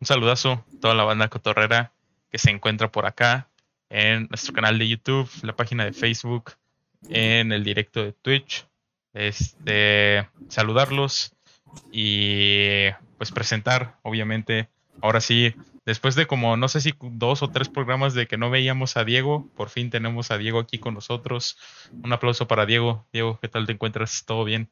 un 0.00 0.06
saludazo 0.06 0.52
a 0.52 0.80
toda 0.80 0.94
la 0.94 1.04
banda 1.04 1.28
cotorrera 1.28 1.92
que 2.30 2.38
se 2.38 2.50
encuentra 2.50 2.90
por 2.90 3.06
acá 3.06 3.48
en 3.88 4.26
nuestro 4.28 4.52
canal 4.52 4.78
de 4.78 4.88
YouTube, 4.88 5.28
la 5.42 5.54
página 5.54 5.84
de 5.84 5.92
Facebook, 5.92 6.52
en 7.08 7.52
el 7.52 7.64
directo 7.64 8.02
de 8.02 8.12
Twitch. 8.12 8.66
Este, 9.14 10.28
saludarlos 10.48 11.34
y 11.92 12.90
pues 13.16 13.32
presentar, 13.32 13.96
obviamente, 14.02 14.68
ahora 15.00 15.20
sí, 15.20 15.54
después 15.86 16.14
de 16.14 16.26
como 16.26 16.56
no 16.56 16.68
sé 16.68 16.80
si 16.80 16.92
dos 17.00 17.42
o 17.42 17.48
tres 17.48 17.68
programas 17.68 18.12
de 18.12 18.26
que 18.26 18.36
no 18.36 18.50
veíamos 18.50 18.96
a 18.96 19.04
Diego, 19.04 19.48
por 19.56 19.70
fin 19.70 19.88
tenemos 19.88 20.30
a 20.30 20.38
Diego 20.38 20.58
aquí 20.58 20.78
con 20.78 20.94
nosotros. 20.94 21.56
Un 22.02 22.12
aplauso 22.12 22.46
para 22.46 22.66
Diego. 22.66 23.06
Diego, 23.12 23.38
¿qué 23.40 23.48
tal 23.48 23.66
te 23.66 23.72
encuentras? 23.72 24.24
¿Todo 24.26 24.44
bien? 24.44 24.68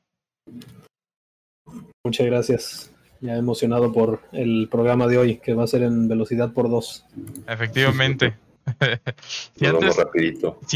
Muchas 2.04 2.26
gracias. 2.26 2.93
Ya 3.20 3.36
emocionado 3.36 3.92
por 3.92 4.20
el 4.32 4.68
programa 4.70 5.06
de 5.06 5.18
hoy, 5.18 5.36
que 5.36 5.54
va 5.54 5.64
a 5.64 5.66
ser 5.66 5.82
en 5.82 6.08
velocidad 6.08 6.52
por 6.52 6.68
dos. 6.68 7.06
Efectivamente. 7.46 8.34
si, 9.56 9.66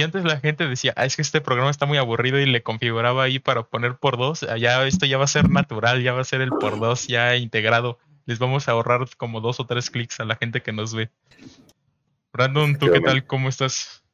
antes, 0.02 0.24
la 0.24 0.40
gente 0.40 0.66
decía, 0.66 0.92
ah, 0.96 1.04
es 1.04 1.16
que 1.16 1.22
este 1.22 1.40
programa 1.40 1.70
está 1.70 1.86
muy 1.86 1.98
aburrido 1.98 2.38
y 2.38 2.46
le 2.46 2.62
configuraba 2.62 3.24
ahí 3.24 3.38
para 3.38 3.62
poner 3.62 3.96
por 3.96 4.18
dos, 4.18 4.46
ya 4.58 4.86
esto 4.86 5.06
ya 5.06 5.18
va 5.18 5.24
a 5.24 5.28
ser 5.28 5.48
natural, 5.50 6.02
ya 6.02 6.12
va 6.12 6.20
a 6.20 6.24
ser 6.24 6.40
el 6.40 6.50
por 6.50 6.78
dos 6.78 7.06
ya 7.06 7.36
integrado. 7.36 7.98
Les 8.26 8.38
vamos 8.38 8.68
a 8.68 8.72
ahorrar 8.72 9.08
como 9.16 9.40
dos 9.40 9.58
o 9.58 9.66
tres 9.66 9.90
clics 9.90 10.20
a 10.20 10.24
la 10.24 10.36
gente 10.36 10.60
que 10.60 10.72
nos 10.72 10.94
ve. 10.94 11.10
Brandon, 12.32 12.78
¿tú 12.78 12.90
qué 12.92 13.00
tal? 13.00 13.26
¿Cómo 13.26 13.48
estás? 13.48 14.04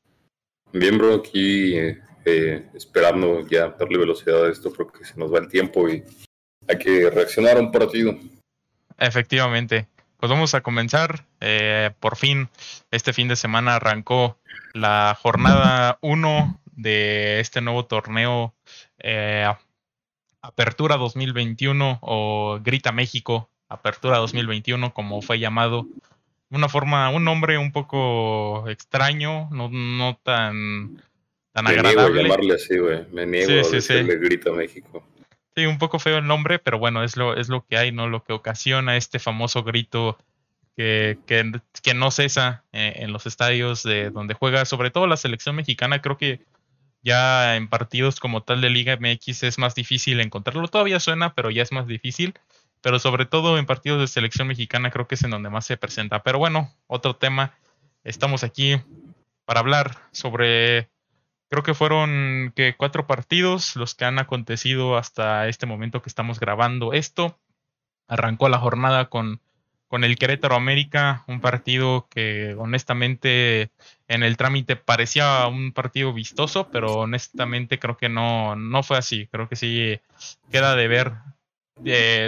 Bien, 0.72 0.96
bro, 0.96 1.14
aquí 1.14 1.76
eh, 1.76 2.00
eh, 2.24 2.66
esperando 2.74 3.46
ya 3.46 3.68
darle 3.70 3.98
velocidad 3.98 4.44
a 4.44 4.50
esto 4.50 4.72
porque 4.72 5.04
se 5.04 5.18
nos 5.18 5.32
va 5.32 5.38
el 5.38 5.48
tiempo 5.48 5.88
y 5.88 6.04
hay 6.68 6.78
que 6.78 7.10
reaccionar 7.10 7.56
a 7.56 7.60
un 7.60 7.72
partido. 7.72 8.16
Efectivamente. 8.98 9.86
Pues 10.18 10.30
vamos 10.30 10.54
a 10.54 10.62
comenzar. 10.62 11.26
Eh, 11.40 11.90
por 12.00 12.16
fin, 12.16 12.48
este 12.90 13.12
fin 13.12 13.28
de 13.28 13.36
semana 13.36 13.76
arrancó 13.76 14.38
la 14.72 15.16
jornada 15.20 15.98
1 16.00 16.60
de 16.76 17.40
este 17.40 17.60
nuevo 17.60 17.84
torneo 17.84 18.54
eh, 18.98 19.46
Apertura 20.40 20.96
2021 20.96 21.98
o 22.02 22.58
Grita 22.62 22.92
México, 22.92 23.50
Apertura 23.68 24.18
2021 24.18 24.92
como 24.92 25.22
fue 25.22 25.38
llamado. 25.38 25.86
Una 26.50 26.68
forma, 26.68 27.08
un 27.10 27.24
nombre 27.24 27.58
un 27.58 27.72
poco 27.72 28.68
extraño, 28.68 29.48
no, 29.50 29.68
no 29.70 30.18
tan, 30.22 31.02
tan 31.52 31.64
Me 31.64 31.70
agradable. 31.70 31.94
Niego 31.94 32.18
a 32.18 32.22
llamarle 32.22 32.54
así, 32.54 32.78
güey. 32.78 33.06
Me 33.10 33.26
niego 33.26 33.66
a 33.66 33.70
decirle 33.70 34.16
Grita 34.16 34.52
México. 34.52 35.02
Sí, 35.56 35.66
un 35.66 35.78
poco 35.78 35.98
feo 35.98 36.18
el 36.18 36.26
nombre, 36.26 36.58
pero 36.58 36.78
bueno, 36.78 37.04
es 37.04 37.16
lo, 37.16 37.36
es 37.36 37.48
lo 37.48 37.64
que 37.64 37.76
hay, 37.76 37.92
¿no? 37.92 38.08
Lo 38.08 38.24
que 38.24 38.32
ocasiona 38.32 38.96
este 38.96 39.18
famoso 39.20 39.62
grito 39.62 40.18
que, 40.76 41.18
que, 41.26 41.60
que 41.82 41.94
no 41.94 42.10
cesa 42.10 42.64
eh, 42.72 42.94
en 42.96 43.12
los 43.12 43.26
estadios 43.26 43.84
de 43.84 44.10
donde 44.10 44.34
juega, 44.34 44.64
sobre 44.64 44.90
todo 44.90 45.06
la 45.06 45.16
selección 45.16 45.54
mexicana, 45.54 46.02
creo 46.02 46.18
que 46.18 46.40
ya 47.04 47.54
en 47.56 47.68
partidos 47.68 48.18
como 48.18 48.42
tal 48.42 48.62
de 48.62 48.70
Liga 48.70 48.96
MX 48.98 49.44
es 49.44 49.58
más 49.58 49.74
difícil 49.74 50.20
encontrarlo. 50.20 50.66
Todavía 50.68 50.98
suena, 50.98 51.34
pero 51.34 51.50
ya 51.50 51.62
es 51.62 51.70
más 51.70 51.86
difícil. 51.86 52.34
Pero 52.80 52.98
sobre 52.98 53.26
todo 53.26 53.58
en 53.58 53.66
partidos 53.66 54.00
de 54.00 54.06
selección 54.08 54.48
mexicana 54.48 54.90
creo 54.90 55.06
que 55.06 55.14
es 55.14 55.22
en 55.22 55.30
donde 55.30 55.50
más 55.50 55.66
se 55.66 55.76
presenta. 55.76 56.22
Pero 56.22 56.38
bueno, 56.38 56.72
otro 56.86 57.16
tema. 57.16 57.54
Estamos 58.04 58.42
aquí 58.42 58.80
para 59.44 59.60
hablar 59.60 59.98
sobre 60.12 60.88
Creo 61.54 61.62
que 61.62 61.74
fueron 61.74 62.52
que 62.56 62.74
cuatro 62.76 63.06
partidos 63.06 63.76
los 63.76 63.94
que 63.94 64.04
han 64.04 64.18
acontecido 64.18 64.96
hasta 64.96 65.46
este 65.46 65.66
momento 65.66 66.02
que 66.02 66.08
estamos 66.08 66.40
grabando 66.40 66.92
esto. 66.92 67.38
Arrancó 68.08 68.48
la 68.48 68.58
jornada 68.58 69.08
con, 69.08 69.40
con 69.86 70.02
el 70.02 70.18
Querétaro 70.18 70.56
América, 70.56 71.22
un 71.28 71.40
partido 71.40 72.08
que 72.10 72.56
honestamente 72.58 73.70
en 74.08 74.24
el 74.24 74.36
trámite 74.36 74.74
parecía 74.74 75.46
un 75.46 75.70
partido 75.70 76.12
vistoso, 76.12 76.70
pero 76.72 76.94
honestamente 76.94 77.78
creo 77.78 77.96
que 77.96 78.08
no, 78.08 78.56
no 78.56 78.82
fue 78.82 78.98
así. 78.98 79.28
Creo 79.28 79.48
que 79.48 79.54
sí 79.54 80.00
queda 80.50 80.74
de 80.74 80.88
ver 80.88 81.12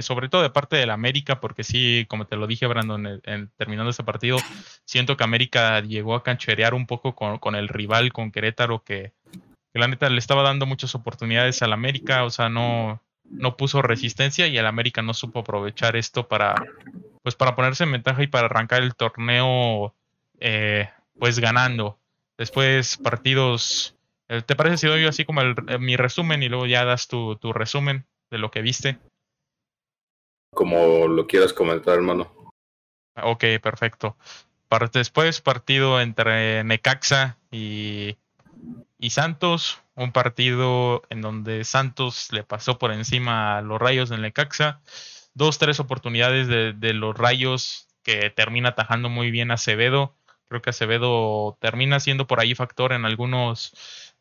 sobre 0.03 0.29
todo 0.29 0.43
de 0.43 0.51
parte 0.51 0.77
del 0.77 0.91
América, 0.91 1.41
porque 1.41 1.65
sí, 1.65 2.05
como 2.09 2.27
te 2.27 2.37
lo 2.37 2.47
dije, 2.47 2.67
Brandon, 2.67 3.21
en, 3.25 3.51
terminando 3.57 3.91
ese 3.91 4.05
partido, 4.05 4.39
siento 4.84 5.17
que 5.17 5.25
América 5.25 5.81
llegó 5.81 6.15
a 6.15 6.23
cancherear 6.23 6.75
un 6.75 6.87
poco 6.87 7.15
con, 7.15 7.55
el 7.55 7.69
rival, 7.69 8.12
con 8.12 8.33
Querétaro, 8.33 8.83
que, 8.83 9.12
la 9.73 9.89
neta 9.89 10.09
le 10.09 10.19
estaba 10.19 10.43
dando 10.43 10.67
muchas 10.67 10.95
oportunidades 10.95 11.62
al 11.62 11.73
América, 11.73 12.25
o 12.25 12.31
sea, 12.31 12.49
no, 12.49 13.03
no 13.25 13.56
puso 13.56 13.83
resistencia 13.83 14.47
y 14.47 14.56
el 14.56 14.67
América 14.67 15.03
no 15.03 15.15
supo 15.15 15.41
aprovechar 15.41 15.97
esto 15.97 16.29
para, 16.29 16.55
pues 17.23 17.35
para 17.35 17.55
ponerse 17.55 17.85
en 17.85 17.93
ventaja 17.93 18.23
y 18.23 18.27
para 18.27 18.47
arrancar 18.47 18.83
el 18.83 18.95
torneo, 18.95 19.95
eh, 20.41 20.89
pues 21.19 21.39
ganando. 21.39 21.99
Después 22.39 22.97
partidos, 22.97 23.95
eh, 24.29 24.43
¿te 24.43 24.56
parece 24.56 24.79
si 24.79 24.87
doy 24.87 25.05
así 25.05 25.25
como 25.25 25.43
mi 25.79 25.97
resumen 25.97 26.43
y 26.43 26.49
luego 26.49 26.67
ya 26.67 26.85
das 26.85 27.09
tu, 27.09 27.37
tu 27.37 27.53
resumen 27.53 28.06
de 28.31 28.39
lo 28.39 28.51
que 28.51 28.62
viste? 28.62 28.99
Como 30.51 31.09
lo 31.09 31.27
quieras 31.27 31.53
comentar, 31.53 31.95
hermano. 31.95 32.33
Ok, 33.23 33.45
perfecto. 33.62 34.17
Después, 34.93 35.41
partido 35.41 36.01
entre 36.01 36.62
Necaxa 36.65 37.39
y, 37.51 38.17
y 38.99 39.11
Santos. 39.11 39.83
Un 39.95 40.12
partido 40.12 41.03
en 41.09 41.23
donde 41.23 41.65
Santos 41.65 42.29
le 42.33 42.45
pasó 42.45 42.79
por 42.79 42.93
encima 42.93 43.59
a 43.59 43.62
los 43.62 43.81
rayos 43.81 44.11
del 44.11 44.21
Necaxa. 44.23 44.83
Dos, 45.35 45.59
tres 45.59 45.81
oportunidades 45.81 46.49
de, 46.49 46.95
los 46.95 47.17
rayos 47.17 47.89
que 48.03 48.31
termina 48.31 48.71
atajando 48.71 49.09
muy 49.09 49.31
bien 49.31 49.51
Acevedo. 49.51 50.15
Creo 50.49 50.61
que 50.62 50.71
Acevedo 50.71 51.56
termina 51.61 51.99
siendo 52.01 52.27
por 52.27 52.41
ahí 52.41 52.55
factor 52.55 52.93
en 52.93 53.05
algunos, 53.05 53.73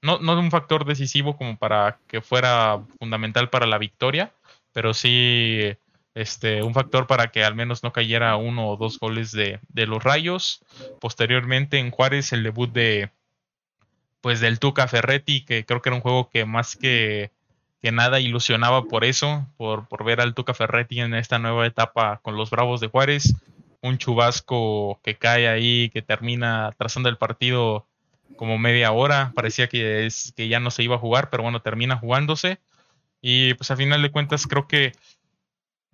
no, 0.02 0.20
no 0.20 0.40
un 0.40 0.52
factor 0.52 0.86
decisivo 0.86 1.38
como 1.38 1.58
para 1.58 2.00
que 2.08 2.22
fuera 2.22 2.82
fundamental 3.00 3.50
para 3.50 3.66
la 3.66 3.78
victoria, 3.78 4.34
pero 4.72 4.94
sí 4.94 5.78
este, 6.16 6.64
un 6.64 6.74
factor 6.74 7.08
para 7.08 7.28
que 7.28 7.44
al 7.44 7.56
menos 7.56 7.84
no 7.84 7.92
cayera 7.92 8.38
uno 8.38 8.70
o 8.70 8.78
dos 8.78 8.98
goles 9.00 9.32
de, 9.34 9.60
los 9.74 10.04
Rayos. 10.04 10.64
Posteriormente 11.00 11.78
en 11.78 11.92
Juárez 11.92 12.32
el 12.34 12.42
debut 12.42 12.72
de 12.72 13.12
pues 14.22 14.40
del 14.40 14.58
Tuca 14.58 14.88
Ferretti, 14.88 15.46
que 15.46 15.66
creo 15.66 15.84
que 15.84 15.90
era 15.90 15.96
un 15.98 16.02
juego 16.02 16.32
que 16.32 16.46
más 16.46 16.76
que, 16.76 17.32
que 17.80 17.92
nada 17.92 18.20
ilusionaba 18.20 18.86
por 18.86 19.04
eso, 19.04 19.46
por, 19.58 19.88
por 19.88 20.04
ver 20.04 20.20
al 20.20 20.34
Tuca 20.34 20.56
Ferretti 20.56 21.00
en 21.02 21.14
esta 21.14 21.38
nueva 21.38 21.68
etapa 21.68 22.22
con 22.24 22.36
los 22.36 22.50
Bravos 22.50 22.80
de 22.80 22.88
Juárez. 22.88 23.36
Un 23.82 24.00
chubasco 24.00 25.00
que 25.04 25.16
cae 25.16 25.48
ahí, 25.48 25.90
que 25.90 26.02
termina 26.02 26.74
trazando 26.78 27.10
el 27.10 27.18
partido 27.18 27.86
como 28.38 28.58
media 28.58 28.92
hora. 28.94 29.32
Parecía 29.36 29.68
que, 29.68 30.08
es, 30.08 30.34
que 30.36 30.48
ya 30.48 30.60
no 30.60 30.72
se 30.72 30.82
iba 30.82 30.96
a 30.96 31.00
jugar, 31.00 31.30
pero 31.30 31.44
bueno, 31.44 31.62
termina 31.62 31.98
jugándose. 31.98 32.58
Y 33.22 33.54
pues 33.56 33.70
a 33.70 33.76
final 33.76 34.02
de 34.02 34.12
cuentas 34.12 34.48
creo 34.48 34.68
que 34.68 34.94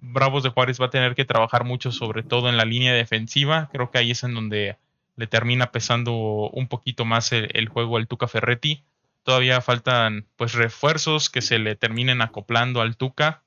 Bravos 0.01 0.41
de 0.41 0.49
Juárez 0.49 0.81
va 0.81 0.87
a 0.87 0.89
tener 0.89 1.13
que 1.13 1.25
trabajar 1.25 1.63
mucho, 1.63 1.91
sobre 1.91 2.23
todo 2.23 2.49
en 2.49 2.57
la 2.57 2.65
línea 2.65 2.91
defensiva. 2.93 3.69
Creo 3.71 3.91
que 3.91 3.99
ahí 3.99 4.11
es 4.11 4.23
en 4.23 4.33
donde 4.33 4.77
le 5.15 5.27
termina 5.27 5.71
pesando 5.71 6.13
un 6.49 6.67
poquito 6.67 7.05
más 7.05 7.31
el, 7.31 7.69
juego 7.69 7.97
al 7.97 8.07
Tuca 8.07 8.27
Ferretti. 8.27 8.83
Todavía 9.21 9.61
faltan 9.61 10.25
pues 10.37 10.53
refuerzos 10.53 11.29
que 11.29 11.43
se 11.43 11.59
le 11.59 11.75
terminen 11.75 12.23
acoplando 12.23 12.81
al 12.81 12.97
Tuca. 12.97 13.43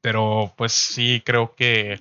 Pero 0.00 0.52
pues 0.56 0.72
sí 0.72 1.22
creo 1.24 1.54
que, 1.54 2.00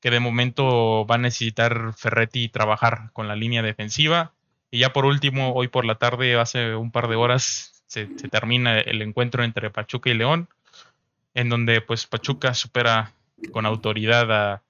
que 0.00 0.10
de 0.10 0.18
momento 0.18 1.06
va 1.06 1.14
a 1.14 1.18
necesitar 1.18 1.94
Ferretti 1.96 2.48
trabajar 2.48 3.10
con 3.12 3.28
la 3.28 3.36
línea 3.36 3.62
defensiva. 3.62 4.32
Y 4.72 4.80
ya 4.80 4.92
por 4.92 5.04
último, 5.04 5.52
hoy 5.54 5.68
por 5.68 5.84
la 5.84 5.94
tarde, 5.94 6.34
hace 6.34 6.74
un 6.74 6.90
par 6.90 7.06
de 7.06 7.14
horas, 7.14 7.84
se 7.86 8.06
termina 8.06 8.80
el 8.80 9.02
encuentro 9.02 9.44
entre 9.44 9.70
Pachuca 9.70 10.10
y 10.10 10.14
León 10.14 10.48
en 11.34 11.48
donde 11.48 11.80
pues 11.80 12.06
Pachuca 12.06 12.54
supera 12.54 13.12
con 13.52 13.66
autoridad 13.66 14.30
a, 14.32 14.62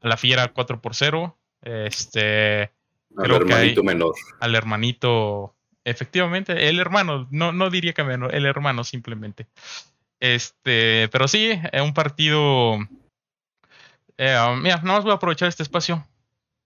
la 0.00 0.16
Fiera 0.16 0.48
4 0.52 0.80
por 0.80 0.94
0. 0.94 1.36
Este, 1.62 2.70
al 3.16 3.30
hermanito 3.30 3.82
menor. 3.82 4.14
Al 4.40 4.54
hermanito, 4.54 5.54
efectivamente, 5.84 6.68
el 6.68 6.78
hermano, 6.78 7.26
no, 7.30 7.52
no 7.52 7.70
diría 7.70 7.92
que 7.92 8.04
menor, 8.04 8.34
el 8.34 8.46
hermano 8.46 8.84
simplemente. 8.84 9.46
Este, 10.20 11.08
pero 11.10 11.28
sí, 11.28 11.60
es 11.72 11.82
un 11.82 11.92
partido. 11.92 12.78
Eh, 14.16 14.38
mira, 14.62 14.76
nada 14.76 14.94
más 14.94 15.02
voy 15.02 15.12
a 15.12 15.16
aprovechar 15.16 15.48
este 15.48 15.62
espacio, 15.62 16.06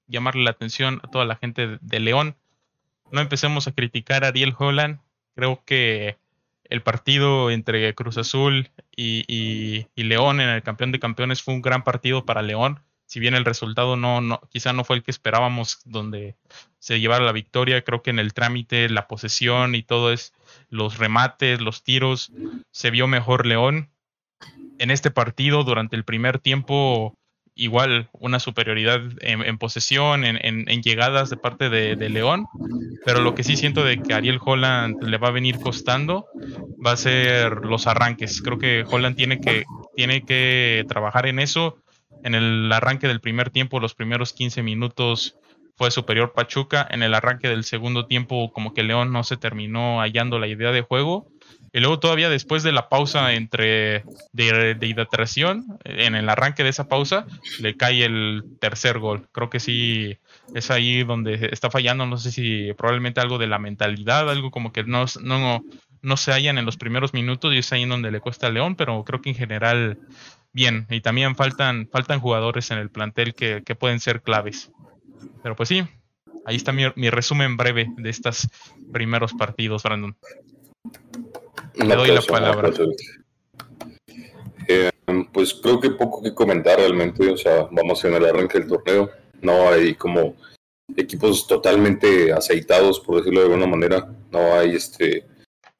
llamarle 0.06 0.44
la 0.44 0.50
atención 0.50 1.00
a 1.02 1.08
toda 1.08 1.24
la 1.24 1.36
gente 1.36 1.78
de 1.80 2.00
León. 2.00 2.36
No 3.10 3.20
empecemos 3.20 3.66
a 3.66 3.72
criticar 3.72 4.24
a 4.24 4.28
Ariel 4.28 4.54
Holland. 4.56 5.00
Creo 5.34 5.62
que 5.64 6.16
el 6.70 6.82
partido 6.82 7.50
entre 7.50 7.94
Cruz 7.94 8.16
Azul 8.16 8.70
y, 8.96 9.86
León 9.96 10.40
en 10.40 10.48
el 10.48 10.62
campeón 10.62 10.92
de 10.92 11.00
campeones 11.00 11.42
fue 11.42 11.54
un 11.54 11.62
gran 11.62 11.84
partido 11.84 12.24
para 12.24 12.42
León. 12.42 12.80
Si 13.06 13.18
bien 13.18 13.34
el 13.34 13.44
resultado 13.44 13.96
no, 13.96 14.20
no, 14.20 14.40
quizá 14.50 14.72
no 14.72 14.84
fue 14.84 14.96
el 14.96 15.02
que 15.02 15.10
esperábamos, 15.10 15.80
donde 15.84 16.36
se 16.78 17.00
llevara 17.00 17.24
la 17.24 17.32
victoria, 17.32 17.82
creo 17.82 18.02
que 18.02 18.10
en 18.10 18.20
el 18.20 18.32
trámite, 18.32 18.88
la 18.88 19.08
posesión 19.08 19.74
y 19.74 19.82
todo 19.82 20.12
es 20.12 20.32
los 20.68 20.98
remates, 20.98 21.60
los 21.60 21.82
tiros, 21.82 22.32
se 22.70 22.90
vio 22.90 23.08
mejor 23.08 23.46
León. 23.46 23.90
En 24.78 24.92
este 24.92 25.10
partido, 25.10 25.64
durante 25.64 25.96
el 25.96 26.04
primer 26.04 26.38
tiempo, 26.38 27.18
igual 27.54 28.08
una 28.12 28.40
superioridad 28.40 29.00
en, 29.20 29.58
posesión, 29.58 30.24
en, 30.24 30.82
llegadas 30.82 31.30
de 31.30 31.36
parte 31.36 31.68
de, 31.68 32.08
León, 32.08 32.46
pero 33.04 33.20
lo 33.20 33.34
que 33.34 33.44
sí 33.44 33.56
siento 33.56 33.84
de 33.84 34.00
que 34.00 34.14
Ariel 34.14 34.40
Holland 34.42 35.02
le 35.02 35.18
va 35.18 35.28
a 35.28 35.32
venir 35.32 35.58
costando 35.58 36.26
va 36.84 36.92
a 36.92 36.96
ser 36.96 37.64
los 37.64 37.86
arranques. 37.86 38.40
Creo 38.42 38.58
que 38.58 38.84
Holland 38.88 39.16
tiene 39.16 39.40
que, 39.40 39.64
tiene 39.94 40.24
que 40.24 40.84
trabajar 40.88 41.26
en 41.26 41.38
eso. 41.38 41.78
En 42.22 42.34
el 42.34 42.70
arranque 42.72 43.08
del 43.08 43.20
primer 43.20 43.50
tiempo, 43.50 43.80
los 43.80 43.94
primeros 43.94 44.32
15 44.32 44.62
minutos 44.62 45.36
fue 45.76 45.90
superior 45.90 46.32
Pachuca. 46.32 46.86
En 46.90 47.02
el 47.02 47.14
arranque 47.14 47.48
del 47.48 47.64
segundo 47.64 48.06
tiempo, 48.06 48.52
como 48.52 48.74
que 48.74 48.82
León 48.82 49.12
no 49.12 49.24
se 49.24 49.36
terminó 49.36 50.00
hallando 50.00 50.38
la 50.38 50.46
idea 50.46 50.72
de 50.72 50.82
juego 50.82 51.28
y 51.72 51.80
luego 51.80 52.00
todavía 52.00 52.28
después 52.28 52.62
de 52.62 52.72
la 52.72 52.88
pausa 52.88 53.32
entre 53.34 54.04
de, 54.32 54.74
de, 54.74 54.86
hidratación, 54.86 55.78
en 55.84 56.16
el 56.16 56.28
arranque 56.28 56.64
de 56.64 56.70
esa 56.70 56.88
pausa, 56.88 57.26
le 57.60 57.76
cae 57.76 58.04
el 58.04 58.42
tercer 58.60 58.98
gol. 58.98 59.28
Creo 59.32 59.50
que 59.50 59.60
sí 59.60 60.18
es 60.54 60.70
ahí 60.70 61.04
donde 61.04 61.50
está 61.52 61.70
fallando. 61.70 62.06
No 62.06 62.16
sé 62.16 62.32
si 62.32 62.72
probablemente 62.74 63.20
algo 63.20 63.38
de 63.38 63.46
la 63.46 63.58
mentalidad, 63.58 64.28
algo 64.28 64.50
como 64.50 64.72
que 64.72 64.82
no, 64.82 65.04
no, 65.22 65.62
no 66.02 66.16
se 66.16 66.32
hallan 66.32 66.58
en 66.58 66.66
los 66.66 66.76
primeros 66.76 67.14
minutos 67.14 67.54
y 67.54 67.58
es 67.58 67.72
ahí 67.72 67.84
donde 67.84 68.10
le 68.10 68.20
cuesta 68.20 68.48
a 68.48 68.50
León, 68.50 68.74
pero 68.74 69.04
creo 69.04 69.20
que 69.20 69.30
en 69.30 69.36
general 69.36 69.98
bien. 70.52 70.86
Y 70.90 71.00
también 71.02 71.36
faltan, 71.36 71.88
faltan 71.92 72.18
jugadores 72.18 72.72
en 72.72 72.78
el 72.78 72.90
plantel 72.90 73.34
que, 73.34 73.62
que 73.64 73.76
pueden 73.76 74.00
ser 74.00 74.22
claves. 74.22 74.72
Pero 75.42 75.54
pues 75.54 75.68
sí, 75.68 75.84
ahí 76.46 76.56
está 76.56 76.72
mi, 76.72 76.84
mi 76.96 77.10
resumen 77.10 77.56
breve 77.56 77.86
de 77.96 78.10
estos 78.10 78.48
primeros 78.92 79.34
partidos, 79.34 79.84
Brandon. 79.84 80.16
Le 81.84 81.96
doy 81.96 82.10
la 82.10 82.22
palabra. 82.22 82.70
Eh, 84.68 84.90
pues 85.32 85.54
creo 85.54 85.80
que 85.80 85.90
poco 85.90 86.22
que 86.22 86.34
comentar 86.34 86.78
realmente, 86.78 87.28
o 87.30 87.36
sea, 87.36 87.68
vamos 87.70 88.04
en 88.04 88.14
el 88.14 88.24
arranque 88.24 88.58
del 88.58 88.68
torneo, 88.68 89.10
no 89.40 89.68
hay 89.68 89.94
como 89.94 90.36
equipos 90.96 91.46
totalmente 91.46 92.32
aceitados, 92.32 93.00
por 93.00 93.16
decirlo 93.16 93.40
de 93.40 93.46
alguna 93.46 93.66
manera, 93.66 94.12
no 94.30 94.54
hay 94.54 94.76
este 94.76 95.26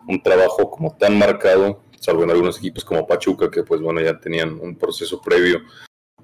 un 0.09 0.23
trabajo 0.23 0.71
como 0.71 0.97
tan 0.97 1.19
marcado, 1.19 1.83
salvo 2.01 2.25
en 2.25 2.31
algunos 2.31 2.59
equipos 2.59 2.85
como 2.85 3.07
Pachuca, 3.07 3.51
que 3.51 3.63
pues 3.63 3.81
bueno, 3.81 4.01
ya 4.01 4.19
tenían 4.19 4.59
un 4.61 4.77
proceso 4.77 5.21
previo, 5.21 5.61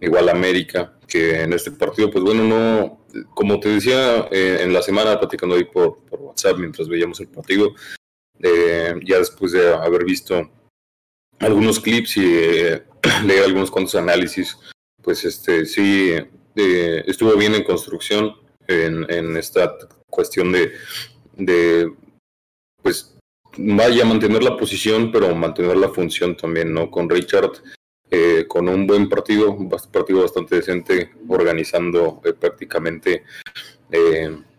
igual 0.01 0.29
América, 0.29 0.99
que 1.07 1.43
en 1.43 1.53
este 1.53 1.71
partido, 1.71 2.11
pues 2.11 2.25
bueno, 2.25 2.43
no, 2.43 3.07
como 3.35 3.61
te 3.61 3.69
decía 3.69 4.29
eh, 4.31 4.59
en 4.63 4.73
la 4.73 4.83
semana, 4.83 5.19
platicando 5.19 5.55
ahí 5.55 5.65
por, 5.65 5.99
por 6.07 6.21
WhatsApp 6.21 6.57
mientras 6.59 6.89
veíamos 6.89 7.21
el 7.21 7.29
partido, 7.29 7.75
ya 8.41 9.19
después 9.19 9.53
de 9.53 9.75
haber 9.75 10.05
visto 10.05 10.51
algunos 11.39 11.81
clips 11.81 12.17
y 12.17 12.25
eh, 12.27 12.83
leer 13.25 13.45
algunos 13.45 13.71
cuantos 13.71 13.95
análisis, 13.95 14.59
pues 15.03 15.25
este 15.25 15.67
sí 15.67 16.13
eh, 16.57 17.05
estuvo 17.07 17.37
bien 17.37 17.55
en 17.55 17.65
construcción 17.65 18.35
en, 18.67 19.11
en 19.11 19.37
esta 19.37 19.77
cuestión 20.09 20.53
de, 20.53 20.73
de, 21.37 21.93
pues 22.83 23.17
vaya 23.59 24.03
a 24.03 24.07
mantener 24.07 24.43
la 24.43 24.57
posición, 24.57 25.13
pero 25.13 25.35
mantener 25.35 25.77
la 25.77 25.89
función 25.89 26.37
también, 26.37 26.73
¿no? 26.73 26.91
Con 26.91 27.09
Richard, 27.09 27.53
eh, 28.11 28.45
con 28.49 28.69
un 28.69 28.87
buen 28.87 29.09
partido, 29.09 29.57
partido 29.93 30.23
bastante 30.23 30.57
decente, 30.57 31.13
organizando 31.29 32.21
prácticamente 32.41 33.25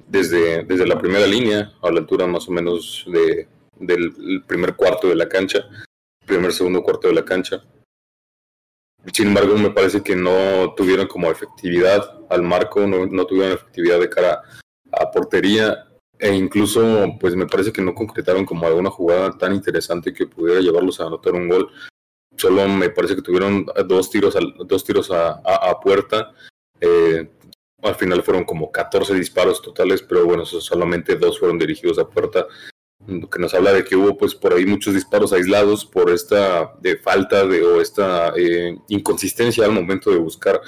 desde, 0.08 0.64
desde 0.64 0.88
la 0.88 0.98
primera 0.98 1.28
línea, 1.28 1.74
a 1.82 1.92
la 1.92 2.00
altura 2.00 2.28
más 2.28 2.48
o 2.48 2.52
menos 2.52 3.06
de 3.08 3.48
del 3.80 4.44
primer 4.46 4.76
cuarto 4.76 5.08
de 5.08 5.16
la 5.16 5.28
cancha, 5.28 5.68
primer, 6.26 6.54
segundo 6.54 6.84
cuarto 6.84 7.08
de 7.08 7.14
la 7.14 7.26
cancha. 7.26 7.64
Sin 9.14 9.28
embargo, 9.28 9.56
me 9.58 9.72
parece 9.72 10.04
que 10.04 10.16
no 10.16 10.74
tuvieron 10.76 11.08
como 11.08 11.32
efectividad 11.32 12.20
al 12.30 12.44
marco, 12.44 12.86
no, 12.86 13.06
no 13.06 13.26
tuvieron 13.26 13.54
efectividad 13.54 14.00
de 14.00 14.10
cara 14.10 14.42
a 14.92 15.12
portería 15.12 15.88
e 16.20 16.34
incluso 16.34 17.16
pues 17.20 17.36
me 17.36 17.46
parece 17.46 17.72
que 17.72 17.82
no 17.82 17.94
concretaron 17.94 18.46
como 18.46 18.66
alguna 18.66 18.90
jugada 18.90 19.38
tan 19.38 19.54
interesante 19.54 20.14
que 20.14 20.28
pudiera 20.28 20.60
llevarlos 20.62 21.00
a 21.00 21.06
anotar 21.06 21.34
un 21.34 21.48
gol. 21.48 21.70
Solo 22.36 22.68
me 22.68 22.90
parece 22.90 23.16
que 23.16 23.22
tuvieron 23.22 23.66
dos 23.88 24.10
tiros 24.10 24.36
a, 24.36 24.40
dos 24.66 24.84
tiros 24.84 25.12
a, 25.12 25.42
a, 25.44 25.80
puerta. 25.80 26.34
Eh, 26.80 27.30
al 27.82 27.96
final 27.96 28.24
fueron 28.24 28.44
como 28.44 28.72
14 28.72 29.14
disparos 29.14 29.62
totales, 29.62 30.02
pero 30.02 30.26
bueno, 30.26 30.46
solamente 30.46 31.16
dos 31.16 31.40
fueron 31.40 31.58
dirigidos 31.58 32.00
a 32.00 32.08
puerta 32.08 32.48
que 33.08 33.40
nos 33.40 33.54
habla 33.54 33.72
de 33.72 33.86
que 33.86 33.96
hubo 33.96 34.18
pues 34.18 34.36
por 34.36 34.54
ahí 34.54 34.66
muchos 34.66 34.94
disparos 34.94 35.32
aislados 35.32 35.86
por 35.86 36.10
esta 36.10 36.74
de 36.82 36.98
falta 36.98 37.46
de 37.46 37.64
o 37.64 37.80
esta 37.80 38.34
eh, 38.36 38.78
inconsistencia 38.90 39.64
al 39.64 39.72
momento 39.72 40.12
de 40.12 40.18
buscar 40.18 40.60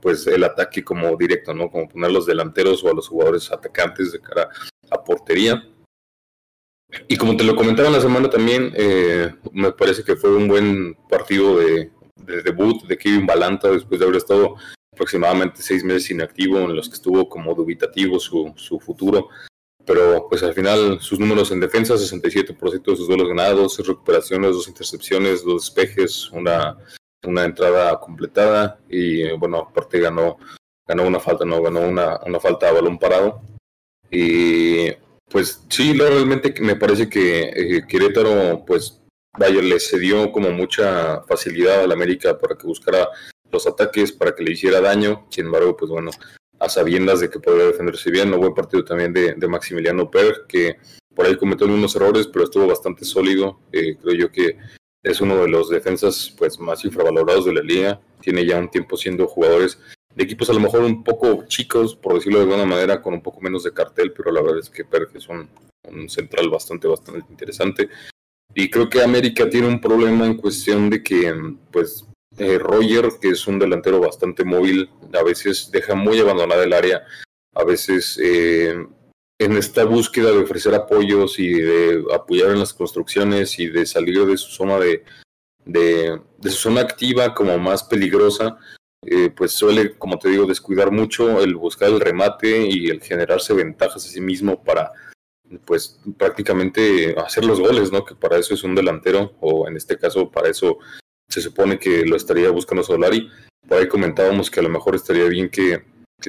pues 0.00 0.26
el 0.26 0.44
ataque 0.44 0.82
como 0.82 1.16
directo, 1.16 1.52
¿no? 1.52 1.70
Como 1.70 1.88
poner 1.88 2.10
los 2.10 2.26
delanteros 2.26 2.82
o 2.82 2.90
a 2.90 2.94
los 2.94 3.08
jugadores 3.08 3.50
atacantes 3.52 4.12
de 4.12 4.20
cara 4.20 4.48
a 4.90 5.04
portería. 5.04 5.62
Y 7.06 7.16
como 7.16 7.36
te 7.36 7.44
lo 7.44 7.54
comentaba 7.54 7.90
la 7.90 8.00
semana 8.00 8.30
también, 8.30 8.72
eh, 8.74 9.32
me 9.52 9.72
parece 9.72 10.02
que 10.02 10.16
fue 10.16 10.34
un 10.34 10.48
buen 10.48 10.94
partido 11.08 11.58
de, 11.58 11.90
debut 12.44 12.82
de 12.86 12.96
Kevin 12.96 13.26
Balanta 13.26 13.70
después 13.70 14.00
de 14.00 14.06
haber 14.06 14.16
estado 14.16 14.56
aproximadamente 14.92 15.62
seis 15.62 15.84
meses 15.84 16.10
inactivo 16.10 16.58
en 16.58 16.74
los 16.74 16.88
que 16.88 16.94
estuvo 16.94 17.28
como 17.28 17.54
dubitativo 17.54 18.18
su, 18.18 18.52
su 18.56 18.80
futuro 18.80 19.28
pero 19.90 20.28
pues 20.28 20.40
al 20.44 20.54
final 20.54 21.00
sus 21.00 21.18
números 21.18 21.50
en 21.50 21.58
defensa, 21.58 21.94
67% 21.94 22.90
de 22.92 22.96
sus 22.96 23.08
duelos 23.08 23.26
ganados, 23.26 23.76
dos 23.76 23.88
recuperaciones, 23.88 24.52
dos 24.52 24.68
intercepciones, 24.68 25.42
dos 25.42 25.64
despejes, 25.64 26.30
una, 26.30 26.78
una 27.24 27.44
entrada 27.44 27.98
completada 27.98 28.78
y 28.88 29.32
bueno, 29.32 29.66
aparte 29.68 29.98
ganó, 29.98 30.38
ganó 30.86 31.08
una 31.08 31.18
falta, 31.18 31.44
no, 31.44 31.60
ganó 31.60 31.80
una, 31.80 32.20
una 32.24 32.38
falta 32.38 32.68
a 32.68 32.72
balón 32.72 33.00
parado. 33.00 33.42
Y 34.12 34.92
pues 35.28 35.64
sí, 35.68 35.92
realmente 35.92 36.54
me 36.60 36.76
parece 36.76 37.08
que 37.08 37.48
eh, 37.48 38.62
pues 38.64 39.02
vaya, 39.36 39.60
le 39.60 39.80
cedió 39.80 40.30
como 40.30 40.52
mucha 40.52 41.22
facilidad 41.22 41.80
al 41.80 41.90
América 41.90 42.38
para 42.38 42.56
que 42.56 42.68
buscara 42.68 43.08
los 43.50 43.66
ataques, 43.66 44.12
para 44.12 44.36
que 44.36 44.44
le 44.44 44.52
hiciera 44.52 44.80
daño. 44.80 45.26
Sin 45.30 45.46
embargo, 45.46 45.76
pues 45.76 45.90
bueno, 45.90 46.12
a 46.60 46.68
sabiendas 46.68 47.20
de 47.20 47.30
que 47.30 47.40
podría 47.40 47.66
defenderse 47.66 48.10
bien. 48.10 48.30
No 48.30 48.38
buen 48.38 48.54
partido 48.54 48.84
también 48.84 49.12
de, 49.12 49.34
Maximiliano 49.48 50.10
Per, 50.10 50.44
que 50.46 50.76
por 51.14 51.26
ahí 51.26 51.36
cometió 51.36 51.66
algunos 51.66 51.96
errores, 51.96 52.26
pero 52.26 52.44
estuvo 52.44 52.66
bastante 52.66 53.04
sólido. 53.04 53.58
Eh, 53.72 53.96
creo 54.00 54.14
yo 54.14 54.30
que 54.30 54.56
es 55.02 55.20
uno 55.20 55.36
de 55.36 55.48
los 55.48 55.70
defensas 55.70 56.32
pues 56.36 56.60
más 56.60 56.84
infravalorados 56.84 57.46
de 57.46 57.54
la 57.54 57.62
liga. 57.62 58.00
Tiene 58.20 58.46
ya 58.46 58.58
un 58.58 58.70
tiempo 58.70 58.96
siendo 58.96 59.26
jugadores 59.26 59.78
de 60.14 60.24
equipos 60.24 60.50
a 60.50 60.52
lo 60.52 60.60
mejor 60.60 60.82
un 60.82 61.02
poco 61.02 61.44
chicos, 61.46 61.96
por 61.96 62.14
decirlo 62.14 62.38
de 62.38 62.44
alguna 62.44 62.66
manera, 62.66 63.00
con 63.00 63.14
un 63.14 63.22
poco 63.22 63.40
menos 63.40 63.64
de 63.64 63.72
cartel, 63.72 64.12
pero 64.12 64.30
la 64.30 64.42
verdad 64.42 64.58
es 64.58 64.68
que 64.68 64.84
Per 64.84 65.08
es 65.14 65.28
un, 65.28 65.48
un 65.84 66.08
central 66.08 66.50
bastante, 66.50 66.86
bastante 66.86 67.24
interesante. 67.30 67.88
Y 68.54 68.68
creo 68.68 68.90
que 68.90 69.02
América 69.02 69.48
tiene 69.48 69.68
un 69.68 69.80
problema 69.80 70.26
en 70.26 70.36
cuestión 70.36 70.90
de 70.90 71.02
que, 71.02 71.32
pues, 71.70 72.04
eh, 72.38 72.58
Roger, 72.58 73.10
que 73.20 73.30
es 73.30 73.46
un 73.46 73.58
delantero 73.58 74.00
bastante 74.00 74.44
móvil, 74.44 74.88
a 75.12 75.22
veces 75.22 75.70
deja 75.70 75.94
muy 75.94 76.20
abandonada 76.20 76.64
el 76.64 76.72
área, 76.72 77.04
a 77.54 77.64
veces 77.64 78.18
eh, 78.22 78.74
en 79.38 79.56
esta 79.56 79.84
búsqueda 79.84 80.30
de 80.30 80.38
ofrecer 80.38 80.74
apoyos 80.74 81.38
y 81.38 81.52
de 81.52 82.04
apoyar 82.14 82.50
en 82.50 82.60
las 82.60 82.72
construcciones 82.72 83.58
y 83.58 83.68
de 83.68 83.84
salir 83.86 84.24
de 84.26 84.36
su 84.36 84.50
zona 84.50 84.78
de, 84.78 85.02
de, 85.64 86.20
su 86.44 86.50
zona 86.50 86.82
activa 86.82 87.34
como 87.34 87.58
más 87.58 87.82
peligrosa, 87.82 88.58
eh, 89.06 89.30
pues 89.30 89.52
suele, 89.52 89.96
como 89.96 90.18
te 90.18 90.28
digo, 90.28 90.46
descuidar 90.46 90.90
mucho 90.90 91.40
el 91.40 91.54
buscar 91.56 91.88
el 91.88 92.00
remate 92.00 92.66
y 92.68 92.90
el 92.90 93.00
generarse 93.00 93.54
ventajas 93.54 94.06
a 94.06 94.08
sí 94.08 94.20
mismo 94.20 94.62
para 94.62 94.92
pues 95.64 96.00
prácticamente 96.16 97.16
hacer 97.18 97.44
los 97.44 97.58
goles, 97.58 97.90
¿no? 97.90 98.04
Que 98.04 98.14
para 98.14 98.36
eso 98.36 98.54
es 98.54 98.62
un 98.62 98.74
delantero, 98.74 99.34
o 99.40 99.66
en 99.66 99.76
este 99.76 99.98
caso 99.98 100.30
para 100.30 100.48
eso 100.48 100.78
se 101.30 101.40
supone 101.40 101.78
que 101.78 102.04
lo 102.04 102.16
estaría 102.16 102.50
buscando 102.50 102.82
Solari. 102.82 103.30
Por 103.66 103.78
ahí 103.78 103.88
comentábamos 103.88 104.50
que 104.50 104.60
a 104.60 104.62
lo 104.64 104.68
mejor 104.68 104.96
estaría 104.96 105.24
bien 105.26 105.48
que, 105.48 105.84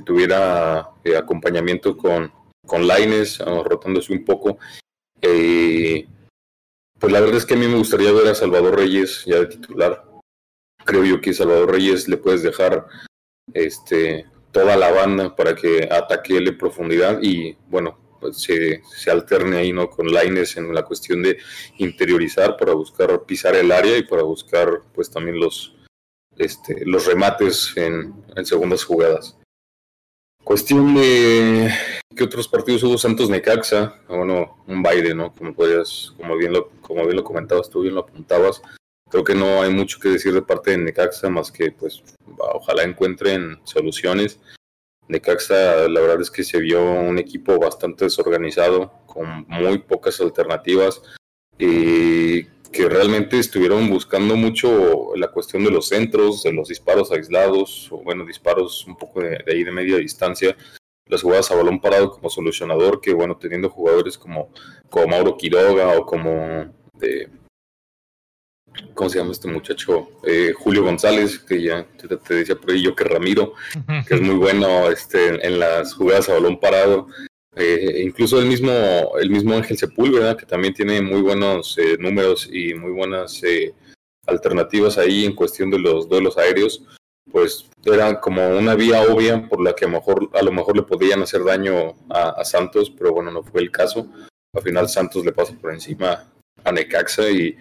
tuviera 0.06 0.90
eh, 1.04 1.18
acompañamiento 1.18 1.98
con, 1.98 2.32
con 2.66 2.88
Laines, 2.88 3.42
ah, 3.42 3.62
rotándose 3.66 4.14
un 4.14 4.24
poco. 4.24 4.58
Eh, 5.22 6.08
pues 6.98 7.12
la 7.12 7.20
verdad 7.20 7.38
es 7.38 7.46
que 7.46 7.56
a 7.56 7.58
mí 7.58 7.68
me 7.68 7.78
gustaría 7.78 8.12
ver 8.14 8.28
a 8.28 8.36
Salvador 8.36 8.78
Reyes 8.78 9.24
ya 9.26 9.40
de 9.40 9.48
titular. 9.48 10.06
Creo 10.86 11.04
yo 11.04 11.20
que 11.20 11.34
Salvador 11.34 11.72
Reyes 11.72 12.08
le 12.08 12.18
puedes 12.18 12.44
dejar 12.44 12.86
este, 13.54 14.28
toda 14.52 14.78
la 14.78 14.92
banda 14.92 15.36
para 15.36 15.56
que 15.56 15.90
ataque 15.92 16.40
profundidad 16.54 17.20
y 17.22 17.58
bueno, 17.68 17.98
se, 18.32 18.82
se, 18.84 19.12
alterne 19.12 19.58
ahí 19.58 19.74
¿no? 19.74 19.90
con 19.90 20.12
Laines 20.12 20.58
en 20.58 20.74
la 20.74 20.84
cuestión 20.84 21.24
de 21.24 21.38
interiorizar 21.78 22.58
para 22.58 22.74
buscar 22.74 23.24
pisar 23.26 23.56
el 23.56 23.72
área 23.72 23.98
y 23.98 24.04
para 24.04 24.24
buscar 24.24 24.82
pues 24.94 25.10
también 25.10 25.40
los, 25.40 25.76
este, 26.38 26.86
los 26.86 27.06
remates 27.06 27.74
en, 27.76 28.14
en 28.36 28.46
segundas 28.46 28.84
jugadas. 28.84 29.38
Cuestión 30.44 30.96
de 30.96 31.72
qué 32.16 32.24
otros 32.24 32.48
partidos 32.48 32.84
hubo 32.84 32.98
Santos 32.98 33.30
Necaxa, 33.30 33.96
ah, 34.08 34.16
bueno, 34.18 34.64
un 34.68 34.82
baile, 34.82 35.14
¿no? 35.14 35.34
Como 35.34 35.54
podías, 35.54 36.14
como 36.18 36.36
bien 36.36 36.54
lo, 36.54 36.70
como 36.82 37.04
bien 37.04 37.16
lo 37.16 37.24
comentabas 37.24 37.70
tú, 37.70 37.82
bien 37.82 37.96
lo 37.96 38.02
apuntabas. 38.02 38.62
creo 39.10 39.24
que 39.24 39.36
no 39.36 39.62
hay 39.62 39.72
mucho 39.72 40.00
que 40.00 40.10
decir 40.10 40.34
de 40.34 40.42
parte 40.42 40.72
de 40.72 40.78
Necaxa 40.78 41.30
más 41.30 41.52
que 41.52 41.72
pues 41.72 42.04
ojalá 42.38 42.84
encuentren 42.84 43.60
soluciones. 43.66 44.40
Necaxa 45.08 45.88
la 45.90 46.00
verdad 46.00 46.22
es 46.22 46.32
que 46.32 46.44
se 46.44 46.60
vio 46.60 46.82
un 46.84 47.20
equipo 47.20 47.60
bastante 47.60 48.06
desorganizado, 48.06 48.92
con 49.06 49.46
muy 49.48 49.80
pocas 49.80 50.20
alternativas 50.22 51.02
y 51.60 52.46
que 52.72 52.88
realmente 52.88 53.38
estuvieron 53.38 53.90
buscando 53.90 54.36
mucho 54.38 55.14
la 55.16 55.30
cuestión 55.30 55.66
de 55.66 55.72
los 55.72 55.90
centros, 55.90 56.44
de 56.44 56.54
los 56.54 56.70
disparos 56.70 57.12
aislados, 57.12 57.92
o 57.92 57.98
bueno, 57.98 58.26
disparos 58.26 58.88
un 58.88 58.96
poco 58.96 59.22
de, 59.22 59.44
ahí 59.48 59.64
de 59.64 59.72
media 59.72 59.98
distancia, 59.98 60.56
las 61.08 61.22
jugadas 61.22 61.52
a 61.52 61.56
balón 61.56 61.82
parado 61.82 62.12
como 62.12 62.30
solucionador, 62.30 63.02
que 63.02 63.14
bueno, 63.14 63.38
teniendo 63.38 63.70
jugadores 63.70 64.18
como, 64.18 64.50
como 64.90 65.08
Mauro 65.08 65.36
Quiroga 65.36 66.00
o 66.00 66.06
como 66.06 66.74
de, 66.94 67.30
¿cómo 68.94 69.10
se 69.10 69.20
llama 69.20 69.32
este 69.32 69.48
muchacho? 69.48 70.10
Eh, 70.24 70.54
Julio 70.58 70.84
González, 70.84 71.40
que 71.40 71.62
ya 71.62 71.86
te, 71.98 72.34
decía 72.36 72.56
por 72.56 72.72
ahí 72.72 72.82
yo 72.82 72.96
que 72.96 73.04
Ramiro, 73.04 73.54
que 74.08 74.16
es 74.16 74.22
muy 74.22 74.36
bueno 74.36 74.90
este, 74.90 75.46
en 75.46 75.60
las 75.60 75.94
jugadas 75.94 76.30
a 76.30 76.34
balón 76.34 76.60
parado. 76.60 77.08
Eh, 77.56 78.04
incluso 78.06 78.40
el 78.40 78.46
mismo, 78.46 78.72
el 79.20 79.30
mismo 79.30 79.56
Ángel 79.56 79.78
Sepúlveda, 79.78 80.38
que 80.38 80.46
también 80.46 80.74
tiene 80.74 81.02
muy 81.02 81.22
buenos 81.22 81.78
eh, 81.78 81.98
números 82.00 82.50
y 82.52 82.74
muy 82.74 82.92
buenas 82.92 83.42
alternativas 84.26 84.98
ahí 84.98 85.26
en 85.26 85.36
cuestión 85.36 85.70
de 85.70 85.80
los 85.80 86.08
duelos 86.08 86.38
aéreos, 86.38 86.84
pues 87.30 87.66
era 87.86 88.20
como 88.20 88.58
una 88.58 88.76
vía 88.76 89.02
obvia 89.04 89.48
por 89.48 89.62
la 89.62 89.74
que 89.74 89.86
a 89.86 89.88
lo 89.90 89.96
mejor, 89.96 90.30
a 90.34 90.42
lo 90.42 90.52
mejor 90.52 90.76
le 90.76 90.84
podían 90.84 91.22
hacer 91.22 91.44
daño 91.44 91.96
a, 92.10 92.30
a 92.30 92.46
Santos, 92.46 92.90
pero 92.90 93.14
bueno, 93.14 93.32
no 93.32 93.44
fue 93.44 93.62
el 93.62 93.72
caso. 93.72 94.08
Al 94.54 94.62
final 94.62 94.90
Santos 94.90 95.26
le 95.26 95.32
pasa 95.32 95.54
por 95.60 95.74
encima 95.74 96.26
a 96.64 96.72
Necaxa 96.72 97.30
y 97.30 97.58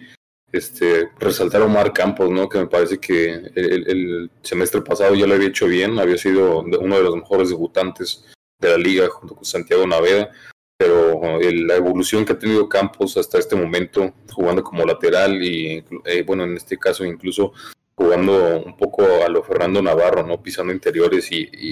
este, 0.51 1.09
resaltar 1.19 1.61
a 1.61 1.65
Omar 1.65 1.93
Campos, 1.93 2.29
¿no? 2.29 2.49
Que 2.49 2.59
me 2.59 2.67
parece 2.67 2.99
que 2.99 3.33
el, 3.55 4.29
semestre 4.43 4.81
pasado 4.81 5.15
ya 5.15 5.25
lo 5.25 5.35
había 5.35 5.47
hecho 5.47 5.67
bien, 5.67 5.99
había 5.99 6.17
sido 6.17 6.59
uno 6.59 6.97
de 6.97 7.03
los 7.03 7.15
mejores 7.15 7.49
debutantes 7.49 8.25
de 8.59 8.69
la 8.69 8.77
liga 8.77 9.07
junto 9.09 9.35
con 9.35 9.45
Santiago 9.45 9.87
Naveda, 9.87 10.29
pero 10.77 11.39
la 11.39 11.75
evolución 11.75 12.25
que 12.25 12.33
ha 12.33 12.39
tenido 12.39 12.67
Campos 12.67 13.15
hasta 13.17 13.39
este 13.39 13.55
momento, 13.55 14.13
jugando 14.33 14.63
como 14.63 14.85
lateral 14.85 15.41
y, 15.41 15.83
eh, 16.05 16.23
bueno, 16.23 16.43
en 16.43 16.57
este 16.57 16.77
caso 16.77 17.05
incluso 17.05 17.53
jugando 17.95 18.61
un 18.63 18.75
poco 18.77 19.03
a 19.23 19.29
lo 19.29 19.43
Fernando 19.43 19.81
Navarro, 19.81 20.25
¿no? 20.25 20.41
Pisando 20.41 20.73
interiores 20.73 21.31
y, 21.31 21.71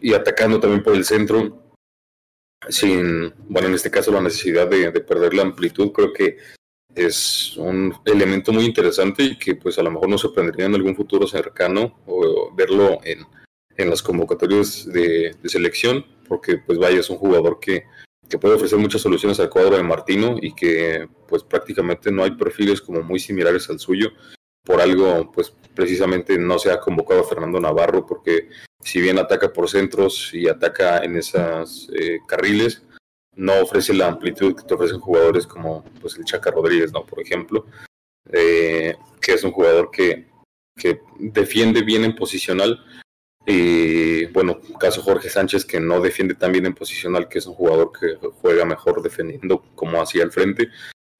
y, 0.00 0.14
atacando 0.14 0.58
también 0.58 0.82
por 0.82 0.94
el 0.94 1.04
centro, 1.04 1.62
sin, 2.68 3.34
bueno, 3.48 3.68
en 3.68 3.74
este 3.74 3.90
caso 3.90 4.10
la 4.10 4.22
necesidad 4.22 4.66
de 4.66 4.90
perder 5.00 5.34
la 5.34 5.42
amplitud, 5.42 5.92
creo 5.92 6.12
que 6.12 6.38
es 6.94 7.56
un 7.56 7.94
elemento 8.04 8.52
muy 8.52 8.64
interesante 8.64 9.22
y 9.22 9.38
que 9.38 9.56
pues 9.56 9.78
a 9.78 9.82
lo 9.82 9.90
mejor 9.90 10.08
nos 10.08 10.20
sorprendería 10.20 10.66
en 10.66 10.74
algún 10.74 10.96
futuro 10.96 11.26
cercano 11.26 12.00
o 12.06 12.52
verlo 12.54 13.00
en, 13.04 13.26
en 13.76 13.90
las 13.90 14.02
convocatorias 14.02 14.86
de, 14.86 15.36
selección, 15.44 16.04
porque 16.28 16.58
pues 16.58 16.78
vaya, 16.78 17.00
es 17.00 17.10
un 17.10 17.16
jugador 17.16 17.58
que, 17.60 17.84
que, 18.28 18.38
puede 18.38 18.54
ofrecer 18.54 18.78
muchas 18.78 19.02
soluciones 19.02 19.40
al 19.40 19.50
cuadro 19.50 19.76
de 19.76 19.82
Martino 19.82 20.36
y 20.40 20.54
que 20.54 21.08
pues 21.28 21.42
prácticamente 21.42 22.10
no 22.10 22.24
hay 22.24 22.32
perfiles 22.32 22.80
como 22.80 23.02
muy 23.02 23.18
similares 23.18 23.68
al 23.70 23.78
suyo. 23.78 24.12
Por 24.64 24.80
algo, 24.80 25.30
pues 25.30 25.52
precisamente 25.74 26.38
no 26.38 26.58
se 26.58 26.70
ha 26.70 26.80
convocado 26.80 27.20
a 27.20 27.28
Fernando 27.28 27.60
Navarro, 27.60 28.06
porque 28.06 28.48
si 28.80 29.00
bien 29.00 29.18
ataca 29.18 29.52
por 29.52 29.68
centros 29.68 30.30
y 30.32 30.48
ataca 30.48 30.98
en 31.04 31.16
esas 31.16 31.88
eh, 31.92 32.20
carriles, 32.26 32.82
no 33.36 33.60
ofrece 33.60 33.92
la 33.94 34.08
amplitud 34.08 34.54
que 34.54 34.62
te 34.62 34.74
ofrecen 34.74 35.00
jugadores 35.00 35.46
como 35.46 35.84
pues, 36.00 36.16
el 36.16 36.24
Chaca 36.24 36.50
Rodríguez, 36.50 36.92
¿no? 36.92 37.04
Por 37.04 37.20
ejemplo, 37.20 37.66
eh, 38.30 38.96
que 39.20 39.32
es 39.32 39.44
un 39.44 39.52
jugador 39.52 39.90
que, 39.90 40.28
que 40.76 41.00
defiende 41.18 41.82
bien 41.82 42.04
en 42.04 42.14
posicional. 42.14 42.84
Y 43.46 44.26
bueno, 44.26 44.58
caso 44.78 45.02
Jorge 45.02 45.28
Sánchez 45.28 45.64
que 45.64 45.78
no 45.78 46.00
defiende 46.00 46.34
tan 46.34 46.52
bien 46.52 46.66
en 46.66 46.74
posicional, 46.74 47.28
que 47.28 47.38
es 47.38 47.46
un 47.46 47.54
jugador 47.54 47.92
que 47.98 48.16
juega 48.40 48.64
mejor 48.64 49.02
defendiendo 49.02 49.62
como 49.74 50.00
hacia 50.00 50.22
el 50.22 50.32
frente. 50.32 50.68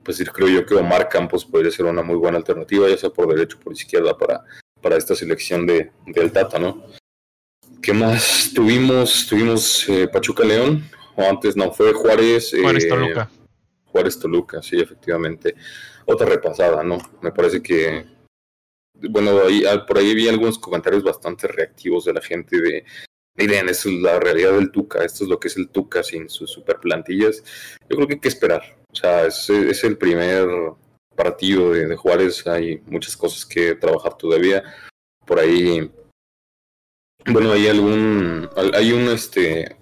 Pues 0.03 0.23
creo 0.31 0.49
yo 0.49 0.67
que 0.67 0.75
Omar 0.75 1.09
Campos 1.09 1.45
podría 1.45 1.71
ser 1.71 1.87
una 1.87 2.03
muy 2.03 2.17
buena 2.17 2.39
alternativa, 2.39 2.89
ya 2.89 2.97
sea 2.97 3.11
por 3.11 3.29
derecho 3.29 3.59
o 3.59 3.61
por 3.61 3.73
izquierda, 3.73 4.17
para, 4.17 4.45
para 4.81 4.97
esta 4.97 5.15
selección 5.15 5.67
de, 5.67 5.91
del 6.07 6.33
Tata, 6.33 6.59
¿no? 6.59 6.85
¿Qué 7.83 7.93
más 7.93 8.53
tuvimos? 8.55 9.27
Tuvimos 9.27 9.89
eh, 9.89 10.09
Pachuca 10.09 10.45
León, 10.45 10.85
o 11.17 11.23
antes 11.23 11.57
no, 11.57 11.73
fue 11.73 11.93
Juárez. 11.93 12.55
Juárez 12.61 12.85
eh, 12.85 12.89
Toluca. 12.89 13.31
Juárez 13.87 14.19
Toluca, 14.19 14.63
sí, 14.63 14.81
efectivamente. 14.81 15.55
Otra 16.07 16.27
repasada, 16.27 16.83
¿no? 16.83 16.99
Me 17.23 17.33
parece 17.33 17.63
que, 17.63 18.05
bueno, 18.95 19.41
ahí, 19.47 19.65
ah, 19.65 19.85
por 19.87 19.99
ahí 19.99 20.15
vi 20.15 20.29
algunos 20.29 20.59
comentarios 20.59 21.03
bastante 21.03 21.47
reactivos 21.49 22.05
de 22.05 22.13
la 22.13 22.21
gente 22.21 22.61
de, 22.61 22.85
miren, 23.37 23.69
esa 23.69 23.89
es 23.89 23.95
la 23.97 24.21
realidad 24.21 24.53
del 24.53 24.71
Tuca, 24.71 25.05
esto 25.05 25.25
es 25.25 25.31
lo 25.31 25.39
que 25.39 25.49
es 25.49 25.57
el 25.57 25.69
Tuca 25.69 26.03
sin 26.03 26.29
sus 26.29 26.51
super 26.51 26.79
plantillas. 26.79 27.43
Yo 27.89 27.97
creo 27.97 28.09
que 28.09 28.15
hay 28.15 28.21
que 28.21 28.29
esperar. 28.29 28.63
O 28.93 28.97
sea, 28.97 29.27
es, 29.27 29.49
es 29.51 29.85
el 29.85 29.97
primer 29.97 30.47
partido 31.17 31.73
de, 31.73 31.87
de, 31.87 31.97
Juárez, 31.97 32.47
hay 32.47 32.83
muchas 32.87 33.17
cosas 33.17 33.47
que 33.47 33.75
trabajar 33.75 34.17
todavía. 34.17 34.63
Por 35.25 35.39
ahí, 35.39 35.91
bueno, 37.27 37.53
hay 37.53 37.69
algún, 37.69 38.49
hay 38.75 38.93
un, 38.93 39.09
este, 39.09 39.77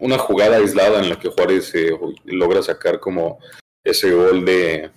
una 0.00 0.18
jugada 0.18 0.56
aislada 0.56 1.00
en 1.00 1.10
la 1.10 1.18
que 1.18 1.28
Juárez 1.28 1.74
eh, 1.74 1.92
logra 2.24 2.62
sacar 2.62 2.98
como 2.98 3.38
ese 3.84 4.12
gol 4.12 4.44
de 4.44 4.90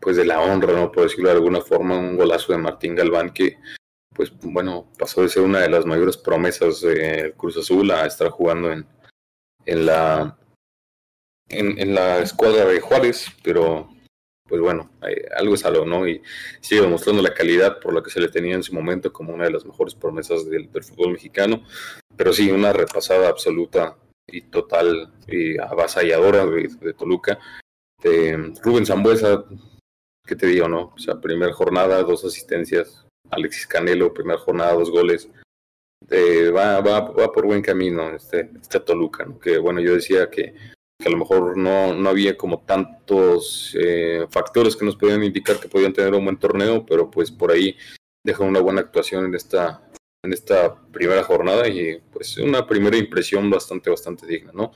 pues 0.00 0.16
de 0.16 0.24
la 0.24 0.40
honra, 0.40 0.72
no 0.72 0.90
por 0.90 1.04
decirlo 1.04 1.28
de 1.28 1.36
alguna 1.36 1.60
forma, 1.60 1.96
un 1.96 2.16
golazo 2.16 2.52
de 2.52 2.58
Martín 2.58 2.96
Galván 2.96 3.32
que 3.32 3.58
pues 4.14 4.32
bueno, 4.42 4.90
pasó 4.98 5.22
de 5.22 5.28
ser 5.28 5.42
una 5.42 5.60
de 5.60 5.70
las 5.70 5.86
mayores 5.86 6.16
promesas 6.16 6.80
de 6.80 7.34
Cruz 7.36 7.56
Azul 7.56 7.90
a 7.90 8.06
estar 8.06 8.28
jugando 8.28 8.72
en, 8.72 8.86
en 9.64 9.86
la 9.86 10.36
en, 11.48 11.94
la 11.94 12.18
escuadra 12.18 12.64
de 12.64 12.80
Juárez, 12.80 13.26
pero 13.42 13.88
pues 14.48 14.60
bueno, 14.60 14.90
algo 15.36 15.54
es 15.54 15.64
algo, 15.64 15.86
¿no? 15.86 16.06
Y 16.06 16.22
sigue 16.60 16.82
demostrando 16.82 17.22
la 17.22 17.34
calidad 17.34 17.78
por 17.80 17.94
la 17.94 18.02
que 18.02 18.10
se 18.10 18.20
le 18.20 18.28
tenía 18.28 18.54
en 18.54 18.62
su 18.62 18.74
momento 18.74 19.12
como 19.12 19.32
una 19.32 19.44
de 19.44 19.50
las 19.50 19.64
mejores 19.64 19.94
promesas 19.94 20.48
del, 20.48 20.70
del 20.70 20.84
fútbol 20.84 21.12
mexicano, 21.12 21.64
pero 22.16 22.32
sí, 22.32 22.50
una 22.50 22.72
repasada 22.72 23.28
absoluta 23.28 23.96
y 24.32 24.42
total 24.42 25.12
y 25.28 25.58
avasalladora 25.58 26.46
de, 26.46 26.94
Toluca. 26.94 27.38
De 28.02 28.52
Rubén 28.62 28.86
Zambuesa, 28.86 29.44
¿qué 30.26 30.34
te 30.34 30.46
digo, 30.46 30.68
no? 30.68 30.92
O 30.96 30.98
sea, 30.98 31.20
primera 31.20 31.52
jornada, 31.52 32.02
dos 32.02 32.24
asistencias. 32.24 33.06
Alexis 33.30 33.66
Canelo, 33.66 34.12
primera 34.12 34.38
jornada, 34.38 34.72
dos 34.72 34.90
goles. 34.90 35.28
va, 36.10 36.80
va, 36.80 37.00
va 37.00 37.32
por 37.32 37.46
buen 37.46 37.62
camino 37.62 38.10
este, 38.10 38.50
este 38.60 38.80
Toluca. 38.80 39.26
Que 39.40 39.58
bueno, 39.58 39.80
yo 39.80 39.94
decía 39.94 40.28
que, 40.28 40.54
que 40.98 41.08
a 41.08 41.10
lo 41.10 41.18
mejor 41.18 41.56
no, 41.56 41.94
no 41.94 42.08
había 42.08 42.36
como 42.36 42.60
tantos 42.60 43.76
eh, 43.78 44.26
factores 44.30 44.76
que 44.76 44.84
nos 44.84 44.96
podían 44.96 45.22
indicar 45.22 45.60
que 45.60 45.68
podían 45.68 45.92
tener 45.92 46.14
un 46.14 46.24
buen 46.24 46.38
torneo, 46.38 46.84
pero 46.86 47.10
pues 47.10 47.30
por 47.30 47.52
ahí 47.52 47.76
deja 48.24 48.44
una 48.44 48.60
buena 48.60 48.80
actuación 48.80 49.26
en 49.26 49.34
esta 49.34 49.82
en 50.22 50.32
esta 50.32 50.74
primera 50.92 51.24
jornada 51.24 51.66
y 51.68 52.00
pues 52.12 52.38
una 52.38 52.66
primera 52.66 52.96
impresión 52.96 53.50
bastante, 53.50 53.90
bastante 53.90 54.26
digna, 54.26 54.52
¿no? 54.54 54.72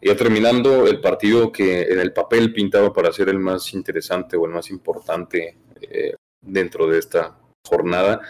Ya 0.00 0.14
terminando 0.14 0.86
el 0.86 1.00
partido 1.00 1.50
que 1.50 1.82
en 1.82 1.98
el 1.98 2.12
papel 2.12 2.52
pintaba 2.52 2.92
para 2.92 3.12
ser 3.12 3.28
el 3.30 3.38
más 3.38 3.72
interesante 3.72 4.36
o 4.36 4.44
el 4.44 4.52
más 4.52 4.70
importante 4.70 5.58
eh, 5.80 6.14
dentro 6.40 6.86
de 6.86 6.98
esta 6.98 7.36
jornada, 7.66 8.20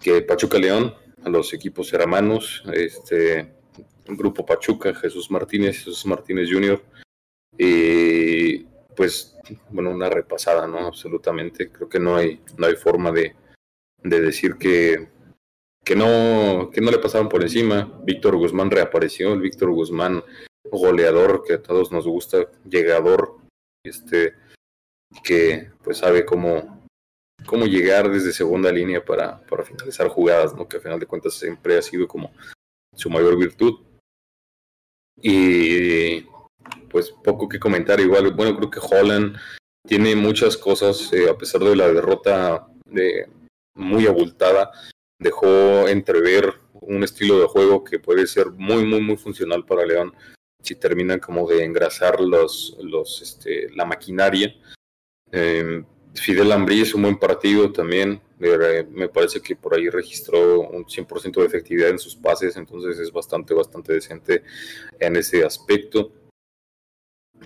que 0.00 0.22
Pachuca 0.22 0.58
León, 0.58 0.94
a 1.22 1.28
los 1.28 1.52
equipos 1.52 1.92
hermanos, 1.92 2.62
este 2.72 3.52
grupo 4.06 4.46
Pachuca, 4.46 4.94
Jesús 4.94 5.30
Martínez, 5.30 5.78
Jesús 5.78 6.06
Martínez 6.06 6.48
Jr., 6.50 6.82
y 7.56 8.64
pues 8.96 9.36
bueno, 9.70 9.90
una 9.90 10.08
repasada, 10.08 10.66
¿no? 10.66 10.86
Absolutamente. 10.86 11.70
Creo 11.70 11.88
que 11.88 12.00
no 12.00 12.16
hay, 12.16 12.40
no 12.56 12.66
hay 12.66 12.76
forma 12.76 13.12
de, 13.12 13.34
de 14.02 14.20
decir 14.20 14.56
que 14.56 15.08
que 15.84 15.94
no, 15.94 16.70
que 16.72 16.80
no 16.80 16.90
le 16.90 16.98
pasaron 16.98 17.28
por 17.28 17.42
encima. 17.42 18.00
Víctor 18.04 18.36
Guzmán 18.36 18.70
reapareció, 18.70 19.32
el 19.32 19.40
Víctor 19.40 19.70
Guzmán 19.70 20.22
goleador 20.70 21.42
que 21.46 21.54
a 21.54 21.62
todos 21.62 21.92
nos 21.92 22.06
gusta, 22.06 22.48
llegador, 22.64 23.36
este, 23.84 24.34
que 25.22 25.70
pues 25.82 25.98
sabe 25.98 26.24
cómo, 26.24 26.86
cómo 27.46 27.66
llegar 27.66 28.10
desde 28.10 28.32
segunda 28.32 28.72
línea 28.72 29.04
para, 29.04 29.40
para 29.46 29.64
finalizar 29.64 30.08
jugadas, 30.08 30.54
¿no? 30.54 30.66
que 30.66 30.76
al 30.76 30.82
final 30.82 30.98
de 30.98 31.06
cuentas 31.06 31.34
siempre 31.34 31.76
ha 31.76 31.82
sido 31.82 32.08
como 32.08 32.32
su 32.96 33.10
mayor 33.10 33.36
virtud. 33.36 33.80
Y 35.16 36.22
pues 36.90 37.10
poco 37.10 37.48
que 37.48 37.60
comentar, 37.60 38.00
igual, 38.00 38.32
bueno, 38.32 38.56
creo 38.56 38.70
que 38.70 38.80
Holland 38.80 39.36
tiene 39.86 40.16
muchas 40.16 40.56
cosas, 40.56 41.12
eh, 41.12 41.28
a 41.28 41.36
pesar 41.36 41.62
de 41.62 41.76
la 41.76 41.92
derrota 41.92 42.66
de, 42.86 43.28
muy 43.76 44.06
abultada, 44.06 44.72
dejó 45.18 45.88
entrever 45.88 46.54
un 46.72 47.02
estilo 47.02 47.38
de 47.40 47.46
juego 47.46 47.84
que 47.84 47.98
puede 47.98 48.26
ser 48.26 48.50
muy, 48.50 48.84
muy, 48.84 49.00
muy 49.00 49.16
funcional 49.16 49.64
para 49.64 49.86
León 49.86 50.12
si 50.64 50.74
terminan 50.74 51.20
como 51.20 51.46
de 51.46 51.62
engrasar 51.62 52.20
los, 52.20 52.76
los, 52.80 53.20
este, 53.22 53.70
la 53.74 53.84
maquinaria. 53.84 54.54
Em, 55.30 55.84
Fidel 56.14 56.52
Ambris, 56.52 56.94
un 56.94 57.02
buen 57.02 57.18
partido 57.18 57.70
también. 57.72 58.20
Me 58.38 59.08
parece 59.08 59.40
que 59.40 59.56
por 59.56 59.74
ahí 59.74 59.88
registró 59.88 60.60
un 60.60 60.84
100% 60.84 61.40
de 61.40 61.46
efectividad 61.46 61.90
en 61.90 61.98
sus 61.98 62.14
pases, 62.14 62.56
entonces 62.56 62.98
es 62.98 63.10
bastante, 63.10 63.54
bastante 63.54 63.92
decente 63.92 64.42
en 64.98 65.16
ese 65.16 65.44
aspecto. 65.44 66.12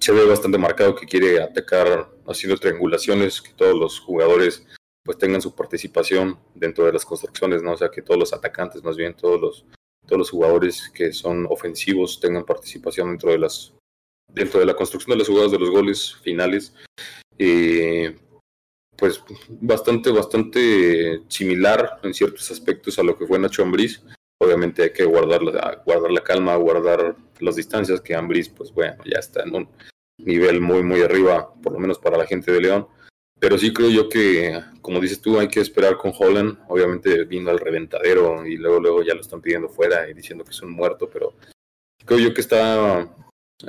Se 0.01 0.13
ve 0.13 0.25
bastante 0.27 0.59
marcado 0.59 0.95
que 0.95 1.07
quiere 1.07 1.43
atacar 1.43 2.11
haciendo 2.27 2.59
triangulaciones, 2.59 3.41
que 3.41 3.53
todos 3.53 3.77
los 3.77 4.01
jugadores 4.01 4.67
pues 5.09 5.17
tengan 5.17 5.41
su 5.41 5.55
participación 5.55 6.39
dentro 6.55 6.85
de 6.85 6.93
las 6.93 7.07
construcciones, 7.07 7.63
¿no? 7.63 7.73
O 7.73 7.77
sea, 7.79 7.91
que 7.91 8.03
todos 8.03 8.21
los 8.21 8.35
atacantes, 8.35 8.85
más 8.85 8.95
bien 8.95 9.15
todos 9.15 9.41
los, 9.41 9.65
todos 10.05 10.19
los 10.19 10.29
jugadores 10.29 10.91
que 10.93 11.15
son 11.15 11.47
ofensivos 11.49 12.21
tengan 12.21 12.45
participación 12.45 13.09
dentro 13.09 13.31
de 13.31 13.39
las 13.39 13.73
dentro 14.31 14.61
de 14.61 14.67
la 14.67 14.77
construcción 14.77 15.15
de 15.15 15.21
las 15.21 15.29
jugadas 15.29 15.51
de 15.51 15.59
los 15.61 15.71
goles 15.71 16.15
finales. 16.17 16.75
Eh, 17.39 18.19
pues 18.99 19.25
bastante, 19.49 20.11
bastante 20.11 21.23
similar 21.29 22.01
en 22.03 22.13
ciertos 22.13 22.51
aspectos 22.51 22.99
a 22.99 23.03
lo 23.03 23.17
que 23.17 23.27
fue 23.27 23.39
Nacho 23.39 23.63
Ambriz. 23.63 24.03
Obviamente 24.39 24.83
hay 24.83 24.93
que 24.93 25.07
guardar 25.07 25.43
la, 25.43 25.83
guardar 25.87 26.11
la 26.11 26.23
calma, 26.23 26.55
guardar 26.57 27.17
las 27.41 27.57
distancias, 27.57 28.03
que 28.03 28.15
Ambriz, 28.15 28.51
pues 28.51 28.75
bueno, 28.75 29.03
ya 29.07 29.21
está 29.21 29.43
en 29.45 29.55
un 29.55 29.69
nivel 30.19 30.61
muy, 30.61 30.83
muy 30.83 31.01
arriba, 31.01 31.51
por 31.63 31.73
lo 31.73 31.79
menos 31.79 31.99
para 31.99 32.19
la 32.19 32.27
gente 32.27 32.53
de 32.53 32.61
León. 32.61 32.89
Pero 33.41 33.57
sí 33.57 33.73
creo 33.73 33.91
yo 33.91 34.09
que, 34.09 34.61
como 34.83 35.01
dices 35.01 35.21
tú, 35.21 35.39
hay 35.39 35.49
que 35.49 35.61
esperar 35.61 35.97
con 35.97 36.13
Holland. 36.17 36.59
Obviamente 36.69 37.25
vino 37.25 37.51
al 37.51 37.61
reventadero 37.61 38.45
y 38.47 38.57
luego, 38.57 38.81
luego 38.81 39.03
ya 39.03 39.15
lo 39.15 39.21
están 39.21 39.41
pidiendo 39.41 39.69
fuera 39.69 40.09
y 40.09 40.15
diciendo 40.15 40.45
que 40.45 40.51
es 40.51 40.63
un 40.63 40.73
muerto, 40.73 41.09
pero 41.09 41.35
creo 42.05 42.19
yo 42.19 42.35
que 42.35 42.41
está, 42.41 43.03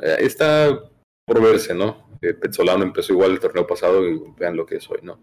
eh, 0.02 0.18
está 0.20 0.80
por 1.26 1.42
verse, 1.42 1.76
¿no? 1.76 2.18
Eh, 2.22 2.34
Petzolano 2.34 2.84
empezó 2.84 3.14
igual 3.14 3.32
el 3.32 3.40
torneo 3.40 3.68
pasado 3.68 4.08
y 4.08 4.20
vean 4.38 4.56
lo 4.56 4.66
que 4.66 4.78
es 4.78 4.90
hoy, 4.90 5.00
¿no? 5.04 5.20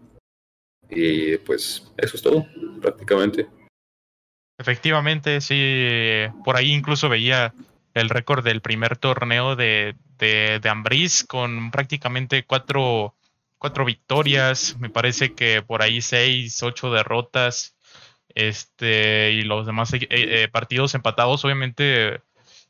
Y 0.89 1.37
pues 1.37 1.91
eso 1.97 2.15
es 2.15 2.21
todo, 2.21 2.47
prácticamente. 2.81 3.47
Efectivamente, 4.57 5.41
sí. 5.41 6.25
Por 6.43 6.55
ahí 6.55 6.71
incluso 6.71 7.09
veía 7.09 7.53
el 7.93 8.09
récord 8.09 8.43
del 8.43 8.61
primer 8.61 8.97
torneo 8.97 9.55
de, 9.55 9.95
de, 10.17 10.59
de 10.61 11.09
con 11.27 11.71
prácticamente 11.71 12.45
cuatro, 12.45 13.15
cuatro 13.57 13.85
victorias. 13.85 14.77
Me 14.79 14.89
parece 14.89 15.33
que 15.33 15.61
por 15.61 15.81
ahí 15.81 16.01
seis, 16.01 16.61
ocho 16.63 16.91
derrotas. 16.91 17.75
Este, 18.35 19.31
y 19.31 19.41
los 19.41 19.65
demás 19.65 19.93
eh, 19.93 20.07
eh, 20.11 20.47
partidos 20.51 20.93
empatados, 20.93 21.43
obviamente 21.43 22.21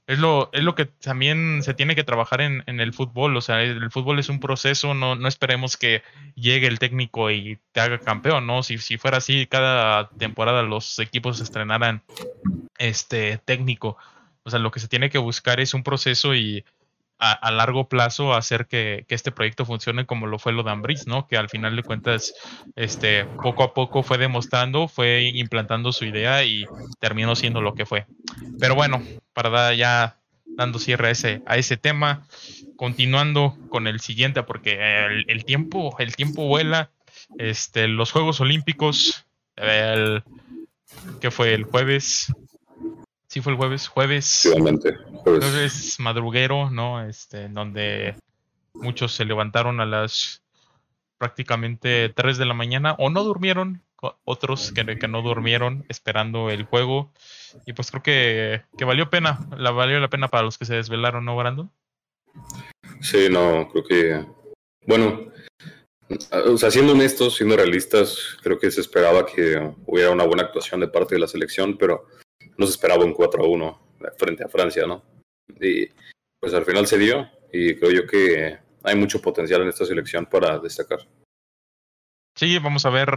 es 0.07 0.19
lo, 0.19 0.49
es 0.53 0.63
lo 0.63 0.73
que 0.75 0.85
también 0.85 1.61
se 1.61 1.73
tiene 1.73 1.93
que 1.93 2.05
trabajar 2.05 2.39
en, 2.39 2.63
en, 2.65 2.79
el 2.79 2.93
fútbol. 2.93 3.35
O 3.35 3.41
sea, 3.41 3.61
el 3.61 3.91
fútbol 3.91 4.19
es 4.19 4.29
un 4.29 4.39
proceso, 4.39 4.93
no, 4.93 5.15
no 5.15 5.27
esperemos 5.27 5.75
que 5.75 6.01
llegue 6.35 6.67
el 6.67 6.79
técnico 6.79 7.29
y 7.29 7.59
te 7.73 7.81
haga 7.81 7.99
campeón, 7.99 8.47
¿no? 8.47 8.63
Si, 8.63 8.77
si 8.77 8.97
fuera 8.97 9.17
así, 9.17 9.47
cada 9.47 10.09
temporada 10.11 10.63
los 10.63 10.97
equipos 10.99 11.41
estrenaran 11.41 12.03
este 12.77 13.37
técnico. 13.43 13.97
O 14.43 14.49
sea, 14.49 14.59
lo 14.59 14.71
que 14.71 14.79
se 14.79 14.87
tiene 14.87 15.09
que 15.09 15.17
buscar 15.17 15.59
es 15.59 15.73
un 15.73 15.83
proceso 15.83 16.33
y 16.33 16.63
a, 17.19 17.51
largo 17.51 17.89
plazo 17.89 18.33
hacer 18.33 18.67
que, 18.67 19.05
que, 19.07 19.15
este 19.15 19.31
proyecto 19.31 19.65
funcione 19.65 20.05
como 20.05 20.27
lo 20.27 20.37
fue 20.39 20.53
lo 20.53 20.63
de 20.63 20.71
Ambris, 20.71 21.07
¿no? 21.07 21.27
Que 21.27 21.37
al 21.37 21.49
final 21.49 21.75
de 21.75 21.83
cuentas, 21.83 22.33
este, 22.75 23.25
poco 23.25 23.63
a 23.63 23.73
poco 23.73 24.03
fue 24.03 24.17
demostrando, 24.17 24.87
fue 24.87 25.31
implantando 25.33 25.91
su 25.91 26.05
idea 26.05 26.43
y 26.43 26.65
terminó 26.99 27.35
siendo 27.35 27.61
lo 27.61 27.73
que 27.73 27.85
fue. 27.85 28.05
Pero 28.59 28.75
bueno, 28.75 29.01
para 29.33 29.49
dar 29.49 29.75
ya 29.75 30.17
dando 30.45 30.79
cierre 30.79 31.09
a 31.09 31.11
ese, 31.11 31.41
a 31.45 31.57
ese 31.57 31.77
tema, 31.77 32.27
continuando 32.75 33.57
con 33.69 33.87
el 33.87 33.99
siguiente, 33.99 34.43
porque 34.43 34.77
el, 35.27 35.45
tiempo, 35.45 35.95
el 35.99 36.15
tiempo 36.15 36.47
vuela. 36.47 36.91
Este, 37.37 37.87
los 37.87 38.11
Juegos 38.11 38.39
Olímpicos, 38.39 39.25
que 41.19 41.31
fue 41.31 41.53
el 41.53 41.63
jueves, 41.63 42.33
sí 43.37 43.41
fue 43.41 43.53
el 43.53 43.57
jueves, 43.57 43.87
jueves, 43.87 44.49
jueves. 44.51 45.41
jueves 45.43 45.99
madruguero, 45.99 46.71
¿no? 46.71 47.07
Este, 47.07 47.43
en 47.43 47.53
donde 47.53 48.15
muchos 48.73 49.13
se 49.13 49.25
levantaron 49.25 49.79
a 49.79 49.85
las 49.85 50.41
prácticamente 51.19 52.09
3 52.09 52.39
de 52.39 52.45
la 52.45 52.55
mañana 52.55 52.95
o 52.97 53.11
no 53.11 53.23
durmieron, 53.23 53.83
otros 54.25 54.71
que, 54.71 54.97
que, 54.97 55.07
no 55.07 55.21
durmieron 55.21 55.85
esperando 55.87 56.49
el 56.49 56.63
juego. 56.63 57.11
Y 57.67 57.73
pues 57.73 57.91
creo 57.91 58.01
que, 58.01 58.63
que, 58.75 58.85
valió 58.85 59.11
pena, 59.11 59.47
la 59.55 59.69
valió 59.69 59.99
la 59.99 60.09
pena 60.09 60.29
para 60.29 60.43
los 60.43 60.57
que 60.57 60.65
se 60.65 60.75
desvelaron, 60.75 61.23
¿no, 61.23 61.37
Brandon? 61.37 61.71
Sí, 63.01 63.27
no, 63.29 63.69
creo 63.69 63.83
que, 63.83 64.25
bueno, 64.87 65.31
o 66.31 66.57
sea, 66.57 66.71
siendo 66.71 66.93
honestos, 66.93 67.35
siendo 67.35 67.55
realistas, 67.55 68.37
creo 68.41 68.57
que 68.57 68.71
se 68.71 68.81
esperaba 68.81 69.27
que 69.27 69.73
hubiera 69.85 70.09
una 70.09 70.25
buena 70.25 70.43
actuación 70.43 70.79
de 70.79 70.87
parte 70.87 71.13
de 71.13 71.21
la 71.21 71.27
selección, 71.27 71.77
pero 71.77 72.07
no 72.57 72.65
se 72.65 72.71
esperaba 72.71 73.05
un 73.05 73.13
4 73.13 73.43
a 73.43 73.47
1 73.47 73.81
frente 74.17 74.43
a 74.43 74.49
Francia, 74.49 74.85
¿no? 74.85 75.03
Y 75.59 75.87
pues 76.39 76.53
al 76.53 76.65
final 76.65 76.87
se 76.87 76.97
dio 76.97 77.29
y 77.51 77.75
creo 77.75 77.91
yo 77.91 78.07
que 78.07 78.57
hay 78.83 78.95
mucho 78.95 79.21
potencial 79.21 79.61
en 79.61 79.69
esta 79.69 79.85
selección 79.85 80.25
para 80.25 80.59
destacar. 80.59 80.99
Sí, 82.35 82.59
vamos 82.59 82.85
a 82.85 82.89
ver 82.89 83.09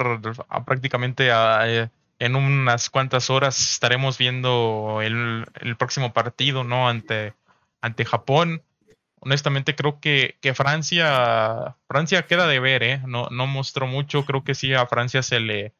prácticamente 0.64 1.31
a, 1.31 1.90
en 2.18 2.37
unas 2.37 2.88
cuantas 2.88 3.29
horas 3.29 3.72
estaremos 3.72 4.16
viendo 4.16 5.00
el, 5.03 5.44
el, 5.61 5.76
próximo 5.76 6.12
partido, 6.12 6.64
¿no? 6.64 6.88
Ante, 6.88 7.35
ante 7.83 8.05
Japón. 8.05 8.62
Honestamente 9.20 9.76
creo 9.76 10.00
que, 10.00 10.38
que 10.40 10.55
Francia, 10.55 11.76
Francia 11.87 12.26
queda 12.26 12.46
de 12.46 12.61
ver, 12.61 12.83
¿eh? 12.83 13.03
No, 13.07 13.29
no 13.31 13.46
mostró 13.46 13.87
mucho, 13.87 14.24
creo 14.24 14.42
que 14.42 14.55
sí 14.55 14.72
a 14.72 14.87
Francia 14.87 15.22
se 15.22 15.40
le, 15.40 15.74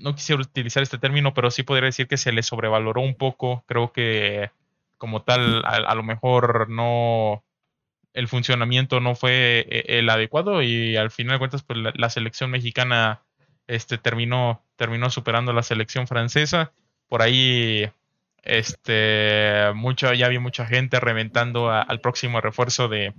no 0.00 0.14
quisiera 0.14 0.42
utilizar 0.42 0.82
este 0.82 0.98
término, 0.98 1.34
pero 1.34 1.50
sí 1.50 1.62
podría 1.62 1.86
decir 1.86 2.08
que 2.08 2.16
se 2.16 2.32
le 2.32 2.42
sobrevaloró 2.42 3.00
un 3.00 3.14
poco. 3.14 3.64
Creo 3.66 3.92
que 3.92 4.50
como 4.98 5.22
tal, 5.22 5.62
a, 5.64 5.94
lo 5.94 6.02
mejor 6.02 6.68
no, 6.68 7.42
el 8.12 8.28
funcionamiento 8.28 9.00
no 9.00 9.14
fue 9.14 9.66
eh, 9.70 9.84
el 9.98 10.10
adecuado 10.10 10.62
y 10.62 10.96
al 10.96 11.10
final 11.10 11.34
de 11.34 11.38
cuentas, 11.38 11.62
pues 11.62 11.78
la, 11.94 12.10
selección 12.10 12.50
mexicana 12.50 13.22
este, 13.66 13.98
terminó, 13.98 14.62
terminó 14.76 15.10
superando 15.10 15.52
a 15.52 15.54
la 15.54 15.62
selección 15.62 16.06
francesa. 16.06 16.72
Por 17.08 17.22
ahí, 17.22 17.90
este, 18.42 19.72
mucho, 19.74 20.12
ya 20.12 20.26
había 20.26 20.40
mucha 20.40 20.66
gente 20.66 21.00
reventando 21.00 21.70
al 21.70 22.00
próximo 22.00 22.40
refuerzo 22.40 22.88
de, 22.88 23.14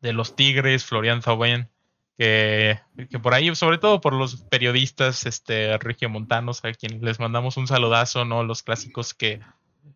de 0.00 0.12
los 0.12 0.36
Tigres, 0.36 0.84
Florian 0.84 1.22
Thauvin, 1.22 1.68
que, 2.16 2.78
que, 3.10 3.18
por 3.18 3.34
ahí, 3.34 3.54
sobre 3.54 3.78
todo 3.78 4.00
por 4.00 4.12
los 4.12 4.42
periodistas 4.42 5.26
este, 5.26 5.76
regiomontanos, 5.78 6.64
a 6.64 6.72
quienes 6.72 7.02
les 7.02 7.20
mandamos 7.20 7.56
un 7.56 7.66
saludazo, 7.66 8.24
¿no? 8.24 8.44
Los 8.44 8.62
clásicos 8.62 9.14
que, 9.14 9.40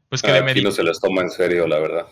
pues 0.08 0.22
que 0.22 0.30
ah, 0.30 0.44
Aquí 0.44 0.62
no 0.62 0.70
se 0.70 0.82
les 0.82 1.00
toma 1.00 1.22
en 1.22 1.30
serio, 1.30 1.66
la 1.66 1.78
verdad. 1.78 2.06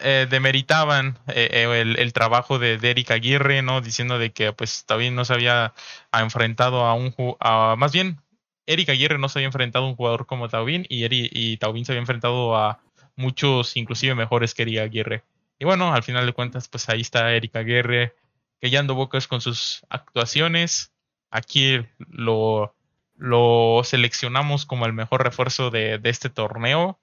Eh, 0.00 0.26
demeritaban 0.30 1.18
eh, 1.28 1.66
el, 1.80 1.98
el, 1.98 2.12
trabajo 2.12 2.58
de, 2.58 2.78
de 2.78 2.90
Eric 2.90 3.10
Aguirre, 3.10 3.62
¿no? 3.62 3.80
Diciendo 3.80 4.18
de 4.18 4.32
que 4.32 4.52
pues 4.52 4.84
también 4.84 5.14
no 5.14 5.24
se 5.24 5.32
había 5.32 5.74
enfrentado 6.12 6.84
a 6.84 6.94
un 6.94 7.14
a, 7.40 7.74
más 7.76 7.92
bien 7.92 8.20
Eric 8.66 8.90
Aguirre 8.90 9.18
no 9.18 9.28
se 9.28 9.38
había 9.38 9.46
enfrentado 9.46 9.86
a 9.86 9.88
un 9.88 9.96
jugador 9.96 10.26
como 10.26 10.48
Taubín 10.48 10.84
y, 10.88 11.04
Eri, 11.04 11.28
y 11.32 11.56
Taubín 11.56 11.84
se 11.84 11.92
había 11.92 12.02
enfrentado 12.02 12.54
a 12.54 12.80
muchos 13.16 13.76
inclusive 13.76 14.14
mejores 14.14 14.54
que 14.54 14.62
Eric 14.62 14.78
Aguirre. 14.78 15.24
Y 15.58 15.64
bueno, 15.64 15.92
al 15.92 16.02
final 16.02 16.26
de 16.26 16.34
cuentas, 16.34 16.68
pues 16.68 16.88
ahí 16.90 17.00
está 17.00 17.32
Eric 17.32 17.56
Aguirre 17.56 18.14
callando 18.60 18.94
bocas 18.94 19.26
con 19.26 19.40
sus 19.40 19.82
actuaciones. 19.88 20.92
Aquí 21.30 21.84
lo, 22.08 22.74
lo 23.16 23.82
seleccionamos 23.84 24.66
como 24.66 24.86
el 24.86 24.92
mejor 24.92 25.22
refuerzo 25.22 25.70
de, 25.70 25.98
de 25.98 26.10
este 26.10 26.30
torneo. 26.30 26.98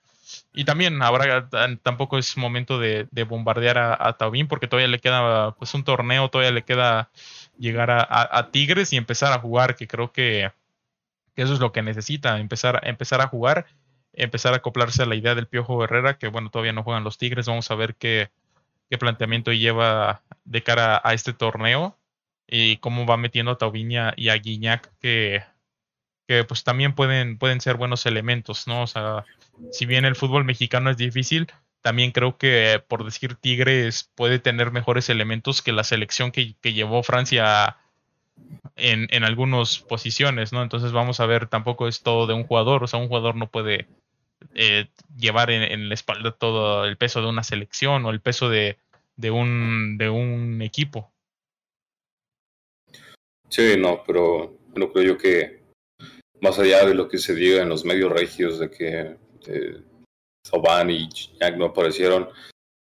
Y 0.53 0.65
también 0.65 1.01
habrá, 1.01 1.49
tampoco 1.83 2.17
es 2.17 2.35
momento 2.37 2.79
de, 2.79 3.07
de 3.11 3.23
bombardear 3.23 3.77
a, 3.77 4.07
a, 4.07 4.17
Taubín 4.17 4.47
porque 4.47 4.67
todavía 4.67 4.87
le 4.87 4.99
queda 4.99 5.51
pues 5.51 5.73
un 5.73 5.83
torneo, 5.83 6.29
todavía 6.29 6.51
le 6.51 6.63
queda 6.63 7.09
llegar 7.57 7.91
a, 7.91 7.99
a, 8.01 8.39
a, 8.39 8.51
Tigres 8.51 8.91
y 8.91 8.97
empezar 8.97 9.33
a 9.33 9.39
jugar, 9.39 9.75
que 9.75 9.87
creo 9.87 10.11
que, 10.11 10.51
que 11.35 11.43
eso 11.43 11.53
es 11.53 11.59
lo 11.59 11.71
que 11.71 11.83
necesita, 11.83 12.39
empezar, 12.39 12.81
empezar 12.83 13.21
a 13.21 13.27
jugar, 13.27 13.67
empezar 14.13 14.53
a 14.53 14.57
acoplarse 14.57 15.03
a 15.03 15.05
la 15.05 15.15
idea 15.15 15.35
del 15.35 15.47
Piojo 15.47 15.83
Herrera, 15.83 16.17
que 16.17 16.27
bueno, 16.27 16.49
todavía 16.49 16.73
no 16.73 16.83
juegan 16.83 17.03
los 17.03 17.17
Tigres, 17.17 17.45
vamos 17.45 17.69
a 17.69 17.75
ver 17.75 17.95
qué, 17.95 18.31
qué 18.89 18.97
planteamiento 18.97 19.51
lleva 19.51 20.23
de 20.43 20.63
cara 20.63 21.01
a 21.03 21.13
este 21.13 21.33
torneo 21.33 21.97
y 22.47 22.77
cómo 22.77 23.05
va 23.05 23.17
metiendo 23.17 23.51
a 23.51 23.57
Taubín 23.57 23.91
y 23.91 23.97
a, 23.97 24.13
y 24.15 24.29
a 24.29 24.35
Guiñac, 24.35 24.91
que, 24.99 25.43
que 26.27 26.43
pues 26.43 26.63
también 26.63 26.93
pueden, 26.93 27.37
pueden 27.37 27.61
ser 27.61 27.77
buenos 27.77 28.05
elementos, 28.05 28.67
¿no? 28.67 28.83
O 28.83 28.87
sea, 28.87 29.25
si 29.71 29.85
bien 29.85 30.05
el 30.05 30.15
fútbol 30.15 30.45
mexicano 30.45 30.89
es 30.89 30.97
difícil, 30.97 31.51
también 31.81 32.11
creo 32.11 32.37
que, 32.37 32.83
por 32.87 33.03
decir 33.03 33.35
Tigres, 33.35 34.11
puede 34.15 34.39
tener 34.39 34.71
mejores 34.71 35.09
elementos 35.09 35.61
que 35.61 35.71
la 35.71 35.83
selección 35.83 36.31
que, 36.31 36.55
que 36.61 36.73
llevó 36.73 37.03
Francia 37.03 37.77
en, 38.75 39.07
en 39.11 39.23
algunas 39.23 39.79
posiciones, 39.79 40.51
¿no? 40.51 40.61
Entonces 40.63 40.91
vamos 40.91 41.19
a 41.19 41.25
ver, 41.25 41.47
tampoco 41.47 41.87
es 41.87 42.01
todo 42.01 42.27
de 42.27 42.33
un 42.33 42.43
jugador, 42.43 42.83
o 42.83 42.87
sea, 42.87 42.99
un 42.99 43.07
jugador 43.07 43.35
no 43.35 43.47
puede 43.47 43.87
eh, 44.53 44.87
llevar 45.17 45.51
en, 45.51 45.63
en, 45.63 45.89
la 45.89 45.93
espalda 45.93 46.31
todo 46.31 46.85
el 46.85 46.97
peso 46.97 47.21
de 47.21 47.27
una 47.27 47.43
selección 47.43 48.05
o 48.05 48.09
el 48.09 48.21
peso 48.21 48.49
de, 48.49 48.77
de, 49.15 49.31
un, 49.31 49.97
de 49.97 50.09
un 50.09 50.61
equipo. 50.61 51.11
Sí, 53.49 53.75
no, 53.77 54.03
pero 54.05 54.57
no 54.75 54.91
creo 54.91 55.13
yo 55.13 55.17
que 55.17 55.61
más 56.41 56.59
allá 56.59 56.85
de 56.85 56.95
lo 56.95 57.07
que 57.07 57.17
se 57.17 57.33
diga 57.33 57.61
en 57.61 57.69
los 57.69 57.85
medios 57.85 58.11
regios 58.11 58.59
de 58.59 58.69
que 58.69 59.17
eh, 59.47 59.81
y 60.87 61.09
Jack 61.39 61.57
no 61.57 61.65
aparecieron, 61.65 62.29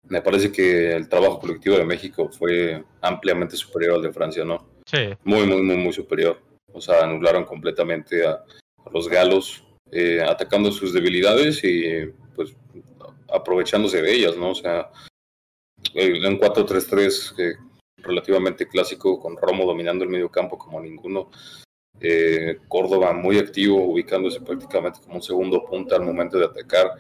me 0.07 0.21
parece 0.21 0.51
que 0.51 0.93
el 0.93 1.09
trabajo 1.09 1.39
colectivo 1.39 1.77
de 1.77 1.85
México 1.85 2.29
fue 2.29 2.83
ampliamente 3.01 3.55
superior 3.55 3.95
al 3.95 4.01
de 4.01 4.13
Francia, 4.13 4.45
¿no? 4.45 4.65
Sí. 4.85 5.09
Muy, 5.23 5.45
muy, 5.45 5.61
muy, 5.61 5.77
muy 5.77 5.93
superior. 5.93 6.41
O 6.71 6.81
sea, 6.81 7.03
anularon 7.03 7.45
completamente 7.45 8.25
a, 8.25 8.43
los 8.91 9.07
galos, 9.07 9.63
eh, 9.91 10.21
atacando 10.21 10.71
sus 10.71 10.93
debilidades 10.93 11.63
y 11.63 12.11
pues 12.35 12.55
aprovechándose 13.31 14.01
de 14.01 14.13
ellas, 14.13 14.37
¿no? 14.37 14.51
O 14.51 14.55
sea, 14.55 14.91
en 15.93 16.39
4-3-3 16.39 17.57
relativamente 17.97 18.67
clásico, 18.67 19.19
con 19.19 19.37
Romo 19.37 19.65
dominando 19.65 20.03
el 20.03 20.09
medio 20.09 20.29
campo 20.29 20.57
como 20.57 20.79
ninguno. 20.79 21.29
Eh, 22.01 22.59
Córdoba 22.67 23.13
muy 23.13 23.37
activo, 23.37 23.83
ubicándose 23.83 24.39
prácticamente 24.39 24.99
como 25.01 25.15
un 25.15 25.21
segundo 25.21 25.65
punta 25.65 25.95
al 25.95 26.03
momento 26.03 26.37
de 26.37 26.45
atacar, 26.45 26.91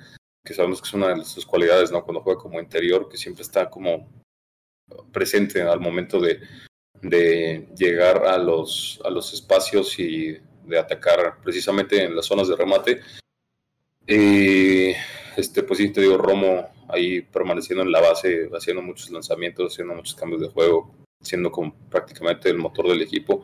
que 0.43 0.53
sabemos 0.53 0.81
que 0.81 0.87
es 0.87 0.93
una 0.93 1.15
de 1.15 1.23
sus 1.23 1.45
cualidades, 1.45 1.91
¿no? 1.91 2.03
Cuando 2.03 2.21
juega 2.21 2.41
como 2.41 2.59
interior, 2.59 3.07
que 3.07 3.17
siempre 3.17 3.43
está 3.43 3.69
como 3.69 4.09
presente 5.11 5.61
al 5.61 5.79
momento 5.79 6.19
de, 6.19 6.41
de 7.01 7.69
llegar 7.77 8.25
a 8.25 8.37
los, 8.37 8.99
a 9.05 9.09
los 9.09 9.33
espacios 9.33 9.97
y 9.99 10.37
de 10.69 10.79
atacar 10.79 11.37
precisamente 11.43 12.03
en 12.03 12.15
las 12.15 12.25
zonas 12.25 12.47
de 12.47 12.55
remate. 12.55 13.01
Y 14.07 14.91
este, 15.35 15.63
pues 15.63 15.77
sí, 15.79 15.89
te 15.89 16.01
digo, 16.01 16.17
Romo 16.17 16.69
ahí 16.89 17.21
permaneciendo 17.21 17.83
en 17.83 17.91
la 17.91 18.01
base, 18.01 18.49
haciendo 18.53 18.81
muchos 18.81 19.09
lanzamientos, 19.11 19.73
haciendo 19.73 19.93
muchos 19.93 20.15
cambios 20.15 20.41
de 20.41 20.49
juego, 20.49 20.91
siendo 21.21 21.51
como 21.51 21.73
prácticamente 21.89 22.49
el 22.49 22.57
motor 22.57 22.87
del 22.87 23.01
equipo. 23.01 23.43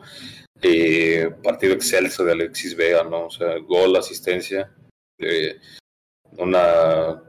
Eh, 0.60 1.30
partido 1.42 1.74
excelso 1.74 2.24
de 2.24 2.32
Alexis 2.32 2.74
Vega, 2.74 3.04
¿no? 3.04 3.26
O 3.26 3.30
sea, 3.30 3.58
gol, 3.58 3.96
asistencia. 3.96 4.74
Eh, 5.18 5.58
una. 6.38 7.22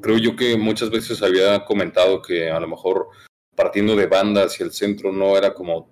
Creo 0.00 0.18
yo 0.18 0.36
que 0.36 0.56
muchas 0.56 0.90
veces 0.90 1.22
había 1.22 1.64
comentado 1.64 2.22
que 2.22 2.50
a 2.50 2.60
lo 2.60 2.68
mejor 2.68 3.08
partiendo 3.54 3.96
de 3.96 4.06
banda 4.06 4.44
hacia 4.44 4.64
el 4.64 4.72
centro 4.72 5.12
no 5.12 5.36
era 5.36 5.52
como 5.52 5.91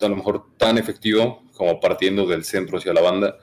a 0.00 0.08
lo 0.08 0.16
mejor 0.16 0.44
tan 0.56 0.78
efectivo 0.78 1.42
como 1.54 1.80
partiendo 1.80 2.26
del 2.26 2.44
centro 2.44 2.78
hacia 2.78 2.92
la 2.92 3.00
banda 3.00 3.38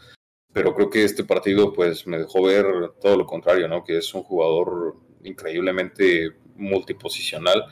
pero 0.56 0.74
creo 0.74 0.90
que 0.90 1.04
este 1.04 1.26
partido 1.26 1.74
pues 1.74 2.08
me 2.08 2.18
dejó 2.18 2.44
ver 2.44 2.66
todo 3.02 3.18
lo 3.18 3.26
contrario, 3.26 3.68
¿no? 3.68 3.84
Que 3.84 3.98
es 3.98 4.14
un 4.14 4.24
jugador 4.24 4.96
increíblemente 5.22 6.32
multiposicional, 6.56 7.66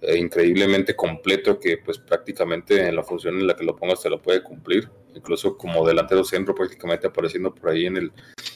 e 0.00 0.16
increíblemente 0.16 0.96
completo, 0.96 1.60
que 1.60 1.76
pues 1.76 1.98
prácticamente 1.98 2.88
en 2.88 2.96
la 2.96 3.02
función 3.02 3.38
en 3.38 3.46
la 3.46 3.54
que 3.54 3.64
lo 3.64 3.76
pongas 3.76 4.00
te 4.00 4.08
lo 4.08 4.22
puede 4.22 4.42
cumplir, 4.42 4.88
incluso 5.14 5.58
como 5.58 5.86
delantero 5.86 6.24
centro 6.24 6.54
prácticamente 6.54 7.06
apareciendo 7.06 7.54
por 7.54 7.68
ahí 7.68 7.84
en 7.84 7.98
el, 7.98 8.12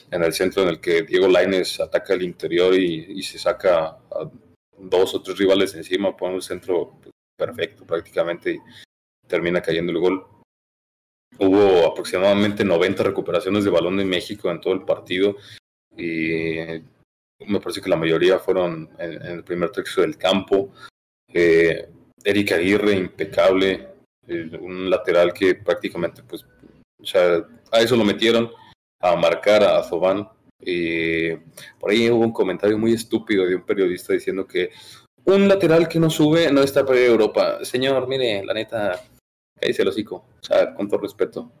en 0.09 0.23
el 0.23 0.33
centro 0.33 0.63
en 0.63 0.69
el 0.69 0.81
que 0.81 1.03
Diego 1.03 1.27
Laines 1.27 1.79
ataca 1.79 2.15
el 2.15 2.23
interior 2.23 2.73
y, 2.73 3.21
se 3.21 3.37
saca 3.37 3.89
a 3.89 4.31
dos 4.75 5.13
o 5.13 5.21
tres 5.21 5.37
rivales 5.37 5.75
encima, 5.75 6.17
pone 6.17 6.33
un 6.33 6.41
centro 6.41 6.99
perfecto 7.37 7.85
prácticamente 7.85 8.53
y 8.53 8.59
termina 9.27 9.61
cayendo 9.61 9.91
el 9.91 9.99
gol. 9.99 10.25
Hubo 11.39 11.85
aproximadamente 11.85 12.63
90 12.63 13.03
recuperaciones 13.03 13.63
de 13.63 13.69
balón 13.69 13.99
en 13.99 14.09
México 14.09 14.49
en 14.49 14.61
todo 14.61 14.73
el 14.73 14.83
partido 14.83 15.35
y 15.95 16.57
me 17.45 17.59
parece 17.59 17.81
que 17.81 17.89
la 17.89 17.95
mayoría 17.95 18.39
fueron 18.39 18.89
en, 18.97 19.21
el 19.21 19.43
primer 19.43 19.71
tercio 19.71 20.03
del 20.03 20.17
campo. 20.17 20.71
Eh, 21.31 21.89
Eric 22.23 22.51
Aguirre, 22.53 22.93
impecable, 22.93 23.87
eh, 24.27 24.57
un 24.59 24.89
lateral 24.89 25.33
que 25.33 25.55
prácticamente, 25.55 26.23
pues, 26.23 26.43
o 26.43 27.03
a 27.71 27.81
eso 27.81 27.95
lo 27.95 28.03
metieron, 28.03 28.51
a 29.01 29.15
marcar 29.15 29.63
a 29.63 29.83
Zobán. 29.83 30.27
Y 30.59 31.35
por 31.79 31.91
ahí 31.91 32.09
hubo 32.09 32.23
un 32.23 32.33
comentario 32.33 32.77
muy 32.77 32.93
estúpido 32.93 33.45
de 33.45 33.55
un 33.55 33.65
periodista 33.65 34.13
diciendo 34.13 34.47
que 34.47 34.71
un 35.25 35.47
lateral 35.47 35.87
que 35.87 35.99
no 35.99 36.09
sube 36.09 36.51
no 36.51 36.61
está 36.61 36.85
para 36.85 36.99
Europa. 36.99 37.63
Señor, 37.63 38.07
mire, 38.07 38.43
la 38.43 38.53
neta, 38.53 38.99
dice 39.61 39.81
el 39.81 39.87
hocico. 39.87 40.25
O 40.41 40.43
sea, 40.43 40.73
con 40.73 40.87
todo 40.87 41.01
respeto. 41.01 41.51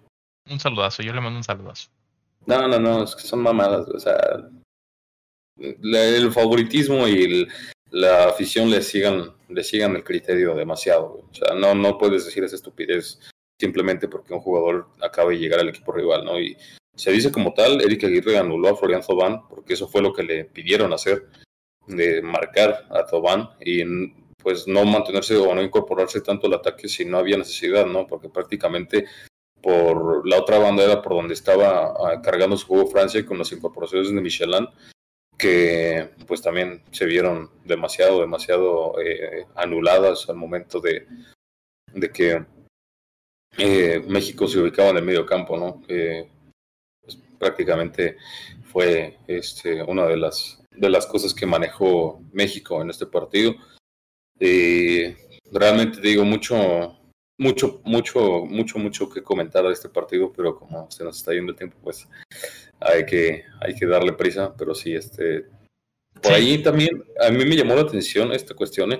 Un 0.49 0.59
saludazo, 0.59 1.03
yo 1.03 1.13
le 1.13 1.21
mando 1.21 1.37
un 1.37 1.43
saludazo. 1.43 1.89
No, 2.45 2.67
no, 2.67 2.79
no, 2.79 3.03
es 3.03 3.15
que 3.15 3.23
son 3.23 3.41
mamadas. 3.41 3.87
O 3.89 3.99
sea, 3.99 4.49
el 5.57 6.31
favoritismo 6.31 7.07
y 7.07 7.47
la 7.91 8.29
afición 8.29 8.69
le 8.69 8.81
sigan, 8.81 9.33
le 9.49 9.63
sigan 9.63 9.95
el 9.95 10.03
criterio 10.03 10.55
demasiado. 10.55 11.25
O 11.29 11.33
sea, 11.33 11.55
no, 11.55 11.73
no 11.73 11.97
puedes 11.97 12.25
decir 12.25 12.43
esa 12.43 12.55
estupidez 12.55 13.19
simplemente 13.59 14.07
porque 14.07 14.33
un 14.33 14.39
jugador 14.39 14.87
acaba 15.01 15.31
de 15.31 15.39
llegar 15.39 15.59
al 15.59 15.69
equipo 15.69 15.91
rival, 15.91 16.23
¿no? 16.23 16.39
Y 16.39 16.55
se 16.95 17.11
dice 17.11 17.31
como 17.31 17.53
tal, 17.53 17.81
Eric 17.81 18.03
Aguirre 18.03 18.37
anuló 18.37 18.69
a 18.69 18.75
Florian 18.75 19.03
Zobán 19.03 19.47
porque 19.47 19.73
eso 19.73 19.87
fue 19.87 20.01
lo 20.01 20.13
que 20.13 20.23
le 20.23 20.45
pidieron 20.45 20.93
hacer, 20.93 21.27
de 21.87 22.21
marcar 22.21 22.87
a 22.89 23.07
Zobán 23.07 23.49
y 23.61 23.83
pues 24.47 24.65
no 24.65 24.85
mantenerse 24.85 25.35
o 25.35 25.53
no 25.53 25.61
incorporarse 25.61 26.21
tanto 26.21 26.47
al 26.47 26.53
ataque 26.53 26.87
si 26.87 27.03
no 27.03 27.17
había 27.17 27.35
necesidad, 27.35 27.85
¿no? 27.85 28.07
Porque 28.07 28.29
prácticamente 28.29 29.03
por 29.61 30.25
la 30.25 30.39
otra 30.39 30.57
banda 30.57 30.85
era 30.85 31.01
por 31.01 31.15
donde 31.15 31.33
estaba 31.33 31.87
ah, 31.87 32.21
cargando 32.21 32.55
su 32.55 32.65
juego 32.65 32.87
Francia 32.87 33.25
con 33.25 33.37
las 33.37 33.51
incorporaciones 33.51 34.07
de 34.07 34.21
Michelin, 34.21 34.69
que 35.37 36.11
pues 36.25 36.41
también 36.41 36.81
se 36.91 37.05
vieron 37.05 37.51
demasiado, 37.65 38.21
demasiado 38.21 38.95
eh, 39.01 39.45
anuladas 39.53 40.29
al 40.29 40.37
momento 40.37 40.79
de, 40.79 41.05
de 41.93 42.09
que 42.09 42.45
eh, 43.57 44.01
México 44.07 44.47
se 44.47 44.59
ubicaba 44.59 44.91
en 44.91 44.97
el 44.99 45.03
medio 45.03 45.25
campo, 45.25 45.57
¿no? 45.57 45.81
Pues, 45.81 47.17
prácticamente 47.37 48.15
fue 48.63 49.17
este, 49.27 49.83
una 49.83 50.05
de 50.05 50.15
las, 50.15 50.63
de 50.71 50.89
las 50.89 51.05
cosas 51.05 51.33
que 51.33 51.45
manejó 51.45 52.21
México 52.31 52.81
en 52.81 52.91
este 52.91 53.07
partido 53.07 53.53
eh, 54.39 55.17
realmente 55.51 56.01
digo 56.01 56.23
mucho, 56.25 56.97
mucho, 57.37 57.81
mucho, 57.83 58.45
mucho, 58.45 58.79
mucho 58.79 59.09
que 59.09 59.23
comentar 59.23 59.63
de 59.63 59.73
este 59.73 59.89
partido, 59.89 60.31
pero 60.35 60.55
como 60.57 60.89
se 60.91 61.03
nos 61.03 61.17
está 61.17 61.33
yendo 61.33 61.51
el 61.51 61.57
tiempo, 61.57 61.77
pues 61.81 62.07
hay 62.79 63.05
que, 63.05 63.43
hay 63.61 63.75
que 63.75 63.85
darle 63.85 64.13
prisa, 64.13 64.53
pero 64.57 64.73
sí, 64.73 64.93
este, 64.93 65.45
por 66.21 66.33
ahí 66.33 66.61
también 66.61 67.03
a 67.19 67.29
mí 67.29 67.45
me 67.45 67.55
llamó 67.55 67.75
la 67.75 67.81
atención 67.81 68.31
esta 68.31 68.55
cuestión, 68.55 68.93
eh, 68.93 68.99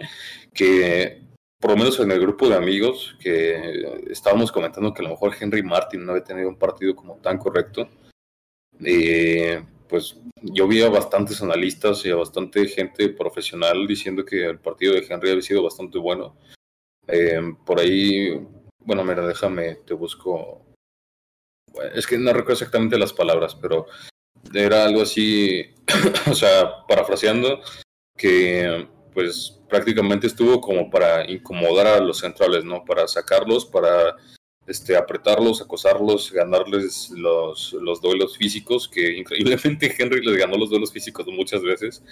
que 0.53 1.27
por 1.59 1.71
lo 1.71 1.77
menos 1.77 1.99
en 1.99 2.11
el 2.11 2.19
grupo 2.19 2.47
de 2.47 2.55
amigos 2.55 3.15
que 3.19 4.03
estábamos 4.09 4.51
comentando 4.51 4.93
que 4.93 5.01
a 5.01 5.05
lo 5.05 5.11
mejor 5.11 5.35
Henry 5.39 5.63
Martin 5.63 6.05
no 6.05 6.11
había 6.11 6.23
tenido 6.23 6.49
un 6.49 6.57
partido 6.57 6.95
como 6.95 7.15
tan 7.15 7.37
correcto. 7.39 7.89
Eh, 8.83 9.63
pues 9.89 10.17
yo 10.41 10.67
vi 10.67 10.81
a 10.81 10.89
bastantes 10.89 11.41
analistas 11.41 12.05
y 12.05 12.11
a 12.11 12.15
bastante 12.15 12.67
gente 12.67 13.09
profesional 13.09 13.87
diciendo 13.87 14.25
que 14.25 14.45
el 14.45 14.59
partido 14.59 14.93
de 14.93 15.05
Henry 15.07 15.31
había 15.31 15.41
sido 15.41 15.63
bastante 15.63 15.97
bueno. 15.97 16.35
Eh, 17.07 17.41
por 17.65 17.79
ahí, 17.79 18.45
bueno, 18.79 19.03
mira, 19.03 19.25
déjame, 19.25 19.75
te 19.85 19.93
busco. 19.93 20.65
Es 21.93 22.07
que 22.07 22.17
no 22.17 22.33
recuerdo 22.33 22.53
exactamente 22.53 22.97
las 22.97 23.13
palabras, 23.13 23.55
pero 23.55 23.85
era 24.53 24.85
algo 24.85 25.01
así, 25.01 25.73
o 26.29 26.33
sea, 26.33 26.85
parafraseando, 26.87 27.61
que 28.17 28.87
pues 29.13 29.59
prácticamente 29.67 30.27
estuvo 30.27 30.61
como 30.61 30.89
para 30.89 31.29
incomodar 31.29 31.87
a 31.87 31.99
los 31.99 32.19
centrales, 32.19 32.63
¿no? 32.63 32.85
Para 32.85 33.07
sacarlos, 33.07 33.65
para 33.65 34.15
este, 34.67 34.97
apretarlos, 34.97 35.61
acosarlos, 35.61 36.31
ganarles 36.31 37.09
los, 37.11 37.73
los 37.73 38.01
duelos 38.01 38.37
físicos, 38.37 38.89
que 38.89 39.17
increíblemente 39.17 39.95
Henry 39.97 40.23
les 40.23 40.37
ganó 40.37 40.57
los 40.57 40.69
duelos 40.69 40.91
físicos 40.91 41.25
muchas 41.27 41.63
veces. 41.63 42.03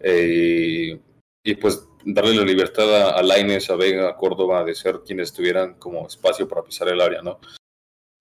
Eh, 0.00 0.98
y 1.44 1.54
pues 1.56 1.86
darle 2.04 2.34
la 2.34 2.44
libertad 2.44 3.16
a, 3.16 3.22
Laines, 3.22 3.68
a 3.68 3.76
Vega, 3.76 4.08
a 4.08 4.16
Córdoba 4.16 4.64
de 4.64 4.74
ser 4.74 5.00
quienes 5.04 5.32
tuvieran 5.32 5.74
como 5.74 6.06
espacio 6.06 6.48
para 6.48 6.62
pisar 6.62 6.88
el 6.88 7.00
área, 7.00 7.20
¿no? 7.20 7.38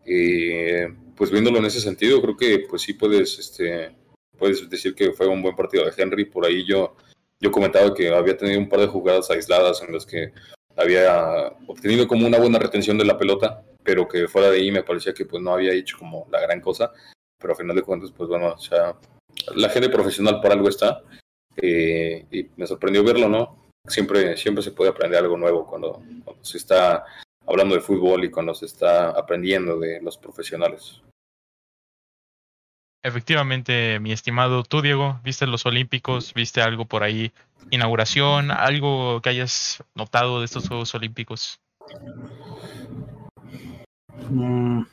Y 0.05 0.85
pues 1.15 1.31
viéndolo 1.31 1.59
en 1.59 1.65
ese 1.65 1.79
sentido, 1.79 2.21
creo 2.21 2.35
que 2.35 2.65
pues 2.67 2.81
sí 2.81 2.93
puedes, 2.93 3.39
este, 3.39 3.95
puedes 4.37 4.67
decir 4.69 4.95
que 4.95 5.13
fue 5.13 5.27
un 5.27 5.41
buen 5.41 5.55
partido 5.55 5.85
de 5.85 5.93
Henry. 5.95 6.25
Por 6.25 6.45
ahí 6.45 6.65
yo, 6.65 6.95
yo 7.39 7.51
comentaba 7.51 7.93
que 7.93 8.09
había 8.09 8.35
tenido 8.35 8.59
un 8.59 8.67
par 8.67 8.81
de 8.81 8.87
jugadas 8.87 9.29
aisladas 9.29 9.81
en 9.81 9.93
las 9.93 10.05
que 10.05 10.33
había 10.75 11.53
obtenido 11.67 12.07
como 12.07 12.27
una 12.27 12.39
buena 12.39 12.59
retención 12.59 12.97
de 12.97 13.05
la 13.05 13.17
pelota, 13.17 13.63
pero 13.83 14.07
que 14.07 14.27
fuera 14.27 14.49
de 14.49 14.57
ahí 14.57 14.71
me 14.71 14.83
parecía 14.83 15.13
que 15.13 15.25
pues 15.25 15.41
no 15.41 15.53
había 15.53 15.73
hecho 15.73 15.97
como 15.97 16.27
la 16.31 16.39
gran 16.39 16.61
cosa, 16.61 16.91
pero 17.39 17.53
a 17.53 17.55
final 17.55 17.75
de 17.75 17.81
cuentas 17.83 18.11
pues 18.11 18.29
bueno, 18.29 18.53
o 18.53 18.57
sea, 18.57 18.95
la 19.55 19.69
gente 19.69 19.89
profesional 19.89 20.39
por 20.41 20.51
algo 20.51 20.69
está 20.69 21.01
eh, 21.57 22.25
y 22.31 22.47
me 22.55 22.67
sorprendió 22.67 23.03
verlo, 23.03 23.27
¿no? 23.27 23.69
Siempre, 23.87 24.37
siempre 24.37 24.63
se 24.63 24.71
puede 24.71 24.91
aprender 24.91 25.19
algo 25.19 25.37
nuevo 25.37 25.65
cuando, 25.65 26.03
cuando 26.23 26.43
se 26.43 26.57
está 26.57 27.03
hablando 27.45 27.75
de 27.75 27.81
fútbol 27.81 28.23
y 28.23 28.31
cuando 28.31 28.53
se 28.53 28.65
está 28.65 29.09
aprendiendo 29.09 29.79
de 29.79 30.01
los 30.01 30.17
profesionales. 30.17 31.01
Efectivamente, 33.03 33.99
mi 33.99 34.11
estimado, 34.11 34.63
tú 34.63 34.81
Diego, 34.81 35.19
¿viste 35.23 35.47
los 35.47 35.65
Olímpicos? 35.65 36.35
¿Viste 36.35 36.61
algo 36.61 36.85
por 36.85 37.01
ahí? 37.01 37.31
¿Inauguración? 37.71 38.51
¿Algo 38.51 39.21
que 39.21 39.29
hayas 39.29 39.83
notado 39.95 40.39
de 40.39 40.45
estos 40.45 40.67
Juegos 40.67 40.93
Olímpicos? 40.93 41.59
Mm, 44.29 44.83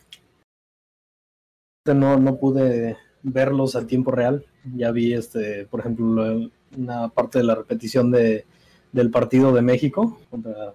no, 1.94 2.18
no 2.18 2.36
pude 2.38 2.96
verlos 3.22 3.76
a 3.76 3.86
tiempo 3.86 4.10
real. 4.10 4.44
Ya 4.74 4.90
vi, 4.90 5.12
este, 5.12 5.66
por 5.66 5.80
ejemplo, 5.80 6.50
una 6.76 7.08
parte 7.08 7.38
de 7.38 7.44
la 7.44 7.56
repetición 7.56 8.10
de, 8.10 8.46
del 8.92 9.10
partido 9.10 9.52
de 9.52 9.62
México 9.62 10.18
contra, 10.30 10.74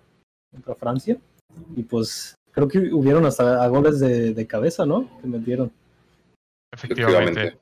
Francia. 0.77 1.17
Y 1.75 1.81
pues 1.81 2.35
creo 2.51 2.67
que 2.67 2.93
hubieron 2.93 3.25
hasta 3.25 3.65
goles 3.67 3.99
de, 3.99 4.35
de 4.35 4.47
cabeza, 4.47 4.85
¿no? 4.85 5.09
Que 5.19 5.27
metieron. 5.27 5.71
Efectivamente. 6.73 7.57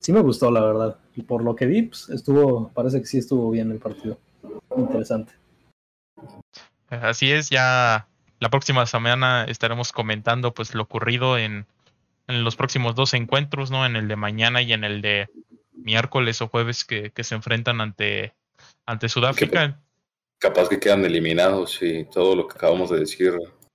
Sí 0.00 0.12
me 0.12 0.20
gustó, 0.20 0.50
la 0.50 0.60
verdad. 0.60 0.98
Y 1.14 1.22
por 1.22 1.44
lo 1.44 1.54
que 1.54 1.66
vi, 1.66 1.82
pues, 1.82 2.08
estuvo, 2.08 2.70
parece 2.70 3.00
que 3.00 3.06
sí 3.06 3.18
estuvo 3.18 3.50
bien 3.50 3.70
el 3.70 3.78
partido. 3.78 4.18
Interesante. 4.76 5.34
Así 6.88 7.30
es, 7.30 7.50
ya 7.50 8.06
la 8.38 8.50
próxima 8.50 8.86
semana 8.86 9.44
estaremos 9.44 9.92
comentando 9.92 10.52
pues 10.52 10.74
lo 10.74 10.82
ocurrido 10.82 11.38
en, 11.38 11.66
en 12.26 12.44
los 12.44 12.56
próximos 12.56 12.94
dos 12.94 13.14
encuentros, 13.14 13.70
¿no? 13.70 13.86
En 13.86 13.96
el 13.96 14.08
de 14.08 14.16
mañana 14.16 14.62
y 14.62 14.72
en 14.72 14.84
el 14.84 15.00
de 15.00 15.28
miércoles 15.72 16.42
o 16.42 16.48
jueves 16.48 16.84
que, 16.84 17.10
que 17.10 17.24
se 17.24 17.34
enfrentan 17.34 17.80
ante, 17.80 18.34
ante 18.86 19.08
Sudáfrica. 19.08 19.80
Capaz 20.38 20.68
que 20.68 20.80
quedan 20.80 21.04
eliminados 21.04 21.78
y 21.82 22.04
todo 22.04 22.34
lo 22.34 22.48
que 22.48 22.56
acabamos 22.56 22.90
de 22.90 23.00
decir 23.00 23.32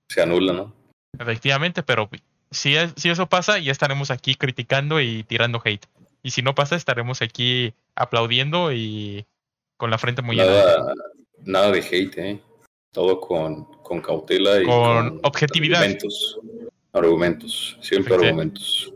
se 0.08 0.22
anula, 0.22 0.52
¿no? 0.52 0.74
Efectivamente, 1.18 1.82
pero 1.82 2.08
si, 2.50 2.74
si 2.96 3.10
eso 3.10 3.28
pasa, 3.28 3.58
ya 3.58 3.72
estaremos 3.72 4.10
aquí 4.10 4.34
criticando 4.34 5.00
y 5.00 5.22
tirando 5.24 5.60
hate. 5.64 5.86
Y 6.22 6.30
si 6.30 6.42
no 6.42 6.54
pasa, 6.54 6.76
estaremos 6.76 7.22
aquí 7.22 7.74
aplaudiendo 7.94 8.72
y 8.72 9.26
con 9.76 9.90
la 9.90 9.98
frente 9.98 10.22
muy 10.22 10.36
nada, 10.36 10.92
Nada 11.44 11.70
de 11.70 11.80
hate, 11.80 12.18
¿eh? 12.18 12.40
Todo 12.92 13.20
con, 13.20 13.64
con 13.82 14.00
cautela 14.00 14.60
y 14.60 14.64
con, 14.64 15.20
objetividad. 15.22 15.82
Argumentos. 15.82 16.40
Argumentos, 16.92 17.78
siempre 17.80 18.14
argumentos. 18.14 18.92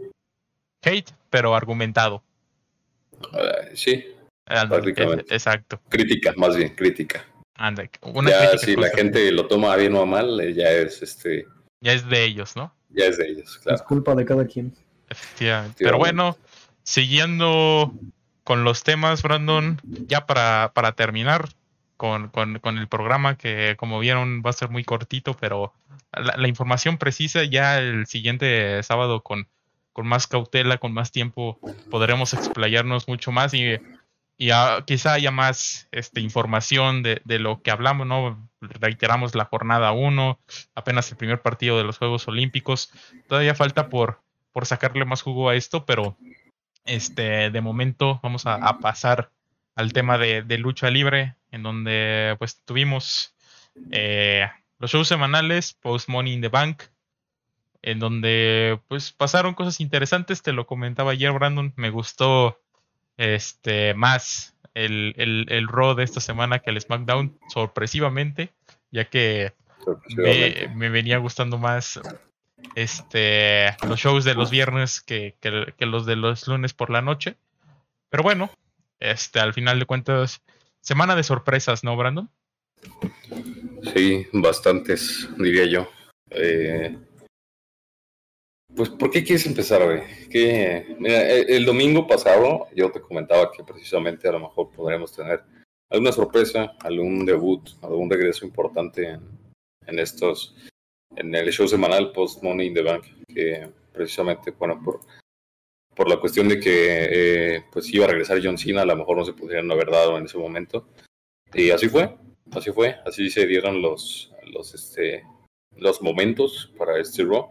Hate, 0.82 1.12
pero 1.30 1.54
argumentado. 1.54 2.22
Uh, 3.32 3.76
sí, 3.76 4.04
prácticamente. 4.44 5.32
Exacto. 5.32 5.80
Crítica, 5.88 6.34
más 6.36 6.56
bien, 6.56 6.74
crítica. 6.74 7.24
Anda, 7.54 7.88
una 8.02 8.30
ya, 8.30 8.58
si 8.58 8.74
la 8.74 8.90
gente 8.90 9.30
lo 9.30 9.46
toma 9.46 9.76
bien 9.76 9.94
o 9.94 10.04
mal, 10.04 10.40
eh, 10.40 10.54
ya 10.54 10.70
es 10.70 11.02
este. 11.02 11.46
Ya 11.80 11.92
es 11.92 12.08
de 12.08 12.24
ellos, 12.24 12.56
¿no? 12.56 12.74
Ya 12.94 13.06
es 13.06 13.18
de 13.18 13.28
ellos, 13.28 13.58
claro. 13.58 13.76
Es 13.76 13.82
culpa 13.82 14.14
de 14.14 14.24
cada 14.24 14.46
quien. 14.46 14.74
Efectivamente. 15.08 15.84
Pero 15.84 15.98
bueno, 15.98 16.36
siguiendo 16.82 17.92
con 18.44 18.64
los 18.64 18.82
temas, 18.82 19.22
Brandon, 19.22 19.80
ya 19.84 20.26
para, 20.26 20.72
para 20.74 20.92
terminar 20.92 21.48
con, 21.96 22.28
con, 22.28 22.58
con, 22.58 22.78
el 22.78 22.88
programa, 22.88 23.36
que 23.36 23.76
como 23.78 23.98
vieron 24.00 24.42
va 24.44 24.50
a 24.50 24.54
ser 24.54 24.70
muy 24.70 24.84
cortito, 24.84 25.34
pero 25.34 25.72
la, 26.12 26.36
la 26.36 26.48
información 26.48 26.98
precisa 26.98 27.44
ya 27.44 27.78
el 27.78 28.06
siguiente 28.06 28.82
sábado 28.82 29.22
con, 29.22 29.46
con 29.92 30.06
más 30.06 30.26
cautela, 30.26 30.78
con 30.78 30.92
más 30.92 31.12
tiempo, 31.12 31.58
podremos 31.90 32.34
explayarnos 32.34 33.08
mucho 33.08 33.30
más 33.30 33.54
y 33.54 33.78
y 34.42 34.50
quizá 34.86 35.12
haya 35.12 35.30
más 35.30 35.86
este, 35.92 36.20
información 36.20 37.04
de, 37.04 37.20
lo 37.38 37.62
que 37.62 37.70
hablamos, 37.70 38.08
¿no? 38.08 38.50
Reiteramos 38.60 39.36
la 39.36 39.44
jornada 39.44 39.92
1, 39.92 40.40
apenas 40.74 41.08
el 41.12 41.16
primer 41.16 41.42
partido 41.42 41.78
de 41.78 41.84
los 41.84 41.98
Juegos 41.98 42.26
Olímpicos. 42.26 42.90
Todavía 43.28 43.54
falta 43.54 43.88
por, 43.88 44.20
por 44.50 44.66
sacarle 44.66 45.04
más 45.04 45.22
jugo 45.22 45.48
a 45.48 45.54
esto, 45.54 45.86
pero 45.86 46.16
este, 46.84 47.50
de 47.50 47.60
momento 47.60 48.18
vamos 48.20 48.44
a, 48.46 48.80
pasar 48.80 49.30
al 49.76 49.92
tema 49.92 50.18
de, 50.18 50.42
de, 50.42 50.58
lucha 50.58 50.90
libre, 50.90 51.36
en 51.52 51.62
donde 51.62 52.34
pues 52.40 52.64
tuvimos 52.64 53.36
eh, 53.92 54.50
los 54.80 54.90
shows 54.90 55.06
semanales, 55.06 55.72
Post 55.72 56.08
Money 56.08 56.32
in 56.32 56.40
the 56.40 56.48
Bank, 56.48 56.82
en 57.80 58.00
donde 58.00 58.80
pues 58.88 59.12
pasaron 59.12 59.54
cosas 59.54 59.80
interesantes, 59.80 60.42
te 60.42 60.52
lo 60.52 60.66
comentaba 60.66 61.12
ayer 61.12 61.30
Brandon, 61.30 61.72
me 61.76 61.90
gustó 61.90 62.58
este, 63.16 63.94
más 63.94 64.54
el, 64.74 65.14
el, 65.16 65.46
el 65.48 65.68
Raw 65.68 65.94
de 65.94 66.04
esta 66.04 66.20
semana 66.20 66.60
que 66.60 66.70
el 66.70 66.80
SmackDown, 66.80 67.38
sorpresivamente, 67.48 68.52
ya 68.90 69.04
que 69.06 69.52
me, 70.16 70.88
venía 70.90 71.18
gustando 71.18 71.58
más 71.58 72.00
este, 72.74 73.76
los 73.86 73.98
shows 73.98 74.24
de 74.24 74.34
los 74.34 74.50
viernes 74.50 75.00
que, 75.00 75.36
que, 75.40 75.86
los 75.86 76.06
de 76.06 76.16
los 76.16 76.46
lunes 76.46 76.72
por 76.72 76.90
la 76.90 77.02
noche. 77.02 77.36
Pero 78.08 78.22
bueno, 78.22 78.50
este, 79.00 79.40
al 79.40 79.54
final 79.54 79.78
de 79.78 79.86
cuentas, 79.86 80.42
semana 80.80 81.16
de 81.16 81.22
sorpresas, 81.22 81.84
¿no, 81.84 81.96
Brandon? 81.96 82.30
Sí, 83.94 84.26
bastantes, 84.32 85.28
diría 85.38 85.66
yo. 85.66 85.90
Eh, 86.30 86.96
pues, 88.76 88.88
¿por 88.90 89.10
qué 89.10 89.22
quieres 89.22 89.46
empezar, 89.46 89.84
güey? 89.84 90.28
Que, 90.28 90.96
mira, 90.98 91.28
e, 91.28 91.56
el, 91.56 91.64
domingo 91.64 92.06
pasado 92.06 92.66
yo 92.74 92.90
te 92.90 93.00
comentaba 93.00 93.50
que 93.52 93.64
precisamente 93.64 94.28
a 94.28 94.32
lo 94.32 94.40
mejor 94.40 94.70
podríamos 94.70 95.12
tener 95.14 95.42
alguna 95.90 96.12
sorpresa, 96.12 96.74
algún 96.80 97.26
debut, 97.26 97.68
algún 97.82 98.10
regreso 98.10 98.46
importante 98.46 99.18
en, 99.86 99.98
estos, 99.98 100.56
en 101.16 101.34
el 101.34 101.52
show 101.52 101.68
semanal 101.68 102.12
post 102.12 102.42
Money 102.42 102.68
in 102.68 102.74
the 102.74 102.82
Bank, 102.82 103.04
que 103.28 103.68
precisamente, 103.92 104.52
bueno, 104.52 104.80
por, 104.82 105.00
por 105.94 106.08
la 106.08 106.18
cuestión 106.18 106.48
de 106.48 106.58
que 106.58 107.08
eh, 107.56 107.64
pues 107.70 107.92
iba 107.92 108.06
a 108.06 108.08
regresar 108.08 108.40
John 108.42 108.58
Cena, 108.58 108.82
a 108.82 108.86
lo 108.86 108.96
mejor 108.96 109.16
no 109.18 109.24
se 109.24 109.34
pudieran 109.34 109.70
haber 109.70 109.90
dado 109.90 110.16
en 110.16 110.24
ese 110.24 110.38
momento. 110.38 110.88
Y 111.52 111.70
así 111.70 111.88
fue, 111.88 112.16
así 112.52 112.72
fue, 112.72 112.96
así 113.04 113.28
se 113.28 113.46
dieron 113.46 113.82
los, 113.82 114.32
los, 114.46 114.74
este, 114.74 115.24
los 115.76 116.00
momentos 116.00 116.72
para 116.78 116.98
este 116.98 117.24
Raw 117.24 117.50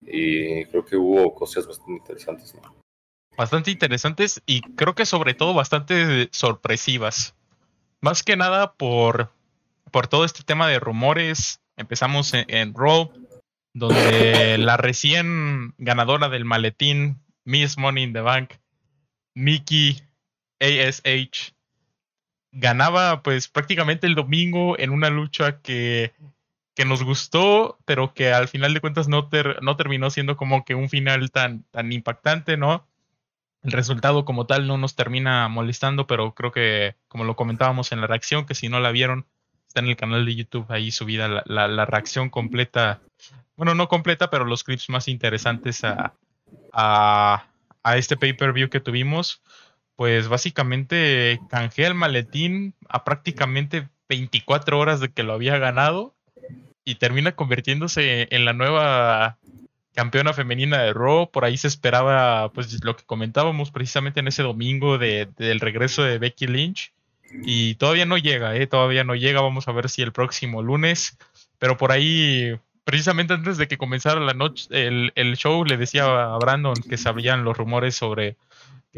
y 0.00 0.64
creo 0.66 0.84
que 0.84 0.96
hubo 0.96 1.34
cosas 1.34 1.66
bastante 1.66 1.92
interesantes. 1.92 2.54
Bastante 3.36 3.70
interesantes 3.70 4.42
y 4.46 4.62
creo 4.62 4.94
que 4.94 5.06
sobre 5.06 5.34
todo 5.34 5.54
bastante 5.54 6.28
sorpresivas. 6.32 7.34
Más 8.00 8.22
que 8.22 8.36
nada 8.36 8.72
por, 8.74 9.30
por 9.90 10.06
todo 10.06 10.24
este 10.24 10.42
tema 10.42 10.68
de 10.68 10.80
rumores. 10.80 11.60
Empezamos 11.76 12.34
en, 12.34 12.44
en 12.48 12.74
Raw, 12.74 13.12
donde 13.74 14.58
la 14.58 14.76
recién 14.76 15.74
ganadora 15.78 16.28
del 16.28 16.44
maletín, 16.44 17.20
Miss 17.44 17.78
Money 17.78 18.04
in 18.04 18.12
the 18.12 18.20
Bank, 18.20 18.54
Mickey 19.34 20.02
ASH, 20.60 21.52
ganaba 22.52 23.22
pues 23.22 23.48
prácticamente 23.48 24.06
el 24.06 24.14
domingo 24.14 24.78
en 24.78 24.90
una 24.90 25.10
lucha 25.10 25.60
que 25.60 26.12
que 26.78 26.84
nos 26.84 27.02
gustó, 27.02 27.76
pero 27.86 28.14
que 28.14 28.32
al 28.32 28.46
final 28.46 28.72
de 28.72 28.80
cuentas 28.80 29.08
no, 29.08 29.28
no 29.62 29.76
terminó 29.76 30.10
siendo 30.10 30.36
como 30.36 30.64
que 30.64 30.76
un 30.76 30.88
final 30.88 31.32
tan, 31.32 31.64
tan 31.72 31.90
impactante, 31.90 32.56
¿no? 32.56 32.86
El 33.64 33.72
resultado 33.72 34.24
como 34.24 34.46
tal 34.46 34.68
no 34.68 34.78
nos 34.78 34.94
termina 34.94 35.48
molestando, 35.48 36.06
pero 36.06 36.36
creo 36.36 36.52
que, 36.52 36.94
como 37.08 37.24
lo 37.24 37.34
comentábamos 37.34 37.90
en 37.90 38.00
la 38.00 38.06
reacción, 38.06 38.46
que 38.46 38.54
si 38.54 38.68
no 38.68 38.78
la 38.78 38.92
vieron, 38.92 39.26
está 39.66 39.80
en 39.80 39.88
el 39.88 39.96
canal 39.96 40.24
de 40.24 40.36
YouTube 40.36 40.66
ahí 40.68 40.92
subida 40.92 41.26
la, 41.26 41.66
la, 41.66 41.84
reacción 41.84 42.30
completa, 42.30 43.00
bueno, 43.56 43.74
no 43.74 43.88
completa, 43.88 44.30
pero 44.30 44.44
los 44.44 44.62
clips 44.62 44.88
más 44.88 45.08
interesantes 45.08 45.82
a, 45.82 46.14
a, 46.72 47.48
a 47.82 47.96
este 47.96 48.16
pay-per-view 48.16 48.70
que 48.70 48.78
tuvimos, 48.78 49.42
pues 49.96 50.28
básicamente 50.28 51.40
canjeé 51.50 51.86
el 51.86 51.94
maletín 51.94 52.76
a 52.88 53.02
prácticamente 53.02 53.88
24 54.08 54.78
horas 54.78 55.00
de 55.00 55.08
que 55.08 55.24
lo 55.24 55.32
había 55.32 55.58
ganado 55.58 56.14
y 56.88 56.94
termina 56.94 57.32
convirtiéndose 57.32 58.28
en 58.30 58.46
la 58.46 58.54
nueva 58.54 59.36
campeona 59.92 60.32
femenina 60.32 60.78
de 60.78 60.94
Raw. 60.94 61.30
Por 61.30 61.44
ahí 61.44 61.58
se 61.58 61.68
esperaba, 61.68 62.50
pues, 62.50 62.82
lo 62.82 62.96
que 62.96 63.04
comentábamos 63.04 63.70
precisamente 63.70 64.20
en 64.20 64.28
ese 64.28 64.42
domingo 64.42 64.96
de, 64.96 65.28
del 65.36 65.60
regreso 65.60 66.02
de 66.02 66.16
Becky 66.16 66.46
Lynch. 66.46 66.94
Y 67.44 67.74
todavía 67.74 68.06
no 68.06 68.16
llega, 68.16 68.56
¿eh? 68.56 68.66
Todavía 68.66 69.04
no 69.04 69.14
llega. 69.14 69.42
Vamos 69.42 69.68
a 69.68 69.72
ver 69.72 69.90
si 69.90 70.00
el 70.00 70.12
próximo 70.12 70.62
lunes. 70.62 71.18
Pero 71.58 71.76
por 71.76 71.92
ahí, 71.92 72.58
precisamente 72.84 73.34
antes 73.34 73.58
de 73.58 73.68
que 73.68 73.76
comenzara 73.76 74.20
la 74.20 74.32
noche, 74.32 74.66
el, 74.70 75.12
el 75.14 75.36
show, 75.36 75.62
le 75.66 75.76
decía 75.76 76.06
a 76.06 76.38
Brandon 76.38 76.76
que 76.88 76.96
sabían 76.96 77.44
los 77.44 77.54
rumores 77.54 77.96
sobre 77.96 78.38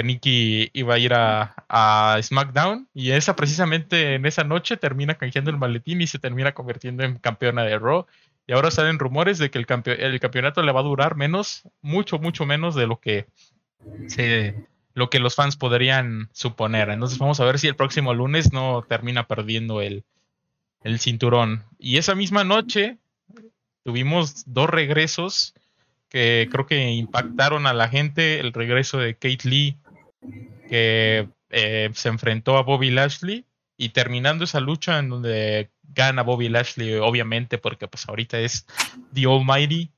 que 0.00 0.04
Nikki 0.04 0.70
iba 0.72 0.94
a 0.94 0.98
ir 0.98 1.12
a, 1.14 2.18
SmackDown 2.22 2.88
y 2.94 3.10
esa 3.10 3.36
precisamente 3.36 4.14
en 4.14 4.24
esa 4.24 4.44
noche 4.44 4.76
termina 4.76 5.16
canjeando 5.16 5.50
el 5.50 5.58
maletín 5.58 6.00
y 6.00 6.06
se 6.06 6.18
termina 6.18 6.52
convirtiendo 6.52 7.04
en 7.04 7.18
campeona 7.18 7.64
de 7.64 7.78
Raw. 7.78 8.06
Y 8.46 8.52
ahora 8.52 8.70
salen 8.70 8.98
rumores 8.98 9.38
de 9.38 9.50
que 9.50 9.58
el, 9.58 9.66
el 10.00 10.20
campeonato 10.20 10.62
le 10.62 10.72
va 10.72 10.80
a 10.80 10.84
durar 10.84 11.16
menos, 11.16 11.62
mucho, 11.82 12.18
mucho 12.18 12.46
menos 12.46 12.74
de 12.74 12.86
lo 12.86 12.98
que 12.98 13.26
se, 14.08 14.66
lo 14.94 15.10
que 15.10 15.20
los 15.20 15.34
fans 15.34 15.56
podrían 15.56 16.30
suponer. 16.32 16.88
Entonces 16.88 17.18
vamos 17.18 17.38
a 17.38 17.44
ver 17.44 17.58
si 17.58 17.68
el 17.68 17.76
próximo 17.76 18.14
lunes 18.14 18.52
no 18.52 18.82
termina 18.88 19.26
perdiendo 19.26 19.82
el, 19.82 20.04
el 20.82 20.98
cinturón. 20.98 21.64
Y 21.78 21.98
esa 21.98 22.14
misma 22.14 22.42
noche 22.42 22.96
tuvimos 23.84 24.44
dos 24.46 24.68
regresos 24.70 25.54
que 26.08 26.48
creo 26.50 26.66
que 26.66 26.90
impactaron 26.90 27.66
a 27.66 27.74
la 27.74 27.88
gente. 27.88 28.40
El 28.40 28.52
regreso 28.52 28.98
de 28.98 29.14
Kate 29.14 29.48
Lee, 29.48 29.76
que 30.68 31.28
eh, 31.50 31.90
se 31.94 32.08
enfrentó 32.08 32.56
a 32.56 32.62
Bobby 32.62 32.90
Lashley, 32.90 33.44
y 33.80 33.88
terminando 33.88 34.44
esa 34.44 34.60
lucha 34.60 34.98
en 34.98 35.08
donde 35.08 35.70
gana 35.82 36.20
Bobby 36.20 36.50
Lashley, 36.50 36.96
obviamente, 36.96 37.56
porque 37.56 37.88
pues 37.88 38.06
ahorita 38.06 38.38
es 38.38 38.66
The 39.14 39.24
Almighty. 39.24 39.90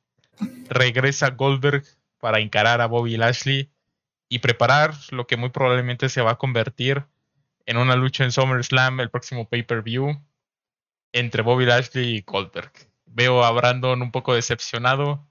Regresa 0.68 1.30
Goldberg 1.30 1.82
para 2.20 2.38
encarar 2.38 2.80
a 2.80 2.86
Bobby 2.86 3.16
Lashley 3.16 3.72
y 4.28 4.38
preparar 4.38 4.94
lo 5.10 5.26
que 5.26 5.36
muy 5.36 5.50
probablemente 5.50 6.08
se 6.10 6.22
va 6.22 6.30
a 6.30 6.38
convertir 6.38 7.06
en 7.66 7.76
una 7.76 7.96
lucha 7.96 8.22
en 8.22 8.30
SummerSlam, 8.30 9.00
el 9.00 9.10
próximo 9.10 9.48
pay-per-view, 9.48 10.16
entre 11.12 11.42
Bobby 11.42 11.66
Lashley 11.66 12.18
y 12.18 12.22
Goldberg. 12.22 12.70
Veo 13.06 13.42
a 13.42 13.50
Brandon 13.50 14.00
un 14.00 14.12
poco 14.12 14.32
decepcionado. 14.32 15.26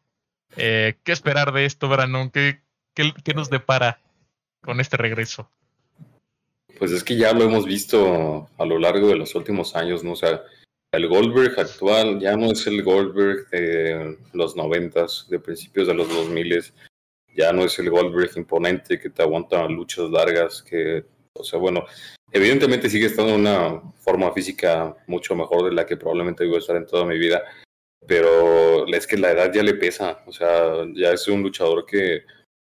Eh, 0.57 0.97
¿Qué 1.05 1.13
esperar 1.13 1.53
de 1.53 1.63
esto, 1.63 1.87
Brandon? 1.87 2.29
¿Qué, 2.29 2.61
qué 2.93 3.33
nos 3.33 3.49
depara 3.49 4.01
con 4.61 4.79
este 4.79 4.97
regreso? 4.97 5.49
Pues 6.77 6.91
es 6.91 7.03
que 7.03 7.15
ya 7.15 7.33
lo 7.33 7.43
hemos 7.43 7.65
visto 7.65 8.49
a 8.57 8.65
lo 8.65 8.79
largo 8.79 9.07
de 9.07 9.15
los 9.15 9.35
últimos 9.35 9.75
años, 9.75 10.03
¿no? 10.03 10.13
O 10.13 10.15
sea, 10.15 10.43
el 10.91 11.07
Goldberg 11.07 11.59
actual 11.59 12.19
ya 12.19 12.35
no 12.35 12.51
es 12.51 12.65
el 12.67 12.83
Goldberg 12.83 13.49
de 13.49 14.17
los 14.33 14.55
noventas, 14.55 15.25
de 15.29 15.39
principios 15.39 15.87
de 15.87 15.93
los 15.93 16.09
dos 16.09 16.29
miles. 16.29 16.73
Ya 17.35 17.53
no 17.53 17.63
es 17.63 17.77
el 17.79 17.89
Goldberg 17.89 18.31
imponente 18.35 18.99
que 18.99 19.09
te 19.09 19.21
aguanta 19.21 19.67
luchas 19.67 20.09
largas, 20.09 20.61
que, 20.61 21.05
o 21.33 21.43
sea, 21.43 21.59
bueno, 21.59 21.85
evidentemente 22.31 22.89
sigue 22.89 23.05
estando 23.05 23.35
en 23.35 23.41
una 23.41 23.81
forma 23.99 24.33
física 24.33 24.95
mucho 25.07 25.35
mejor 25.35 25.69
de 25.69 25.75
la 25.75 25.85
que 25.85 25.97
probablemente 25.97 26.45
voy 26.45 26.55
a 26.55 26.59
estar 26.59 26.75
en 26.75 26.87
toda 26.87 27.05
mi 27.05 27.17
vida, 27.17 27.41
pero 28.05 28.85
es 28.87 29.07
que 29.07 29.17
la 29.17 29.31
edad 29.31 29.53
ya 29.53 29.63
le 29.63 29.75
pesa, 29.75 30.23
o 30.25 30.33
sea, 30.33 30.85
ya 30.93 31.11
es 31.11 31.27
un 31.27 31.43
luchador 31.43 31.85
que 31.85 32.23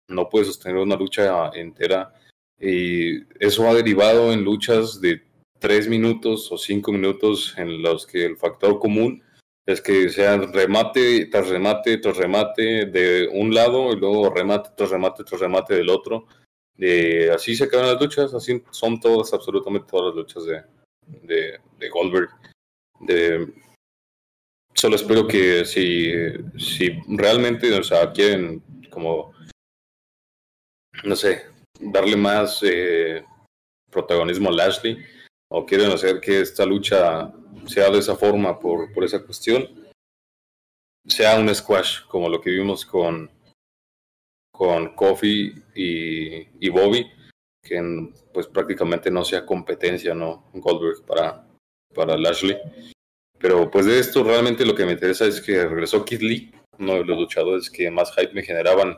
no 0.07 0.29
puede 0.29 0.45
sostener 0.45 0.77
una 0.77 0.95
lucha 0.95 1.49
entera 1.53 2.13
y 2.59 3.23
eso 3.43 3.67
ha 3.67 3.73
derivado 3.73 4.31
en 4.31 4.43
luchas 4.43 5.01
de 5.01 5.21
tres 5.59 5.87
minutos 5.87 6.51
o 6.51 6.57
cinco 6.57 6.91
minutos 6.91 7.53
en 7.57 7.81
los 7.81 8.05
que 8.05 8.25
el 8.25 8.37
factor 8.37 8.79
común 8.79 9.23
es 9.65 9.81
que 9.81 10.09
sea 10.09 10.37
remate 10.37 11.25
tras 11.25 11.49
remate 11.49 11.97
tras 11.97 12.17
remate 12.17 12.85
de 12.85 13.27
un 13.31 13.53
lado 13.53 13.91
y 13.91 13.99
luego 13.99 14.29
remate 14.29 14.69
tras 14.77 14.91
remate 14.91 15.23
tras 15.23 15.41
remate 15.41 15.75
del 15.75 15.89
otro. 15.89 16.27
Así 17.33 17.55
se 17.55 17.63
acaban 17.63 17.87
las 17.87 18.01
luchas, 18.01 18.33
así 18.33 18.61
son 18.69 18.99
todas, 18.99 19.33
absolutamente 19.33 19.87
todas 19.89 20.07
las 20.07 20.15
luchas 20.15 20.43
de, 21.23 21.89
Goldberg. 21.89 22.29
Solo 24.73 24.95
espero 24.97 25.25
que 25.25 25.63
si, 25.65 26.11
si 26.57 26.99
realmente, 27.07 27.73
o 27.73 27.83
sea, 27.83 28.11
quieren 28.11 28.61
como, 28.89 29.33
no 31.05 31.15
sé, 31.15 31.45
darle 31.79 32.17
más 32.17 32.59
eh, 32.63 33.23
protagonismo 33.91 34.49
a 34.49 34.53
Lashley 34.53 34.97
o 35.49 35.65
quieren 35.65 35.91
hacer 35.91 36.19
que 36.19 36.41
esta 36.41 36.65
lucha 36.65 37.31
sea 37.67 37.89
de 37.89 37.99
esa 37.99 38.15
forma 38.15 38.59
por, 38.59 38.91
por 38.93 39.03
esa 39.03 39.23
cuestión, 39.23 39.85
sea 41.07 41.39
un 41.39 41.53
squash 41.53 42.05
como 42.07 42.29
lo 42.29 42.41
que 42.41 42.49
vimos 42.49 42.85
con, 42.85 43.29
con 44.51 44.95
Kofi 44.95 45.53
y, 45.75 46.69
Bobby, 46.69 47.05
que 47.61 47.81
pues 48.33 48.47
prácticamente 48.47 49.11
no 49.11 49.23
sea 49.23 49.45
competencia, 49.45 50.13
¿no? 50.13 50.49
Goldberg 50.53 51.05
para, 51.05 51.47
para 51.93 52.17
Lashley. 52.17 52.57
Pero 53.37 53.69
pues 53.69 53.85
de 53.85 53.99
esto 53.99 54.23
realmente 54.23 54.65
lo 54.65 54.73
que 54.73 54.85
me 54.85 54.93
interesa 54.93 55.25
es 55.25 55.41
que 55.41 55.67
regresó 55.67 56.05
Kid 56.05 56.21
Lee, 56.21 56.51
uno 56.79 56.95
de 56.95 57.05
los 57.05 57.19
luchadores 57.19 57.69
que 57.69 57.91
más 57.91 58.13
hype 58.15 58.33
me 58.33 58.43
generaban 58.43 58.97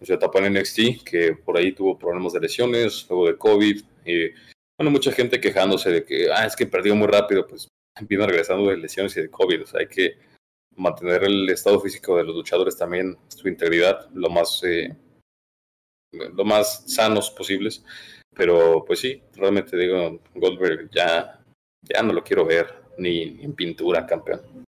en 0.00 0.06
su 0.06 0.12
etapa 0.12 0.38
en 0.38 0.54
NXT, 0.54 1.04
que 1.04 1.34
por 1.34 1.56
ahí 1.56 1.72
tuvo 1.72 1.98
problemas 1.98 2.32
de 2.32 2.40
lesiones, 2.40 3.06
luego 3.08 3.26
de 3.26 3.38
COVID, 3.38 3.82
y 4.04 4.30
bueno, 4.78 4.90
mucha 4.90 5.12
gente 5.12 5.40
quejándose 5.40 5.90
de 5.90 6.04
que, 6.04 6.30
ah, 6.32 6.46
es 6.46 6.56
que 6.56 6.66
perdió 6.66 6.94
muy 6.94 7.06
rápido, 7.06 7.46
pues 7.46 7.68
viene 8.08 8.26
regresando 8.26 8.70
de 8.70 8.76
lesiones 8.76 9.16
y 9.16 9.22
de 9.22 9.30
COVID, 9.30 9.62
o 9.62 9.66
sea, 9.66 9.80
hay 9.80 9.88
que 9.88 10.16
mantener 10.76 11.24
el 11.24 11.48
estado 11.50 11.80
físico 11.80 12.16
de 12.16 12.24
los 12.24 12.34
luchadores 12.34 12.76
también, 12.76 13.16
su 13.28 13.46
integridad, 13.48 14.08
lo 14.12 14.28
más, 14.28 14.62
eh, 14.64 14.96
lo 16.12 16.44
más 16.44 16.84
sanos 16.92 17.30
posibles, 17.30 17.84
pero 18.34 18.84
pues 18.84 18.98
sí, 19.00 19.22
realmente 19.34 19.76
digo, 19.76 20.20
Goldberg 20.34 20.90
ya, 20.90 21.40
ya 21.82 22.02
no 22.02 22.12
lo 22.12 22.24
quiero 22.24 22.44
ver, 22.44 22.74
ni 22.98 23.40
en 23.42 23.54
pintura, 23.54 24.06
campeón. 24.06 24.63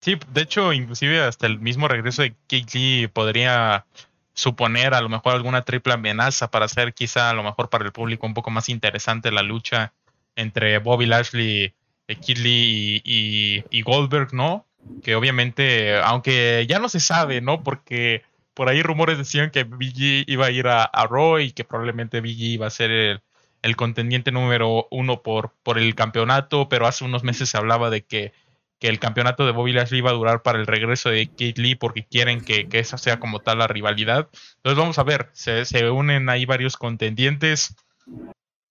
Sí, 0.00 0.18
de 0.32 0.40
hecho, 0.42 0.72
inclusive 0.72 1.20
hasta 1.22 1.46
el 1.46 1.60
mismo 1.60 1.86
regreso 1.86 2.22
de 2.22 2.34
KG 2.48 3.12
podría 3.12 3.84
suponer 4.32 4.94
a 4.94 5.00
lo 5.02 5.10
mejor 5.10 5.34
alguna 5.34 5.62
triple 5.62 5.92
amenaza 5.92 6.50
para 6.50 6.64
hacer 6.64 6.94
quizá 6.94 7.30
a 7.30 7.34
lo 7.34 7.42
mejor 7.42 7.68
para 7.68 7.84
el 7.84 7.92
público 7.92 8.26
un 8.26 8.32
poco 8.34 8.50
más 8.50 8.70
interesante 8.70 9.30
la 9.30 9.42
lucha 9.42 9.92
entre 10.36 10.78
Bobby 10.78 11.04
Lashley, 11.06 11.74
eh, 12.08 12.16
Kid 12.16 12.38
Lee 12.38 13.02
y, 13.04 13.82
Goldberg, 13.82 14.32
¿no? 14.32 14.66
Que 15.02 15.14
obviamente, 15.16 15.98
aunque 15.98 16.66
ya 16.68 16.78
no 16.78 16.88
se 16.88 17.00
sabe, 17.00 17.42
¿no? 17.42 17.62
Porque 17.62 18.22
por 18.54 18.68
ahí 18.70 18.82
rumores 18.82 19.18
decían 19.18 19.50
que 19.50 19.64
BG 19.64 20.24
iba 20.26 20.46
a 20.46 20.50
ir 20.50 20.66
a, 20.68 20.84
a 20.84 21.06
Raw 21.06 21.38
y 21.40 21.52
que 21.52 21.64
probablemente 21.64 22.20
BG 22.22 22.54
iba 22.54 22.66
a 22.66 22.70
ser 22.70 22.90
el, 22.90 23.22
el 23.62 23.76
contendiente 23.76 24.32
número 24.32 24.88
uno 24.90 25.22
por, 25.22 25.52
por 25.62 25.78
el 25.78 25.94
campeonato, 25.94 26.68
pero 26.70 26.86
hace 26.86 27.04
unos 27.04 27.22
meses 27.24 27.50
se 27.50 27.58
hablaba 27.58 27.90
de 27.90 28.02
que 28.02 28.32
que 28.80 28.88
el 28.88 28.98
campeonato 28.98 29.44
de 29.44 29.52
Bobby 29.52 29.72
Lashley 29.72 29.98
iba 29.98 30.10
a 30.10 30.14
durar 30.14 30.42
para 30.42 30.58
el 30.58 30.66
regreso 30.66 31.10
de 31.10 31.28
Kate 31.28 31.54
Lee 31.56 31.74
porque 31.74 32.06
quieren 32.06 32.40
que, 32.40 32.66
esa 32.72 32.96
sea 32.96 33.20
como 33.20 33.40
tal 33.40 33.58
la 33.58 33.66
rivalidad. 33.66 34.28
Entonces 34.56 34.78
vamos 34.78 34.98
a 34.98 35.02
ver, 35.02 35.28
se, 35.34 35.90
unen 35.90 36.30
ahí 36.30 36.46
varios 36.46 36.78
contendientes 36.78 37.76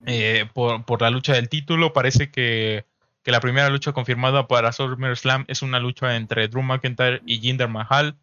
eh, 0.08 0.50
por, 0.54 1.02
la 1.02 1.12
lucha 1.12 1.34
del 1.34 1.48
título. 1.48 1.94
Parece 1.94 2.32
que, 2.32 2.86
la 3.26 3.40
primera 3.40 3.70
lucha 3.70 3.92
confirmada 3.92 4.48
para 4.48 4.72
SummerSlam 4.72 5.46
es 5.48 5.62
una 5.62 5.80
lucha 5.80 6.16
entre 6.16 6.48
Drew 6.48 6.64
McIntyre 6.64 7.22
y 7.28 7.40
Jinder 7.40 7.68
Mahal. 7.68 8.16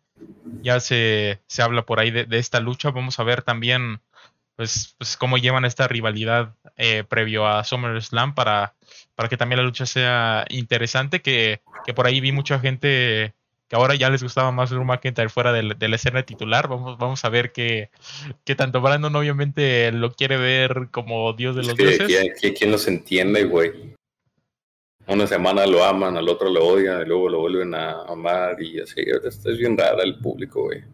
Ya 0.63 0.81
se, 0.81 1.41
se 1.47 1.63
habla 1.63 1.83
por 1.83 2.01
ahí 2.01 2.11
de, 2.11 2.27
esta 2.37 2.59
lucha. 2.59 2.91
Vamos 2.91 3.21
a 3.21 3.23
ver 3.23 3.43
también 3.43 4.01
pues, 4.57 4.97
pues 4.99 5.17
cómo 5.17 5.39
llevan 5.39 5.65
esta 5.65 5.87
rivalidad 5.87 6.57
eh, 6.77 7.05
previo 7.05 7.47
a 7.47 7.63
SummerSlam 7.63 8.35
para, 8.35 8.75
para 9.17 9.29
que 9.29 9.37
también 9.37 9.59
la 9.59 9.65
lucha 9.65 9.87
sea 9.87 10.45
interesante, 10.51 11.21
que, 11.21 11.63
que, 11.85 11.95
por 11.95 12.07
ahí 12.07 12.21
vi 12.21 12.33
mucha 12.33 12.61
gente 12.61 13.35
que 13.69 13.75
ahora 13.75 13.97
ya 13.97 14.11
les 14.11 14.23
gustaba 14.23 14.53
más 14.53 14.71
Drew 14.71 14.85
McIntyre 14.85 15.29
fuera 15.29 15.53
de, 15.53 15.75
de, 15.77 15.89
la 15.89 15.97
escena 15.97 16.23
titular. 16.23 16.69
Vamos, 16.69 16.99
vamos 16.99 17.25
a 17.25 17.29
ver 17.29 17.51
que, 17.51 17.91
que, 18.45 18.55
tanto 18.55 18.81
Brandon 18.81 19.17
obviamente 19.17 19.91
lo 19.91 20.13
quiere 20.13 20.37
ver 20.37 20.89
como 20.93 21.33
Dios 21.33 21.57
de 21.57 21.65
los 21.65 21.77
dioses. 21.77 22.07
¿Quién, 22.39 22.55
quién 22.55 22.71
los 22.71 22.87
entiende, 22.87 23.45
güey? 23.45 23.97
Una 25.09 25.27
semana 25.27 25.67
lo 25.67 25.85
aman, 25.85 26.17
al 26.17 26.29
otro 26.29 26.51
lo 26.51 26.65
odian, 26.65 27.03
y 27.03 27.07
luego 27.07 27.29
lo 27.29 27.39
vuelven 27.41 27.75
a 27.75 28.03
amar 28.03 28.61
y 28.61 28.81
así. 28.81 29.01
Esto 29.25 29.51
es 29.51 29.59
bien 29.59 29.79
rara 29.79 30.03
el 30.03 30.19
público, 30.19 30.65
güey. 30.65 30.85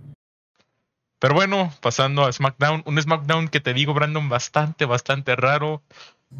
Pero 1.18 1.34
bueno, 1.34 1.72
pasando 1.80 2.24
a 2.24 2.32
SmackDown, 2.32 2.82
un 2.84 3.00
SmackDown 3.00 3.48
que 3.48 3.60
te 3.60 3.72
digo, 3.72 3.94
Brandon, 3.94 4.28
bastante, 4.28 4.84
bastante 4.84 5.36
raro. 5.36 5.82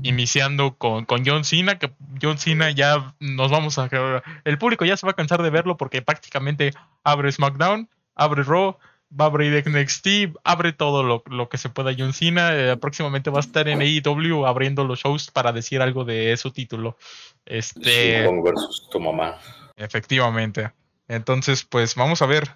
Iniciando 0.03 0.77
con, 0.77 1.05
con 1.05 1.25
John 1.25 1.45
Cena, 1.45 1.79
que 1.79 1.93
John 2.21 2.39
Cena 2.39 2.71
ya 2.71 3.15
nos 3.21 3.51
vamos 3.51 3.79
a. 3.79 3.89
El 4.45 4.59
público 4.59 4.85
ya 4.85 4.97
se 4.97 5.07
va 5.07 5.13
a 5.13 5.17
cansar 5.17 5.43
de 5.43 5.51
verlo 5.51 5.77
porque 5.77 6.03
prácticamente 6.03 6.73
abre 7.05 7.31
SmackDown, 7.31 7.89
abre 8.15 8.43
Raw, 8.43 8.79
va 9.19 9.27
a 9.27 9.29
abrir 9.29 9.63
NXT, 9.69 10.37
abre 10.45 10.73
todo 10.73 11.03
lo, 11.03 11.23
lo 11.27 11.49
que 11.49 11.59
se 11.59 11.69
pueda 11.69 11.95
John 11.97 12.13
Cena. 12.13 12.51
Eh, 12.55 12.77
próximamente 12.77 13.31
va 13.31 13.39
a 13.39 13.41
estar 13.41 13.69
en 13.69 13.81
AEW 13.81 14.47
abriendo 14.47 14.85
los 14.85 15.01
shows 15.01 15.31
para 15.31 15.53
decir 15.53 15.83
algo 15.83 16.05
de 16.05 16.37
su 16.37 16.51
título. 16.51 16.97
Este. 17.45 18.27
versus 18.43 18.89
tu 18.91 19.01
mamá. 19.01 19.39
Efectivamente. 19.77 20.73
Entonces, 21.09 21.65
pues 21.65 21.95
vamos 21.95 22.23
a 22.23 22.27
ver 22.27 22.49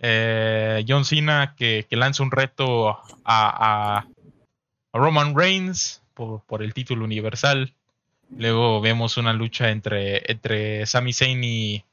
eh, 0.00 0.84
John 0.86 1.04
Cena 1.04 1.54
que, 1.56 1.86
lanza 1.90 2.22
un 2.22 2.30
reto 2.30 2.98
a, 3.24 4.06
Roman 4.92 5.36
Reigns 5.36 6.02
por, 6.14 6.62
el 6.62 6.74
título 6.74 7.04
universal. 7.04 7.74
Luego 8.36 8.80
vemos 8.80 9.16
una 9.16 9.32
lucha 9.32 9.70
entre, 9.70 10.30
entre 10.30 10.86
Sami 10.86 11.12
Zayn 11.12 11.44
y, 11.44 11.84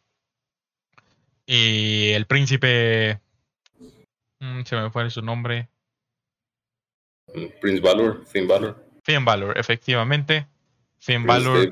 el 1.45 2.25
príncipe. 2.25 3.19
Mm, 4.39 4.61
se 4.63 4.75
me 4.75 4.89
fue 4.89 5.09
su 5.09 5.21
nombre. 5.21 5.67
Prince 7.61 7.81
Valor, 7.81 8.25
Finn 8.25 8.47
Balor. 8.47 8.85
Finn 9.03 9.25
Balor, 9.25 9.57
efectivamente. 9.57 10.47
Finn 10.99 11.25
Balor. 11.25 11.69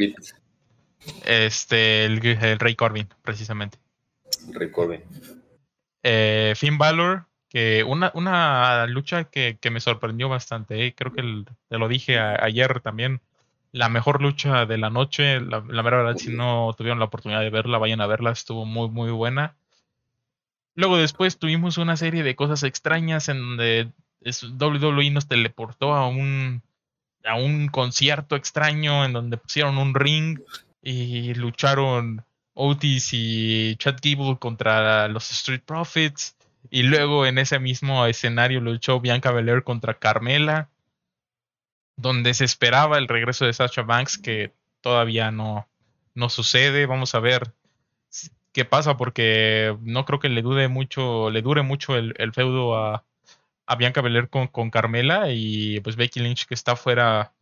Este, 1.25 2.05
el, 2.05 2.25
el 2.25 2.59
Rey 2.59 2.75
Corbin, 2.75 3.07
precisamente. 3.23 3.77
Rey 4.51 4.69
Corbin 4.69 5.01
eh, 6.03 6.53
Finn 6.55 6.77
Balor, 6.77 7.27
que 7.49 7.83
una, 7.83 8.11
una 8.13 8.85
lucha 8.87 9.25
que, 9.25 9.57
me 9.71 9.79
sorprendió 9.79 10.29
bastante, 10.29 10.85
eh, 10.85 10.95
creo 10.95 11.11
que 11.11 11.45
te 11.67 11.77
lo 11.77 11.87
dije 11.87 12.19
ayer 12.19 12.79
también, 12.81 13.21
la 13.71 13.89
mejor 13.89 14.21
lucha 14.21 14.65
de 14.65 14.77
la 14.77 14.89
noche, 14.89 15.41
la, 15.41 15.63
la 15.67 15.83
mera 15.83 15.97
verdad, 15.97 16.17
si 16.17 16.31
no 16.31 16.73
tuvieron 16.77 16.99
la 16.99 17.05
oportunidad 17.05 17.41
de 17.41 17.49
verla, 17.49 17.77
vayan 17.77 18.01
a 18.01 18.07
verla, 18.07 18.31
estuvo 18.31 18.65
muy, 18.65 18.89
muy 18.89 19.11
buena. 19.11 19.55
Luego 20.75 20.97
después 20.97 21.37
tuvimos 21.37 21.77
una 21.77 21.97
serie 21.97 22.23
de 22.23 22.35
cosas 22.35 22.63
extrañas 22.63 23.29
en 23.29 23.39
donde 23.39 23.91
WWE 24.21 25.11
nos 25.11 25.27
teleportó 25.27 25.93
a 25.93 26.07
un, 26.07 26.63
a 27.25 27.35
un 27.35 27.67
concierto 27.67 28.35
extraño 28.35 29.05
en 29.05 29.13
donde 29.13 29.37
pusieron 29.37 29.77
un 29.77 29.93
ring 29.93 30.39
y 30.81 31.33
lucharon 31.33 32.23
Otis 32.53 33.09
y 33.13 33.75
Chad 33.77 33.97
Gable 34.01 34.37
contra 34.37 35.07
los 35.07 35.31
Street 35.31 35.61
Profits. 35.65 36.35
Y 36.69 36.83
luego 36.83 37.25
en 37.25 37.37
ese 37.37 37.59
mismo 37.59 38.05
escenario 38.05 38.61
luchó 38.61 38.99
Bianca 38.99 39.31
Belair 39.31 39.63
contra 39.63 39.99
Carmela, 39.99 40.69
donde 41.95 42.33
se 42.33 42.45
esperaba 42.45 42.97
el 42.97 43.07
regreso 43.07 43.45
de 43.45 43.53
Sasha 43.53 43.81
Banks, 43.81 44.17
que 44.17 44.53
todavía 44.81 45.31
no, 45.31 45.67
no 46.13 46.29
sucede. 46.29 46.85
Vamos 46.85 47.15
a 47.15 47.19
ver 47.19 47.53
qué 48.51 48.65
pasa, 48.65 48.97
porque 48.97 49.77
no 49.81 50.05
creo 50.05 50.19
que 50.19 50.29
le 50.29 50.41
dure 50.41 50.67
mucho, 50.67 51.29
le 51.29 51.41
dure 51.41 51.61
mucho 51.61 51.95
el, 51.95 52.33
feudo 52.33 52.75
a, 52.75 53.05
a, 53.65 53.75
Bianca 53.75 54.01
Belair 54.01 54.29
con, 54.29 54.47
con, 54.47 54.69
Carmela 54.69 55.31
y 55.31 55.79
pues 55.81 55.95
Becky 55.95 56.19
Lynch 56.19 56.45
que 56.45 56.53
está 56.53 56.75
fuera 56.75 57.33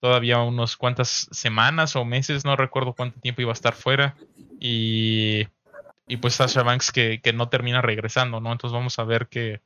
todavía 0.00 0.40
unos 0.40 0.76
cuantas 0.76 1.28
semanas 1.30 1.96
o 1.96 2.04
meses, 2.04 2.44
no 2.44 2.56
recuerdo 2.56 2.94
cuánto 2.94 3.20
tiempo 3.20 3.42
iba 3.42 3.50
a 3.50 3.54
estar 3.54 3.74
fuera. 3.74 4.16
Y, 4.60 5.46
y 6.08 6.16
pues 6.16 6.34
Sasha 6.34 6.62
Banks 6.62 6.90
que, 6.90 7.20
que, 7.22 7.32
no 7.32 7.48
termina 7.48 7.82
regresando, 7.82 8.40
¿no? 8.40 8.50
Entonces 8.50 8.74
vamos 8.74 8.98
a 8.98 9.04
ver 9.04 9.28
qué, 9.28 9.60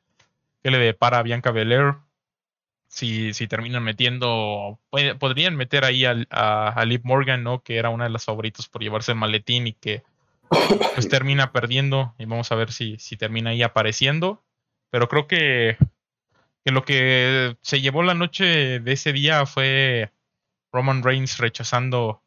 qué 0.61 0.71
le 0.71 0.77
depara 0.77 1.19
a 1.19 1.23
Bianca 1.23 1.51
Belair. 1.51 1.95
Si, 2.87 3.33
si 3.33 3.47
terminan 3.47 3.83
metiendo, 3.83 4.79
podrían 5.19 5.55
meter 5.55 5.83
ahí 5.83 6.05
a, 6.05 6.15
a, 6.29 6.85
Morgan, 7.01 7.43
¿no? 7.43 7.63
Que 7.63 7.77
era 7.77 7.89
una 7.89 8.03
de 8.03 8.11
las 8.11 8.25
favoritas 8.25 8.67
por 8.67 8.83
llevarse 8.83 9.13
el 9.13 9.17
maletín 9.17 9.65
y 9.65 9.73
que 9.73 10.03
pues 10.93 11.09
termina 11.09 11.51
perdiendo. 11.51 12.13
Y 12.19 12.25
vamos 12.25 12.51
a 12.51 12.55
ver 12.55 12.71
si, 12.71 12.99
si 12.99 13.17
termina 13.17 13.49
ahí 13.49 13.63
apareciendo. 13.63 14.43
Pero 14.91 15.07
creo 15.07 15.25
que, 15.25 15.77
que 16.63 16.71
lo 16.71 16.85
que 16.85 17.57
se 17.61 17.81
llevó 17.81 18.03
la 18.03 18.13
noche 18.13 18.79
de 18.79 18.91
ese 18.91 19.11
día 19.11 19.47
fue 19.47 20.11
Roman 20.71 21.01
Reigns 21.01 21.39
rechazando 21.39 22.21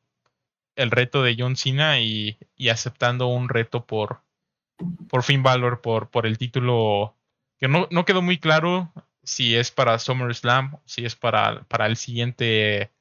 el 0.77 0.91
reto 0.91 1.23
de 1.23 1.35
John 1.39 1.57
Cena 1.57 2.01
y, 2.01 2.39
aceptando 2.71 3.27
un 3.27 3.49
reto 3.49 3.85
por, 3.87 4.21
por 5.09 5.23
Finn 5.23 5.43
Balor 5.43 5.81
por, 5.81 6.11
por 6.11 6.27
el 6.27 6.39
título 6.39 7.17
que 7.59 7.69
no, 7.69 7.89
no 7.91 8.05
quedó 8.05 8.23
muy 8.23 8.39
claro 8.39 8.93
si 9.23 9.57
es 9.57 9.71
para 9.71 9.99
SummerSlam, 9.99 10.79
si 10.85 11.05
es 11.05 11.17
para, 11.17 11.65
para 11.65 11.87
el 11.87 11.97
siguiente 11.97 12.93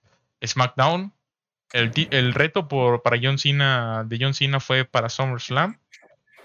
SmackDown. 0.43 1.13
El, 1.73 1.91
el 2.11 2.33
reto 2.33 2.67
por, 2.67 3.03
para 3.03 3.19
John 3.21 3.37
Cena, 3.37 4.03
de 4.05 4.17
John 4.19 4.33
Cena 4.33 4.59
fue 4.59 4.85
para 4.85 5.09
SummerSlam. 5.09 5.77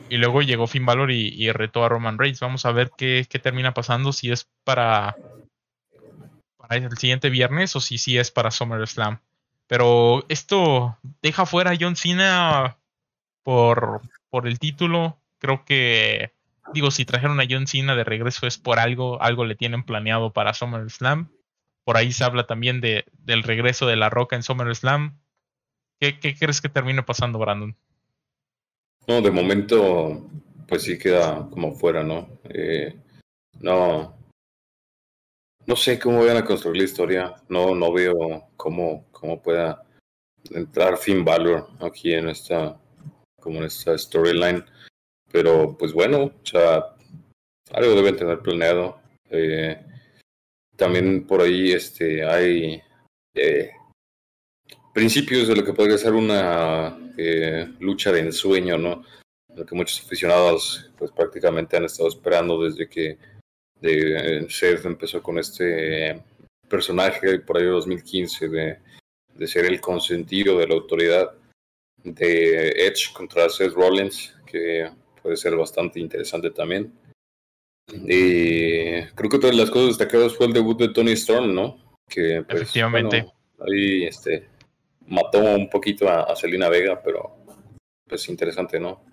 Y 0.08 0.16
luego 0.16 0.42
llegó 0.42 0.66
Finn 0.66 0.86
Balor 0.86 1.10
y, 1.10 1.28
y 1.28 1.52
retó 1.52 1.84
a 1.84 1.88
Roman 1.88 2.18
Reigns. 2.18 2.40
Vamos 2.40 2.66
a 2.66 2.72
ver 2.72 2.90
qué, 2.96 3.26
qué 3.28 3.38
termina 3.38 3.74
pasando, 3.74 4.12
si 4.12 4.30
es 4.30 4.48
para, 4.64 5.16
el 6.70 6.96
siguiente 6.96 7.30
viernes 7.30 7.76
o 7.76 7.80
si 7.80 7.98
sí 7.98 8.18
es 8.18 8.30
para 8.30 8.50
SummerSlam. 8.50 9.20
Pero 9.70 10.24
esto 10.28 10.98
deja 11.22 11.46
fuera 11.46 11.70
a 11.70 11.76
John 11.80 11.94
Cena 11.94 12.76
por, 13.44 14.00
por 14.28 14.48
el 14.48 14.58
título. 14.58 15.20
Creo 15.38 15.64
que, 15.64 16.32
digo, 16.74 16.90
si 16.90 17.04
trajeron 17.04 17.40
a 17.40 17.44
John 17.48 17.68
Cena 17.68 17.94
de 17.94 18.02
regreso 18.02 18.48
es 18.48 18.58
por 18.58 18.80
algo, 18.80 19.22
algo 19.22 19.44
le 19.44 19.54
tienen 19.54 19.84
planeado 19.84 20.32
para 20.32 20.54
SummerSlam. 20.54 21.30
Por 21.84 21.96
ahí 21.96 22.10
se 22.10 22.24
habla 22.24 22.48
también 22.48 22.80
de, 22.80 23.04
del 23.20 23.44
regreso 23.44 23.86
de 23.86 23.94
La 23.94 24.10
Roca 24.10 24.34
en 24.34 24.42
SummerSlam. 24.42 25.20
¿Qué, 26.00 26.18
¿Qué 26.18 26.34
crees 26.34 26.60
que 26.60 26.68
termine 26.68 27.04
pasando, 27.04 27.38
Brandon? 27.38 27.76
No, 29.06 29.22
de 29.22 29.30
momento, 29.30 30.28
pues 30.66 30.82
sí 30.82 30.98
queda 30.98 31.48
como 31.48 31.76
fuera, 31.76 32.02
¿no? 32.02 32.40
Eh, 32.42 32.98
no, 33.60 34.19
no 35.70 35.76
sé 35.76 36.00
cómo 36.00 36.26
van 36.26 36.36
a 36.36 36.44
construir 36.44 36.78
la 36.78 36.84
historia. 36.84 37.34
No, 37.48 37.76
no 37.76 37.92
veo 37.92 38.48
cómo, 38.56 39.06
cómo 39.12 39.40
pueda 39.40 39.84
entrar 40.50 40.98
Finn 40.98 41.24
Balor 41.24 41.68
aquí 41.78 42.12
en 42.12 42.28
esta, 42.28 42.76
como 43.40 43.58
en 43.58 43.66
esta 43.66 43.96
storyline. 43.96 44.64
Pero 45.30 45.78
pues 45.78 45.92
bueno, 45.92 46.24
o 46.24 46.32
sea, 46.46 46.96
algo 47.70 47.94
deben 47.94 48.16
tener 48.16 48.40
planeado. 48.40 49.00
Eh, 49.30 49.80
también 50.76 51.24
por 51.24 51.40
ahí 51.40 51.70
este, 51.70 52.24
hay 52.24 52.82
eh, 53.36 53.70
principios 54.92 55.46
de 55.46 55.54
lo 55.54 55.64
que 55.64 55.72
podría 55.72 55.98
ser 55.98 56.14
una 56.14 56.98
eh, 57.16 57.72
lucha 57.78 58.10
de 58.10 58.18
ensueño, 58.18 58.76
¿no? 58.76 59.04
Lo 59.54 59.64
que 59.64 59.76
muchos 59.76 60.04
aficionados 60.04 60.90
pues 60.98 61.12
prácticamente 61.12 61.76
han 61.76 61.84
estado 61.84 62.08
esperando 62.08 62.60
desde 62.60 62.88
que 62.88 63.18
de 63.80 64.46
Seth 64.48 64.84
empezó 64.84 65.22
con 65.22 65.38
este 65.38 66.22
personaje 66.68 67.40
por 67.40 67.56
ahí 67.56 67.64
de 67.64 67.70
2015 67.70 68.48
de, 68.48 68.78
de 69.34 69.46
ser 69.46 69.64
el 69.64 69.80
consentido 69.80 70.58
de 70.58 70.68
la 70.68 70.74
autoridad 70.74 71.32
de 72.02 72.68
Edge 72.70 73.12
contra 73.12 73.48
Seth 73.48 73.72
Rollins, 73.72 74.34
que 74.46 74.90
puede 75.22 75.36
ser 75.36 75.56
bastante 75.56 76.00
interesante 76.00 76.50
también. 76.50 76.92
Y 77.92 79.02
creo 79.14 79.30
que 79.30 79.36
otra 79.36 79.50
de 79.50 79.56
las 79.56 79.70
cosas 79.70 79.98
destacadas 79.98 80.36
fue 80.36 80.46
el 80.46 80.52
debut 80.52 80.78
de 80.78 80.90
Tony 80.90 81.12
Storm, 81.12 81.52
¿no? 81.54 81.96
Que 82.08 82.42
pues, 82.46 82.62
efectivamente 82.62 83.26
ahí 83.58 84.04
este 84.04 84.48
mató 85.06 85.40
un 85.40 85.68
poquito 85.68 86.08
a, 86.08 86.22
a 86.22 86.36
Selena 86.36 86.68
Vega, 86.68 87.02
pero 87.02 87.36
pues 88.08 88.28
interesante, 88.28 88.78
¿no? 88.78 89.04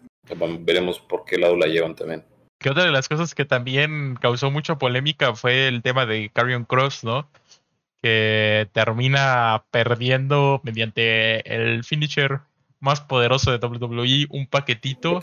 Veremos 0.59 0.99
por 0.99 1.25
qué 1.25 1.37
lado 1.37 1.55
la 1.55 1.67
llevan 1.67 1.95
también 1.95 2.23
que 2.57 2.69
otra 2.69 2.83
de 2.83 2.91
las 2.91 3.07
cosas 3.07 3.35
que 3.35 3.45
también 3.45 4.15
causó 4.19 4.51
mucha 4.51 4.77
polémica 4.77 5.35
fue 5.35 5.67
el 5.67 5.81
tema 5.81 6.05
de 6.05 6.29
Carrion 6.33 6.65
Cross, 6.65 7.03
¿no? 7.03 7.29
Que 8.01 8.67
termina 8.73 9.65
perdiendo 9.71 10.61
mediante 10.63 11.53
el 11.53 11.83
finisher 11.83 12.41
más 12.79 13.01
poderoso 13.01 13.51
de 13.51 13.65
WWE, 13.65 14.27
un 14.29 14.47
paquetito, 14.47 15.19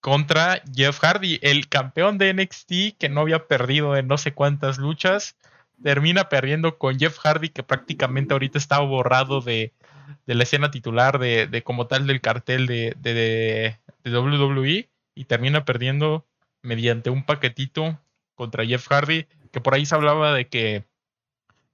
contra 0.00 0.62
Jeff 0.74 0.98
Hardy, 1.00 1.38
el 1.42 1.68
campeón 1.68 2.18
de 2.18 2.34
NXT 2.34 2.98
que 2.98 3.08
no 3.08 3.22
había 3.22 3.46
perdido 3.46 3.96
en 3.96 4.06
no 4.06 4.18
sé 4.18 4.34
cuántas 4.34 4.78
luchas, 4.78 5.36
termina 5.82 6.28
perdiendo 6.28 6.78
con 6.78 6.98
Jeff 6.98 7.18
Hardy 7.18 7.48
que 7.48 7.62
prácticamente 7.62 8.34
ahorita 8.34 8.58
está 8.58 8.80
borrado 8.80 9.40
de, 9.40 9.72
de 10.26 10.34
la 10.34 10.42
escena 10.42 10.70
titular 10.70 11.18
de, 11.18 11.46
de, 11.46 11.62
como 11.62 11.86
tal 11.86 12.06
del 12.06 12.20
cartel 12.20 12.66
de, 12.66 12.94
de, 12.98 13.78
de 14.04 14.18
WWE 14.18 14.90
y 15.14 15.24
termina 15.24 15.64
perdiendo 15.64 16.26
mediante 16.64 17.10
un 17.10 17.24
paquetito 17.24 18.00
contra 18.34 18.66
Jeff 18.66 18.88
Hardy, 18.90 19.26
que 19.52 19.60
por 19.60 19.74
ahí 19.74 19.86
se 19.86 19.94
hablaba 19.94 20.34
de 20.34 20.48
que, 20.48 20.84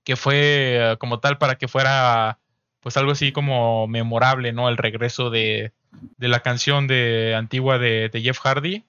que 0.05 0.16
fue 0.16 0.36
eh, 0.36 0.97
como 0.99 1.20
tal 1.20 1.38
para 1.38 1.57
que 1.57 1.68
fuera 1.68 2.38
pues 2.80 2.97
algo 2.97 3.12
así 3.12 3.32
como 3.32 3.86
memorable, 3.86 4.53
¿no? 4.53 4.68
El 4.68 4.76
regreso 4.76 5.30
de, 5.30 5.72
de 6.16 6.28
la 6.28 6.41
canción 6.41 6.86
de 6.86 7.34
antigua 7.36 7.78
de, 7.78 8.11
Jeff 8.22 8.38
Hardy, 8.41 8.84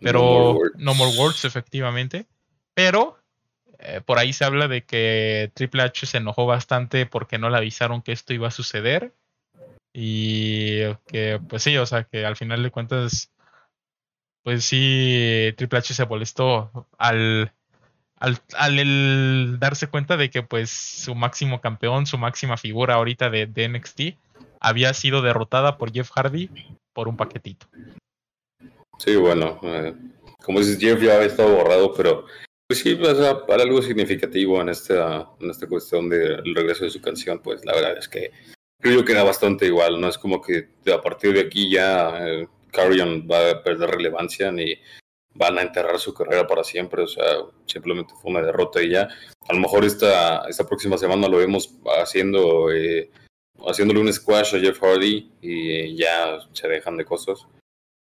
pero 0.00 0.58
no 0.76 0.94
more, 0.94 1.16
words, 1.16 1.44
efectivamente. 1.44 2.26
Pero 2.74 3.18
eh, 3.78 4.00
por 4.04 4.18
ahí 4.18 4.32
se 4.32 4.44
habla 4.44 4.68
de 4.68 4.84
que 4.84 5.50
Triple 5.54 5.82
H 5.82 6.06
se 6.06 6.18
enojó 6.18 6.46
bastante 6.46 7.06
porque 7.06 7.38
no 7.38 7.50
le 7.50 7.56
avisaron 7.56 8.02
que 8.02 8.12
esto 8.12 8.34
iba 8.34 8.48
a 8.48 8.52
suceder. 8.52 9.14
Y 9.94 10.84
que, 11.06 11.40
pues 11.48 11.62
sí, 11.62 11.76
o 11.76 11.84
sea, 11.84 12.04
que 12.04 12.24
al 12.24 12.36
final 12.36 12.62
de 12.62 12.70
cuentas 12.70 13.30
pues 14.42 14.64
sí, 14.64 15.52
Triple 15.56 15.78
H 15.78 15.94
se 15.94 16.06
molestó 16.06 16.88
al, 16.98 17.52
al, 18.18 19.58
darse 19.58 19.88
cuenta 19.88 20.16
de 20.16 20.30
que 20.30 20.42
pues 20.42 20.70
su 20.70 21.14
máximo 21.14 21.60
campeón, 21.60 22.06
su 22.06 22.18
máxima 22.18 22.56
figura 22.56 22.94
ahorita 22.94 23.30
de, 23.30 23.68
NXT, 23.68 24.18
había 24.60 24.94
sido 24.94 25.22
derrotada 25.22 25.78
por 25.78 25.92
Jeff 25.92 26.10
Hardy 26.10 26.50
por 26.92 27.08
un 27.08 27.16
paquetito. 27.16 27.66
Sí, 28.98 29.16
bueno, 29.16 29.58
eh, 29.62 29.94
como 30.44 30.60
dices, 30.60 30.78
Jeff 30.78 31.00
ya 31.00 31.16
había 31.16 31.26
estado 31.26 31.56
borrado, 31.56 31.92
pero 31.94 32.26
pues 32.68 32.80
sí, 32.80 32.94
para 32.94 33.62
algo 33.62 33.82
significativo 33.82 34.60
en 34.60 34.68
esta, 34.68 35.28
en 35.40 35.50
esta 35.50 35.66
cuestión 35.66 36.08
del 36.08 36.54
regreso 36.54 36.84
de 36.84 36.90
su 36.90 37.00
canción, 37.00 37.40
pues 37.40 37.64
la 37.64 37.74
verdad 37.74 37.98
es 37.98 38.08
que 38.08 38.30
creo 38.80 39.04
que 39.04 39.12
era 39.12 39.24
bastante 39.24 39.66
igual, 39.66 40.00
no 40.00 40.08
es 40.08 40.18
como 40.18 40.40
que 40.40 40.68
a 40.92 41.00
partir 41.00 41.34
de 41.34 41.40
aquí 41.40 41.70
ya 41.70 42.26
eh, 42.26 42.48
Carrion 42.72 43.28
va 43.30 43.50
a 43.50 43.62
perder 43.62 43.90
relevancia 43.90 44.50
ni 44.50 44.74
van 45.34 45.58
a 45.58 45.62
enterrar 45.62 45.98
su 45.98 46.12
carrera 46.12 46.46
para 46.46 46.64
siempre, 46.64 47.02
o 47.02 47.06
sea, 47.06 47.24
simplemente 47.66 48.14
fue 48.20 48.30
una 48.30 48.42
derrota 48.42 48.82
y 48.82 48.90
ya. 48.90 49.08
A 49.48 49.54
lo 49.54 49.60
mejor 49.60 49.84
esta, 49.84 50.44
esta 50.48 50.66
próxima 50.66 50.98
semana 50.98 51.28
lo 51.28 51.38
vemos 51.38 51.74
haciendo 52.00 52.70
eh, 52.72 53.10
haciéndole 53.66 54.00
un 54.00 54.12
squash 54.12 54.54
a 54.54 54.60
Jeff 54.60 54.80
Hardy 54.80 55.30
y 55.40 55.96
ya 55.96 56.38
se 56.52 56.68
dejan 56.68 56.96
de 56.96 57.04
cosas. 57.04 57.46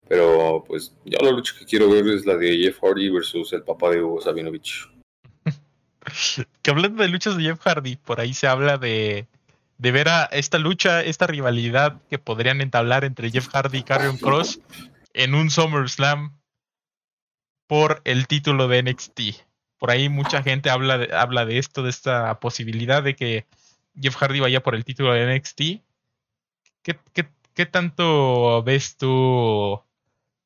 Pero 0.08 0.64
pues 0.66 0.94
ya 1.04 1.18
lo 1.20 1.32
lucha 1.32 1.54
que 1.58 1.64
quiero 1.64 1.90
ver 1.90 2.06
es 2.08 2.26
la 2.26 2.36
de 2.36 2.56
Jeff 2.56 2.78
Hardy 2.80 3.10
versus 3.10 3.52
el 3.52 3.62
papá 3.62 3.90
de 3.90 4.02
Hugo 4.02 4.20
Sabinovich. 4.20 4.88
que 6.62 6.70
hablando 6.70 7.02
de 7.02 7.08
luchas 7.08 7.36
de 7.36 7.44
Jeff 7.44 7.60
Hardy, 7.60 7.96
por 7.96 8.20
ahí 8.20 8.32
se 8.32 8.46
habla 8.46 8.78
de 8.78 9.26
de 9.78 9.92
ver 9.92 10.08
a 10.08 10.24
esta 10.24 10.58
lucha, 10.58 11.02
esta 11.02 11.26
rivalidad 11.26 12.00
que 12.08 12.18
podrían 12.18 12.60
entablar 12.60 13.04
entre 13.04 13.30
Jeff 13.30 13.48
Hardy 13.48 13.78
y 13.78 13.82
Carrion 13.82 14.16
Cross 14.16 14.60
en 15.12 15.34
un 15.34 15.50
SummerSlam 15.50 16.38
por 17.66 18.00
el 18.04 18.26
título 18.26 18.68
de 18.68 18.82
NXT. 18.82 19.20
Por 19.78 19.90
ahí 19.90 20.08
mucha 20.08 20.42
gente 20.42 20.70
habla 20.70 20.98
de, 20.98 21.14
habla 21.14 21.44
de 21.44 21.58
esto, 21.58 21.82
de 21.82 21.90
esta 21.90 22.40
posibilidad 22.40 23.02
de 23.02 23.14
que 23.14 23.46
Jeff 24.00 24.16
Hardy 24.16 24.40
vaya 24.40 24.62
por 24.62 24.74
el 24.74 24.84
título 24.84 25.12
de 25.12 25.36
NXT. 25.36 25.60
¿qué, 26.82 26.98
qué, 27.54 27.66
tanto 27.66 28.62
ves 28.62 28.96
tú, 28.96 29.80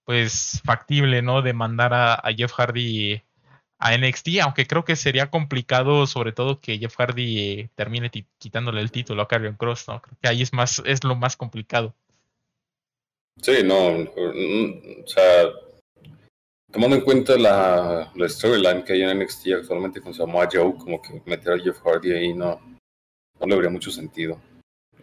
pues, 0.05 0.61
factible, 0.65 1.23
¿no? 1.23 1.43
De 1.43 1.53
mandar 1.53 1.93
a 1.95 2.33
Jeff 2.37 2.53
Hardy 2.53 3.23
a 3.81 3.97
NXT, 3.97 4.41
aunque 4.43 4.67
creo 4.67 4.85
que 4.85 4.95
sería 4.95 5.31
complicado, 5.31 6.07
sobre 6.07 6.33
todo 6.33 6.61
que 6.61 6.79
Jeff 6.79 6.95
Hardy 6.97 7.71
termine 7.75 8.11
quitándole 8.39 8.83
el 8.83 8.93
título 8.93 9.23
a 9.23 9.29
Karrion 9.29 9.57
Cross, 9.57 9.89
¿no? 9.89 10.03
Creo 10.03 10.19
que 10.21 10.29
ahí 10.29 10.43
es 10.43 10.53
más, 10.53 10.83
es 10.85 11.03
lo 11.03 11.17
más 11.17 11.35
complicado. 11.37 11.95
Sí, 13.41 13.63
no, 13.65 13.93
mm, 13.93 15.03
o 15.03 15.09
sea, 15.09 15.49
tomando 16.71 16.97
en 16.97 17.03
cuenta 17.03 17.39
la, 17.39 18.13
storyline 18.29 18.85
que 18.85 18.93
hay 18.93 19.03
en 19.03 19.19
NXT 19.19 19.47
actualmente 19.57 20.03
con 20.03 20.13
Samoa 20.13 20.47
Joe, 20.53 20.75
como 20.77 21.01
que 21.01 21.23
meter 21.25 21.55
a 21.55 21.59
Jeff 21.59 21.81
Hardy 21.83 22.13
ahí 22.13 22.35
no, 22.35 22.61
no 23.41 23.47
le 23.47 23.55
habría 23.55 23.71
mucho 23.71 23.91
sentido. 23.91 24.39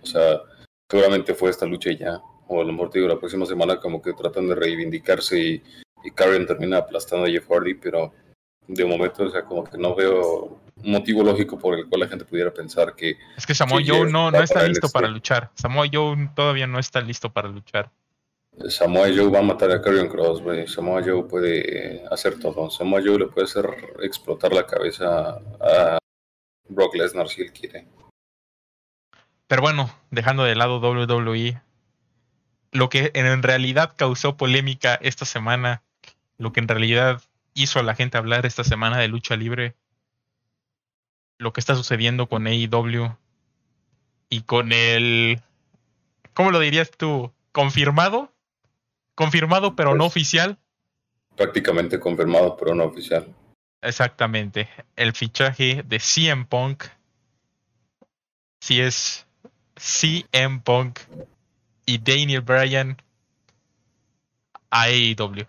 O 0.03 0.05
sea, 0.05 0.39
seguramente 0.87 1.33
fue 1.33 1.49
esta 1.49 1.65
lucha 1.65 1.89
ya, 1.93 2.21
o 2.47 2.61
a 2.61 2.63
lo 2.63 2.71
mejor 2.73 2.91
digo, 2.93 3.07
la 3.07 3.17
próxima 3.17 3.47
semana 3.47 3.79
como 3.79 4.03
que 4.03 4.13
tratan 4.13 4.47
de 4.47 4.53
reivindicarse 4.53 5.39
y, 5.39 5.63
y 6.03 6.11
termina 6.11 6.77
aplastando 6.77 7.25
a 7.25 7.29
Jeff 7.29 7.49
Hardy, 7.49 7.73
pero 7.73 8.13
de 8.67 8.85
momento, 8.85 9.23
o 9.23 9.29
sea, 9.29 9.43
como 9.43 9.63
que 9.63 9.77
no 9.77 9.95
veo 9.95 10.59
un 10.75 10.91
motivo 10.91 11.23
lógico 11.23 11.57
por 11.57 11.77
el 11.77 11.87
cual 11.87 12.01
la 12.01 12.07
gente 12.07 12.25
pudiera 12.25 12.53
pensar 12.53 12.95
que... 12.95 13.17
Es 13.35 13.45
que 13.45 13.55
Samoa 13.55 13.81
Joe 13.85 14.09
no, 14.11 14.29
no 14.31 14.39
está 14.41 14.67
listo 14.67 14.89
para 14.89 15.07
luchar. 15.07 15.51
Samoa 15.55 15.87
Joe 15.91 16.29
todavía 16.35 16.67
no 16.67 16.79
está 16.79 17.01
listo 17.01 17.31
para 17.31 17.47
luchar. 17.47 17.89
Samoa 18.69 19.07
Joe 19.07 19.29
va 19.29 19.39
a 19.39 19.43
matar 19.43 19.71
a 19.71 19.81
Karrion 19.81 20.09
Cross, 20.09 20.41
güey. 20.41 20.67
Samoa 20.67 21.03
Joe 21.03 21.23
puede 21.23 22.03
hacer 22.09 22.39
todo. 22.39 22.69
Samoa 22.69 23.01
Joe 23.03 23.19
le 23.19 23.27
puede 23.27 23.45
hacer 23.45 23.65
explotar 24.01 24.51
la 24.51 24.65
cabeza 24.65 25.39
a 25.59 25.97
Brock 26.67 26.95
Lesnar 26.95 27.29
si 27.29 27.41
él 27.41 27.53
quiere. 27.53 27.87
Pero 29.47 29.61
bueno, 29.61 29.89
dejando 30.11 30.43
de 30.43 30.55
lado 30.55 30.79
WWE, 30.79 31.61
lo 32.71 32.89
que 32.89 33.11
en 33.13 33.43
realidad 33.43 33.93
causó 33.95 34.37
polémica 34.37 34.95
esta 34.95 35.25
semana, 35.25 35.83
lo 36.37 36.51
que 36.51 36.59
en 36.59 36.67
realidad 36.67 37.21
hizo 37.57 37.79
a 37.79 37.83
la 37.83 37.95
gente 37.95 38.17
hablar 38.17 38.45
esta 38.45 38.63
semana 38.63 38.97
de 38.97 39.07
lucha 39.07 39.35
libre, 39.35 39.75
lo 41.39 41.53
que 41.53 41.59
está 41.59 41.75
sucediendo 41.75 42.27
con 42.27 42.47
AEW 42.47 43.15
y 44.29 44.41
con 44.41 44.71
el, 44.71 45.41
¿cómo 46.33 46.51
lo 46.51 46.59
dirías 46.59 46.91
tú? 46.91 47.31
¿Confirmado? 47.51 48.31
Confirmado 49.15 49.75
pero 49.75 49.91
no 49.91 50.03
pues, 50.03 50.11
oficial. 50.11 50.57
Prácticamente 51.35 51.99
confirmado 51.99 52.55
pero 52.57 52.75
no 52.75 52.85
oficial. 52.85 53.33
Exactamente. 53.81 54.69
El 54.95 55.13
fichaje 55.13 55.83
de 55.83 55.99
CM 55.99 56.45
Punk. 56.45 56.85
Si 58.61 58.81
es 58.81 59.25
CM 59.75 60.61
Punk 60.61 60.99
y 61.85 61.97
Daniel 61.97 62.41
Bryan 62.41 62.97
a 64.69 64.83
AEW. 64.83 65.47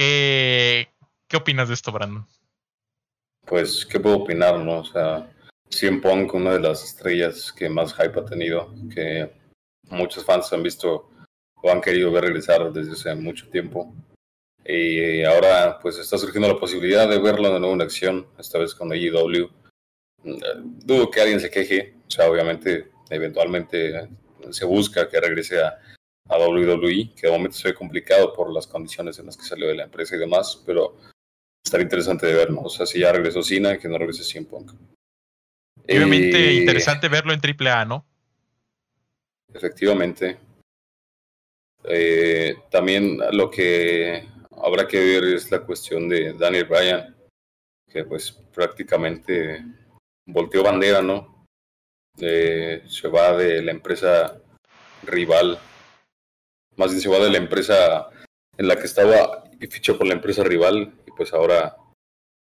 ¿Qué, 0.00 0.88
¿Qué 1.28 1.36
opinas 1.36 1.68
de 1.68 1.74
esto, 1.74 1.92
Brandon? 1.92 2.26
Pues, 3.46 3.84
¿qué 3.84 4.00
puedo 4.00 4.16
opinar, 4.16 4.58
no? 4.58 4.78
O 4.78 4.84
sea, 4.86 5.30
CM 5.68 6.00
Punk, 6.00 6.32
una 6.32 6.54
de 6.54 6.60
las 6.60 6.82
estrellas 6.82 7.52
que 7.52 7.68
más 7.68 7.92
hype 7.92 8.18
ha 8.18 8.24
tenido, 8.24 8.72
que 8.94 9.30
muchos 9.90 10.24
fans 10.24 10.50
han 10.54 10.62
visto 10.62 11.10
o 11.62 11.70
han 11.70 11.82
querido 11.82 12.10
ver 12.10 12.24
regresar 12.24 12.72
desde 12.72 12.92
hace 12.92 13.14
mucho 13.14 13.50
tiempo. 13.50 13.94
Y 14.64 15.22
ahora, 15.22 15.78
pues, 15.82 15.98
está 15.98 16.16
surgiendo 16.16 16.48
la 16.48 16.58
posibilidad 16.58 17.06
de 17.06 17.18
verlo 17.18 17.52
de 17.52 17.60
nuevo 17.60 17.74
en 17.74 17.82
acción, 17.82 18.26
esta 18.38 18.58
vez 18.58 18.74
con 18.74 18.90
AEW. 18.92 19.50
Dudo 20.24 21.10
que 21.10 21.20
alguien 21.20 21.40
se 21.40 21.50
queje, 21.50 21.96
o 22.08 22.10
sea, 22.10 22.30
obviamente, 22.30 22.90
eventualmente 23.10 24.08
se 24.48 24.64
busca 24.64 25.10
que 25.10 25.20
regrese 25.20 25.62
a 25.62 25.78
a 26.30 26.38
WWE, 26.38 27.12
que 27.14 27.26
de 27.26 27.32
momento 27.32 27.56
se 27.56 27.68
ve 27.68 27.74
complicado 27.74 28.32
por 28.32 28.52
las 28.52 28.66
condiciones 28.66 29.18
en 29.18 29.26
las 29.26 29.36
que 29.36 29.42
salió 29.44 29.66
de 29.66 29.74
la 29.74 29.84
empresa 29.84 30.14
y 30.14 30.20
demás, 30.20 30.62
pero 30.64 30.96
estaría 31.64 31.84
interesante 31.84 32.26
de 32.26 32.34
ver, 32.34 32.50
¿no? 32.50 32.62
O 32.62 32.70
sea, 32.70 32.86
si 32.86 33.00
ya 33.00 33.12
regresó 33.12 33.42
Cena, 33.42 33.78
que 33.78 33.88
no 33.88 33.98
regrese 33.98 34.22
CM 34.24 34.46
Punk. 34.46 34.72
Obviamente 35.84 36.52
interesante 36.54 37.08
verlo 37.08 37.32
en 37.32 37.40
AAA, 37.40 37.84
¿no? 37.84 38.06
Efectivamente. 39.52 40.38
Eh, 41.84 42.56
también 42.70 43.18
lo 43.32 43.50
que 43.50 44.24
habrá 44.62 44.86
que 44.86 45.00
ver 45.00 45.24
es 45.24 45.50
la 45.50 45.60
cuestión 45.60 46.08
de 46.08 46.34
Daniel 46.34 46.66
Bryan, 46.66 47.16
que 47.90 48.04
pues 48.04 48.30
prácticamente 48.30 49.64
volteó 50.26 50.62
bandera, 50.62 51.02
¿no? 51.02 51.46
Eh, 52.20 52.84
se 52.86 53.08
va 53.08 53.36
de 53.36 53.62
la 53.62 53.72
empresa 53.72 54.40
rival 55.02 55.58
más 56.80 56.92
bien 56.92 57.02
se 57.02 57.10
de 57.10 57.30
la 57.30 57.36
empresa 57.36 58.08
en 58.56 58.66
la 58.66 58.74
que 58.76 58.86
estaba 58.86 59.44
y 59.60 59.66
fichó 59.66 59.98
por 59.98 60.06
la 60.06 60.14
empresa 60.14 60.42
rival 60.42 60.94
y 61.06 61.10
pues 61.10 61.34
ahora 61.34 61.76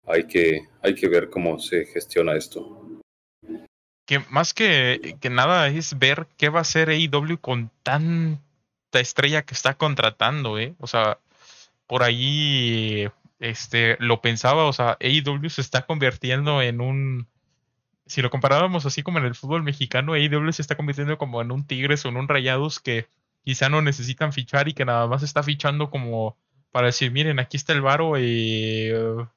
hay 0.05 0.25
que, 0.25 0.67
hay 0.83 0.97
que 0.97 1.09
ver 1.09 1.31
cómo 1.31 1.61
se 1.61 1.87
gestiona 1.87 2.35
esto. 2.35 3.01
Que 4.05 4.19
más 4.29 4.53
que, 4.53 5.17
que 5.21 5.31
nada 5.31 5.69
es 5.69 5.97
ver 5.97 6.27
qué 6.37 6.49
va 6.49 6.59
a 6.59 6.63
hacer 6.63 6.91
AEW 6.91 7.39
con 7.41 7.71
tanta 7.85 8.41
estrella 8.99 9.43
que 9.43 9.55
está 9.55 9.75
contratando, 9.75 10.59
¿eh? 10.59 10.75
O 10.81 10.89
sea, 10.89 11.19
por 11.87 12.03
ahí 12.03 13.09
este, 13.39 13.97
lo 14.01 14.21
pensaba, 14.21 14.65
o 14.65 14.73
sea, 14.73 14.97
AEW 15.01 15.51
se 15.51 15.61
está 15.61 15.87
convirtiendo 15.87 16.63
en 16.63 16.81
un, 16.81 17.29
si 18.07 18.23
lo 18.23 18.31
comparábamos 18.31 18.87
así 18.87 19.05
como 19.05 19.19
en 19.19 19.25
el 19.25 19.37
fútbol 19.37 19.63
mexicano, 19.63 20.15
AEW 20.15 20.53
se 20.53 20.63
está 20.63 20.77
convirtiendo 20.77 21.17
como 21.17 21.41
en 21.43 21.53
un 21.53 21.65
Tigres 21.65 22.05
o 22.05 22.09
en 22.09 22.17
un 22.17 22.27
Rayados 22.27 22.81
que 22.81 23.07
quizá 23.47 23.69
no 23.69 23.81
necesitan 23.81 24.33
fichar 24.33 24.67
y 24.67 24.75
que 24.75 24.85
nada 24.85 25.07
más 25.07 25.23
está 25.23 25.41
fichando 25.41 25.89
como 25.89 26.37
para 26.73 26.89
decir, 26.89 27.13
miren, 27.13 27.39
aquí 27.39 27.57
está 27.57 27.73
el 27.73 27.81
varo 27.81 28.19
y 28.19 28.93
uh, 28.93 29.29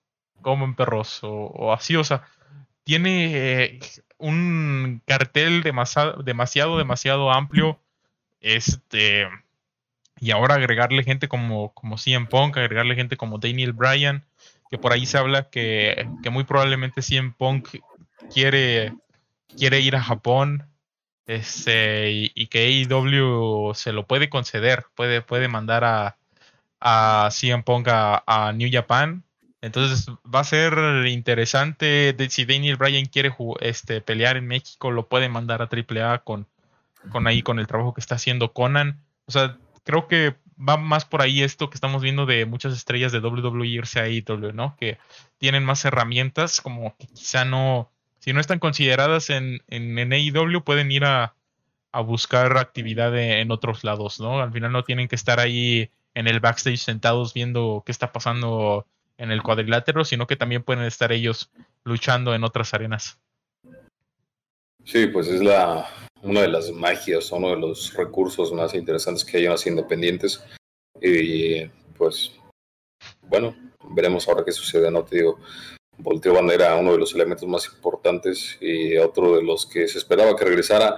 comen 0.41 0.73
perros 0.73 1.19
o, 1.21 1.71
así, 1.71 1.95
o 1.95 2.03
sea, 2.03 2.23
tiene 2.83 3.31
eh, 3.35 3.79
un 4.17 5.03
cartel 5.05 5.61
demasiado, 5.61 6.23
demasiado, 6.23 6.79
demasiado 6.79 7.31
amplio, 7.31 7.79
este, 8.41 9.27
y 10.19 10.31
ahora 10.31 10.55
agregarle 10.55 11.03
gente 11.03 11.27
como, 11.27 11.71
como 11.75 11.99
CM 11.99 12.25
Punk, 12.25 12.57
agregarle 12.57 12.95
gente 12.95 13.15
como 13.15 13.37
Daniel 13.37 13.73
Bryan, 13.73 14.25
que 14.71 14.79
por 14.79 14.91
ahí 14.91 15.05
se 15.05 15.19
habla 15.19 15.51
que, 15.51 16.09
que 16.23 16.31
muy 16.31 16.45
probablemente 16.45 17.03
CM 17.03 17.35
Punk 17.37 17.77
quiere, 18.33 18.91
quiere 19.55 19.81
ir 19.81 19.95
a 19.95 20.01
Japón, 20.01 20.67
este, 21.29 22.09
y, 22.33 22.47
que 22.47 22.87
AEW 22.89 23.75
se 23.75 23.93
lo 23.93 24.07
puede 24.07 24.29
conceder, 24.29 24.85
puede, 24.95 25.21
puede 25.21 25.47
mandar 25.47 25.83
a, 25.83 26.17
a 26.79 27.29
CM 27.31 27.63
a, 27.85 28.51
New 28.55 28.67
Japan. 28.71 29.23
Entonces 29.61 30.07
va 30.25 30.39
a 30.39 30.43
ser 30.43 31.05
interesante 31.05 32.15
si 32.29 32.45
Daniel 32.45 32.77
Bryan 32.77 33.05
quiere 33.05 33.31
este, 33.59 34.01
pelear 34.01 34.37
en 34.37 34.47
México, 34.47 34.89
lo 34.89 35.07
puede 35.07 35.29
mandar 35.29 35.61
a 35.61 35.69
AAA 35.69 36.23
con, 36.23 36.47
con 37.11 37.27
ahí 37.27 37.43
con 37.43 37.59
el 37.59 37.67
trabajo 37.67 37.93
que 37.93 38.01
está 38.01 38.15
haciendo 38.15 38.51
Conan. 38.51 38.99
O 39.27 39.31
sea, 39.31 39.55
creo 39.83 40.07
que 40.07 40.35
va 40.57 40.77
más 40.77 41.05
por 41.05 41.21
ahí 41.21 41.43
esto 41.43 41.69
que 41.69 41.75
estamos 41.75 42.01
viendo 42.01 42.25
de 42.25 42.47
muchas 42.47 42.73
estrellas 42.73 43.11
de 43.11 43.19
WWE 43.19 43.67
irse 43.67 43.99
a 43.99 44.03
AEW, 44.05 44.51
¿no? 44.53 44.75
Que 44.79 44.97
tienen 45.37 45.63
más 45.63 45.85
herramientas, 45.85 46.59
como 46.59 46.95
que 46.97 47.05
quizá 47.05 47.45
no, 47.45 47.91
si 48.19 48.33
no 48.33 48.39
están 48.39 48.59
consideradas 48.59 49.29
en, 49.29 49.61
en, 49.67 50.13
AEW, 50.13 50.63
pueden 50.63 50.91
ir 50.91 51.05
a, 51.05 51.35
buscar 52.05 52.57
actividad 52.57 53.17
en 53.17 53.49
otros 53.51 53.83
lados, 53.83 54.19
¿no? 54.19 54.39
Al 54.41 54.51
final 54.51 54.71
no 54.71 54.83
tienen 54.83 55.07
que 55.07 55.15
estar 55.15 55.39
ahí 55.39 55.89
en 56.13 56.27
el 56.27 56.39
backstage 56.39 56.77
sentados 56.77 57.33
viendo 57.33 57.81
qué 57.83 57.91
está 57.91 58.11
pasando 58.11 58.85
en 59.17 59.31
el 59.31 59.41
cuadrilátero, 59.41 60.05
sino 60.05 60.27
que 60.27 60.35
también 60.35 60.61
pueden 60.61 60.83
estar 60.83 61.11
ellos 61.11 61.49
luchando 61.83 62.35
en 62.35 62.43
otras 62.43 62.73
arenas. 62.75 63.17
Sí, 64.83 65.07
pues 65.07 65.27
es 65.27 65.41
la 65.41 65.89
una 66.21 66.41
de 66.41 66.49
las 66.49 66.71
magias, 66.71 67.31
uno 67.31 67.49
de 67.49 67.57
los 67.57 67.93
recursos 67.93 68.51
más 68.53 68.73
interesantes 68.75 69.25
que 69.25 69.37
hay 69.37 69.45
en 69.45 69.51
las 69.51 69.65
independientes. 69.65 70.43
Y 71.01 71.65
pues, 71.97 72.33
bueno, 73.23 73.55
veremos 73.95 74.27
ahora 74.27 74.43
qué 74.45 74.51
sucede, 74.51 74.91
no 74.91 75.03
te 75.03 75.17
digo 75.17 75.39
volteó 75.99 76.33
bandera 76.33 76.75
uno 76.75 76.93
de 76.93 76.97
los 76.97 77.13
elementos 77.13 77.47
más 77.47 77.65
importantes 77.67 78.57
y 78.59 78.97
otro 78.97 79.35
de 79.35 79.43
los 79.43 79.65
que 79.65 79.87
se 79.87 79.97
esperaba 79.97 80.35
que 80.35 80.45
regresara, 80.45 80.95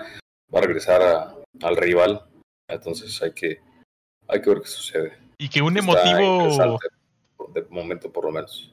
va 0.53 0.59
a 0.59 0.61
regresar 0.61 1.01
al 1.61 1.77
rival. 1.77 2.23
Entonces 2.67 3.21
hay 3.21 3.33
que, 3.33 3.59
hay 4.27 4.41
que 4.41 4.49
ver 4.49 4.61
qué 4.61 4.67
sucede. 4.67 5.17
Y 5.37 5.49
que 5.49 5.61
un 5.61 5.77
emotivo... 5.77 6.79
De 7.53 7.63
momento 7.69 8.11
por 8.11 8.25
lo 8.25 8.31
menos. 8.31 8.71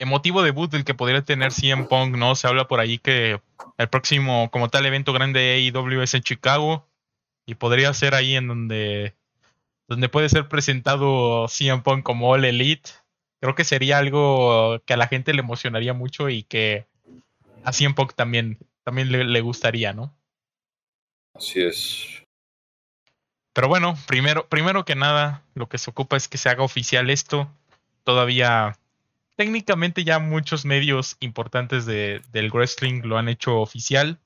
Emotivo 0.00 0.42
debut 0.42 0.70
del 0.70 0.84
que 0.84 0.94
podría 0.94 1.22
tener 1.22 1.52
CM 1.52 1.86
Punk, 1.86 2.16
¿no? 2.16 2.34
Se 2.34 2.46
habla 2.46 2.68
por 2.68 2.80
ahí 2.80 2.98
que 2.98 3.40
el 3.78 3.88
próximo, 3.88 4.50
como 4.50 4.68
tal, 4.68 4.84
evento 4.84 5.12
grande 5.12 5.40
de 5.40 5.72
AEW 5.72 6.02
es 6.02 6.14
en 6.14 6.22
Chicago. 6.22 6.86
Y 7.46 7.54
podría 7.54 7.94
ser 7.94 8.14
ahí 8.14 8.34
en 8.34 8.48
donde, 8.48 9.14
donde 9.88 10.08
puede 10.08 10.28
ser 10.28 10.48
presentado 10.48 11.46
CM 11.48 11.82
Punk 11.82 12.02
como 12.02 12.28
All 12.28 12.44
Elite 12.44 12.90
creo 13.40 13.54
que 13.54 13.64
sería 13.64 13.98
algo 13.98 14.80
que 14.84 14.94
a 14.94 14.96
la 14.96 15.08
gente 15.08 15.32
le 15.32 15.40
emocionaría 15.40 15.94
mucho 15.94 16.28
y 16.28 16.42
que 16.42 16.86
a 17.64 17.72
Punk 17.94 18.14
también, 18.14 18.58
también 18.84 19.10
le, 19.10 19.40
gustaría, 19.40 19.92
¿no? 19.92 20.14
Así 21.34 21.60
es. 21.60 22.24
Pero 23.52 23.68
bueno, 23.68 23.96
primero, 24.06 24.48
primero 24.48 24.84
que 24.84 24.94
nada, 24.94 25.42
lo 25.54 25.68
que 25.68 25.78
se 25.78 25.90
ocupa 25.90 26.16
es 26.16 26.28
que 26.28 26.38
se 26.38 26.48
haga 26.48 26.62
oficial 26.62 27.10
esto. 27.10 27.50
Todavía, 28.04 28.78
técnicamente 29.36 30.04
ya 30.04 30.18
muchos 30.18 30.64
medios 30.64 31.16
importantes 31.20 31.84
de, 31.84 32.22
del 32.32 32.50
wrestling 32.50 33.02
lo 33.02 33.18
han 33.18 33.28
hecho 33.28 33.60
oficial, 33.60 34.18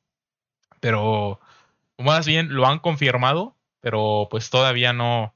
pero 0.80 1.40
más 1.98 2.26
bien 2.26 2.54
lo 2.54 2.66
han 2.66 2.78
confirmado, 2.78 3.56
pero 3.80 4.28
pues 4.30 4.50
todavía 4.50 4.92
no, 4.92 5.34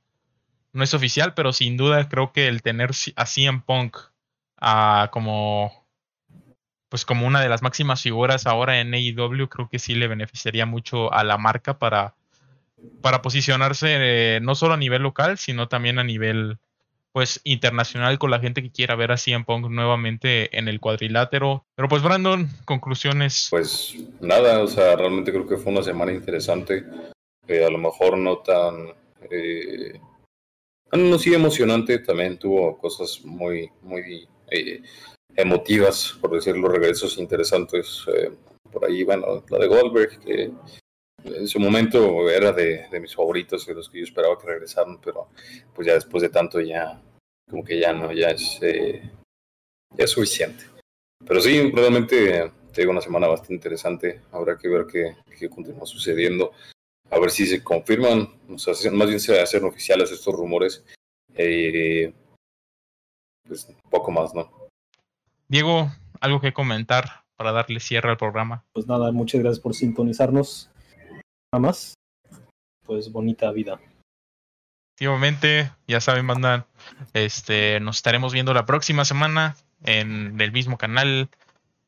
no 0.77 0.85
es 0.85 0.95
oficial, 0.95 1.35
pero 1.35 1.53
sin 1.53 1.77
duda 1.77 2.09
creo 2.09 2.33
que 2.33 2.49
el 2.49 2.63
tener 2.63 2.91
a 3.17 3.27
CM 3.27 3.63
Punk 3.67 3.97
como 5.11 5.87
pues 6.89 7.05
como 7.05 7.27
una 7.27 7.41
de 7.41 7.49
las 7.49 7.63
máximas 7.63 8.03
figuras 8.03 8.47
ahora 8.47 8.81
en 8.81 8.95
AEW, 8.95 9.49
creo 9.49 9.69
que 9.69 9.79
sí 9.79 9.95
le 9.95 10.07
beneficiaría 10.07 10.67
mucho 10.67 11.13
a 11.13 11.25
la 11.25 11.37
marca 11.37 11.79
para, 11.79 12.15
para 13.03 13.23
posicionarse 13.23 13.89
eh, 14.37 14.41
no 14.41 14.55
solo 14.55 14.75
a 14.75 14.79
nivel 14.79 15.03
local, 15.03 15.37
sino 15.37 15.69
también 15.69 15.99
a 15.99 16.05
nivel 16.05 16.59
pues 17.13 17.41
internacional 17.45 18.19
con 18.19 18.31
la 18.31 18.41
gente 18.41 18.63
que 18.63 18.71
quiera 18.71 18.95
ver 18.95 19.11
a 19.11 19.17
CM 19.17 19.45
Punk 19.45 19.69
nuevamente 19.69 20.57
en 20.57 20.69
el 20.69 20.81
cuadrilátero. 20.81 21.65
Pero 21.75 21.89
pues 21.89 22.03
Brandon, 22.03 22.49
conclusiones. 22.67 23.49
Pues 23.51 23.97
nada, 24.21 24.63
o 24.63 24.67
sea, 24.67 24.97
realmente 24.97 25.33
creo 25.33 25.47
que 25.47 25.57
fue 25.57 25.73
una 25.73 25.83
semana 25.83 26.13
interesante. 26.13 26.85
Eh, 27.49 27.65
a 27.65 27.71
lo 27.71 27.79
mejor 27.79 28.19
no 28.19 28.39
tan... 28.39 28.89
Eh, 29.31 29.99
no, 30.93 31.19
sí 31.19 31.35
emocionante, 31.35 31.99
también 31.99 32.39
tuvo 32.39 32.79
cosas 32.79 33.21
muy, 33.25 33.71
muy 33.83 34.29
eh, 34.51 34.83
emotivas, 35.35 36.17
por 36.21 36.35
decirlo, 36.35 36.69
regresos 36.69 37.19
interesantes. 37.19 38.05
Eh, 38.15 38.31
por 38.71 38.85
ahí, 38.85 39.05
bueno, 39.05 39.45
la 39.49 39.59
de 39.59 39.67
Goldberg, 39.67 40.19
que 40.21 40.53
en 41.25 41.49
su 41.49 41.59
momento 41.59 42.29
era 42.31 42.53
de, 42.53 42.87
mis 43.01 43.15
favoritos, 43.15 43.67
de 43.67 43.75
los 43.75 43.89
que 43.89 43.99
yo 43.99 44.05
esperaba 44.05 44.39
que 44.39 44.47
regresaran, 44.47 45.01
pero 45.01 45.29
pues 45.75 45.87
ya 45.87 45.95
después 45.95 46.23
de 46.23 46.29
tanto 46.29 46.61
ya, 46.61 47.01
como 47.49 47.65
que 47.65 47.81
ya 47.81 47.93
no, 47.93 48.13
ya 48.13 48.31
es, 48.31 48.59
eh, 48.63 49.03
ya 49.97 50.05
es 50.05 50.11
suficiente. 50.11 50.65
Pero 51.27 51.41
sí, 51.41 51.71
realmente 51.73 52.53
tengo 52.73 52.93
una 52.93 53.01
semana 53.01 53.27
bastante 53.27 53.55
interesante. 53.55 54.21
Habrá 54.31 54.57
que 54.57 54.69
ver 54.69 54.87
qué, 54.87 55.17
qué 55.39 55.49
continúa 55.49 55.87
sucediendo. 55.87 56.53
A 57.11 57.19
ver 57.19 57.31
si 57.31 57.47
se 57.47 57.63
confirman, 57.63 58.29
o 58.49 58.59
sea, 58.59 58.75
más 58.93 59.09
bien 59.09 59.21
se 59.21 59.41
hacen 59.41 59.65
oficiales 59.65 60.11
estos 60.11 60.35
rumores. 60.35 60.85
Eh, 61.35 62.13
pues 63.47 63.73
poco 63.91 64.11
más, 64.11 64.35
¿no? 64.35 64.51
Diego, 65.49 65.91
¿algo 66.21 66.41
que 66.41 66.53
comentar 66.53 67.25
para 67.37 67.53
darle 67.53 67.81
cierre 67.81 68.11
al 68.11 68.17
programa? 68.17 68.65
Pues 68.73 68.87
nada, 68.87 69.13
muchas 69.13 69.41
gracias 69.41 69.61
por 69.61 69.75
sintonizarnos. 69.75 70.71
Nada 71.53 71.61
más. 71.61 71.95
Pues 72.85 73.11
bonita 73.13 73.51
vida. 73.53 73.81
Efectivamente, 74.97 75.71
ya 75.87 76.01
saben, 76.01 76.25
mandan, 76.25 76.65
este, 77.13 77.81
nos 77.81 77.97
estaremos 77.97 78.33
viendo 78.33 78.55
la 78.55 78.65
próxima 78.65 79.05
semana 79.05 79.57
en 79.85 80.41
el 80.41 80.53
mismo 80.53 80.79
canal, 80.79 81.29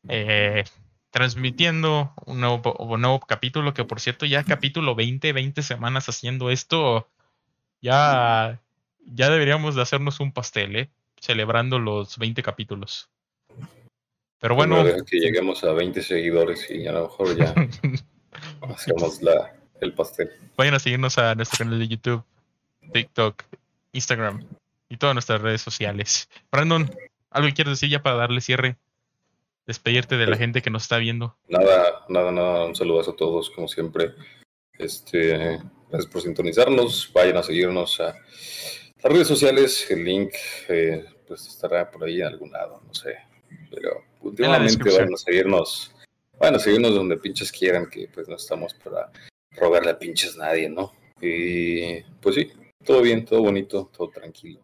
eh, 0.09 0.65
transmitiendo 1.19 2.13
un 2.27 2.41
nuevo, 2.41 2.75
un 2.75 3.01
nuevo 3.01 3.19
capítulo, 3.19 3.75
que 3.75 3.83
por 3.83 3.99
cierto 3.99 4.25
ya 4.25 4.45
capítulo 4.45 4.95
20, 4.95 5.33
20 5.33 5.65
semanas 5.65 6.09
haciendo 6.09 6.49
esto, 6.49 7.09
ya, 7.83 8.61
ya 9.05 9.29
deberíamos 9.29 9.75
de 9.75 9.83
hacernos 9.83 10.21
un 10.21 10.31
pastel, 10.31 10.77
¿eh? 10.77 10.91
celebrando 11.21 11.81
los 11.81 12.19
20 12.19 12.41
capítulos. 12.45 13.11
Pero 14.39 14.55
bueno. 14.55 14.85
que 14.85 15.19
lleguemos 15.19 15.65
a 15.65 15.73
20 15.73 16.01
seguidores 16.03 16.71
y 16.71 16.87
a 16.87 16.93
lo 16.93 17.09
mejor 17.09 17.37
ya 17.37 17.53
hacemos 18.73 19.21
la, 19.21 19.57
el 19.81 19.95
pastel. 19.95 20.31
Vayan 20.57 20.75
a 20.75 20.79
seguirnos 20.79 21.19
a 21.19 21.35
nuestro 21.35 21.65
canal 21.65 21.81
de 21.81 21.89
YouTube, 21.89 22.23
TikTok, 22.93 23.43
Instagram 23.91 24.47
y 24.89 24.99
todas 24.99 25.17
nuestras 25.17 25.41
redes 25.41 25.63
sociales. 25.63 26.29
Brandon, 26.53 26.89
¿algo 27.31 27.49
que 27.49 27.55
quieres 27.55 27.73
decir 27.73 27.91
ya 27.91 28.05
para 28.05 28.15
darle 28.15 28.41
cierre? 28.41 28.77
Despedirte 29.69 30.17
de 30.17 30.25
la 30.25 30.31
pues 30.31 30.39
gente 30.39 30.63
que 30.63 30.71
nos 30.71 30.85
está 30.85 30.97
viendo. 30.97 31.37
Nada, 31.47 32.07
nada, 32.09 32.33
nada. 32.33 32.65
Un 32.65 32.75
saludo 32.75 33.03
a 33.03 33.15
todos, 33.15 33.51
como 33.51 33.69
siempre. 33.69 34.15
Este, 34.79 35.61
gracias 35.91 36.11
por 36.11 36.23
sintonizarnos. 36.23 37.13
Vayan 37.13 37.37
a 37.37 37.43
seguirnos 37.43 38.01
a 38.01 38.15
las 39.03 39.13
redes 39.13 39.29
sociales, 39.29 39.91
el 39.91 40.05
link 40.05 40.31
eh, 40.71 41.05
pues 41.27 41.47
estará 41.47 41.91
por 41.91 42.03
ahí 42.05 42.23
en 42.23 42.29
algún 42.29 42.51
lado, 42.51 42.81
no 42.87 42.95
sé. 42.95 43.17
Pero 43.71 44.05
últimamente 44.23 44.91
van 44.91 45.13
a 45.13 45.17
seguirnos, 45.19 45.95
van 46.41 46.55
a 46.55 46.59
seguirnos 46.59 46.95
donde 46.95 47.19
pinches 47.19 47.53
quieran, 47.53 47.91
que 47.91 48.09
pues 48.09 48.27
no 48.27 48.37
estamos 48.37 48.73
para 48.73 49.13
robarle 49.51 49.91
a 49.91 49.99
pinches 49.99 50.35
nadie, 50.39 50.71
¿no? 50.71 50.95
Y 51.21 52.01
pues 52.23 52.37
sí, 52.37 52.51
todo 52.83 53.03
bien, 53.03 53.27
todo 53.27 53.43
bonito, 53.43 53.91
todo 53.95 54.09
tranquilo. 54.09 54.63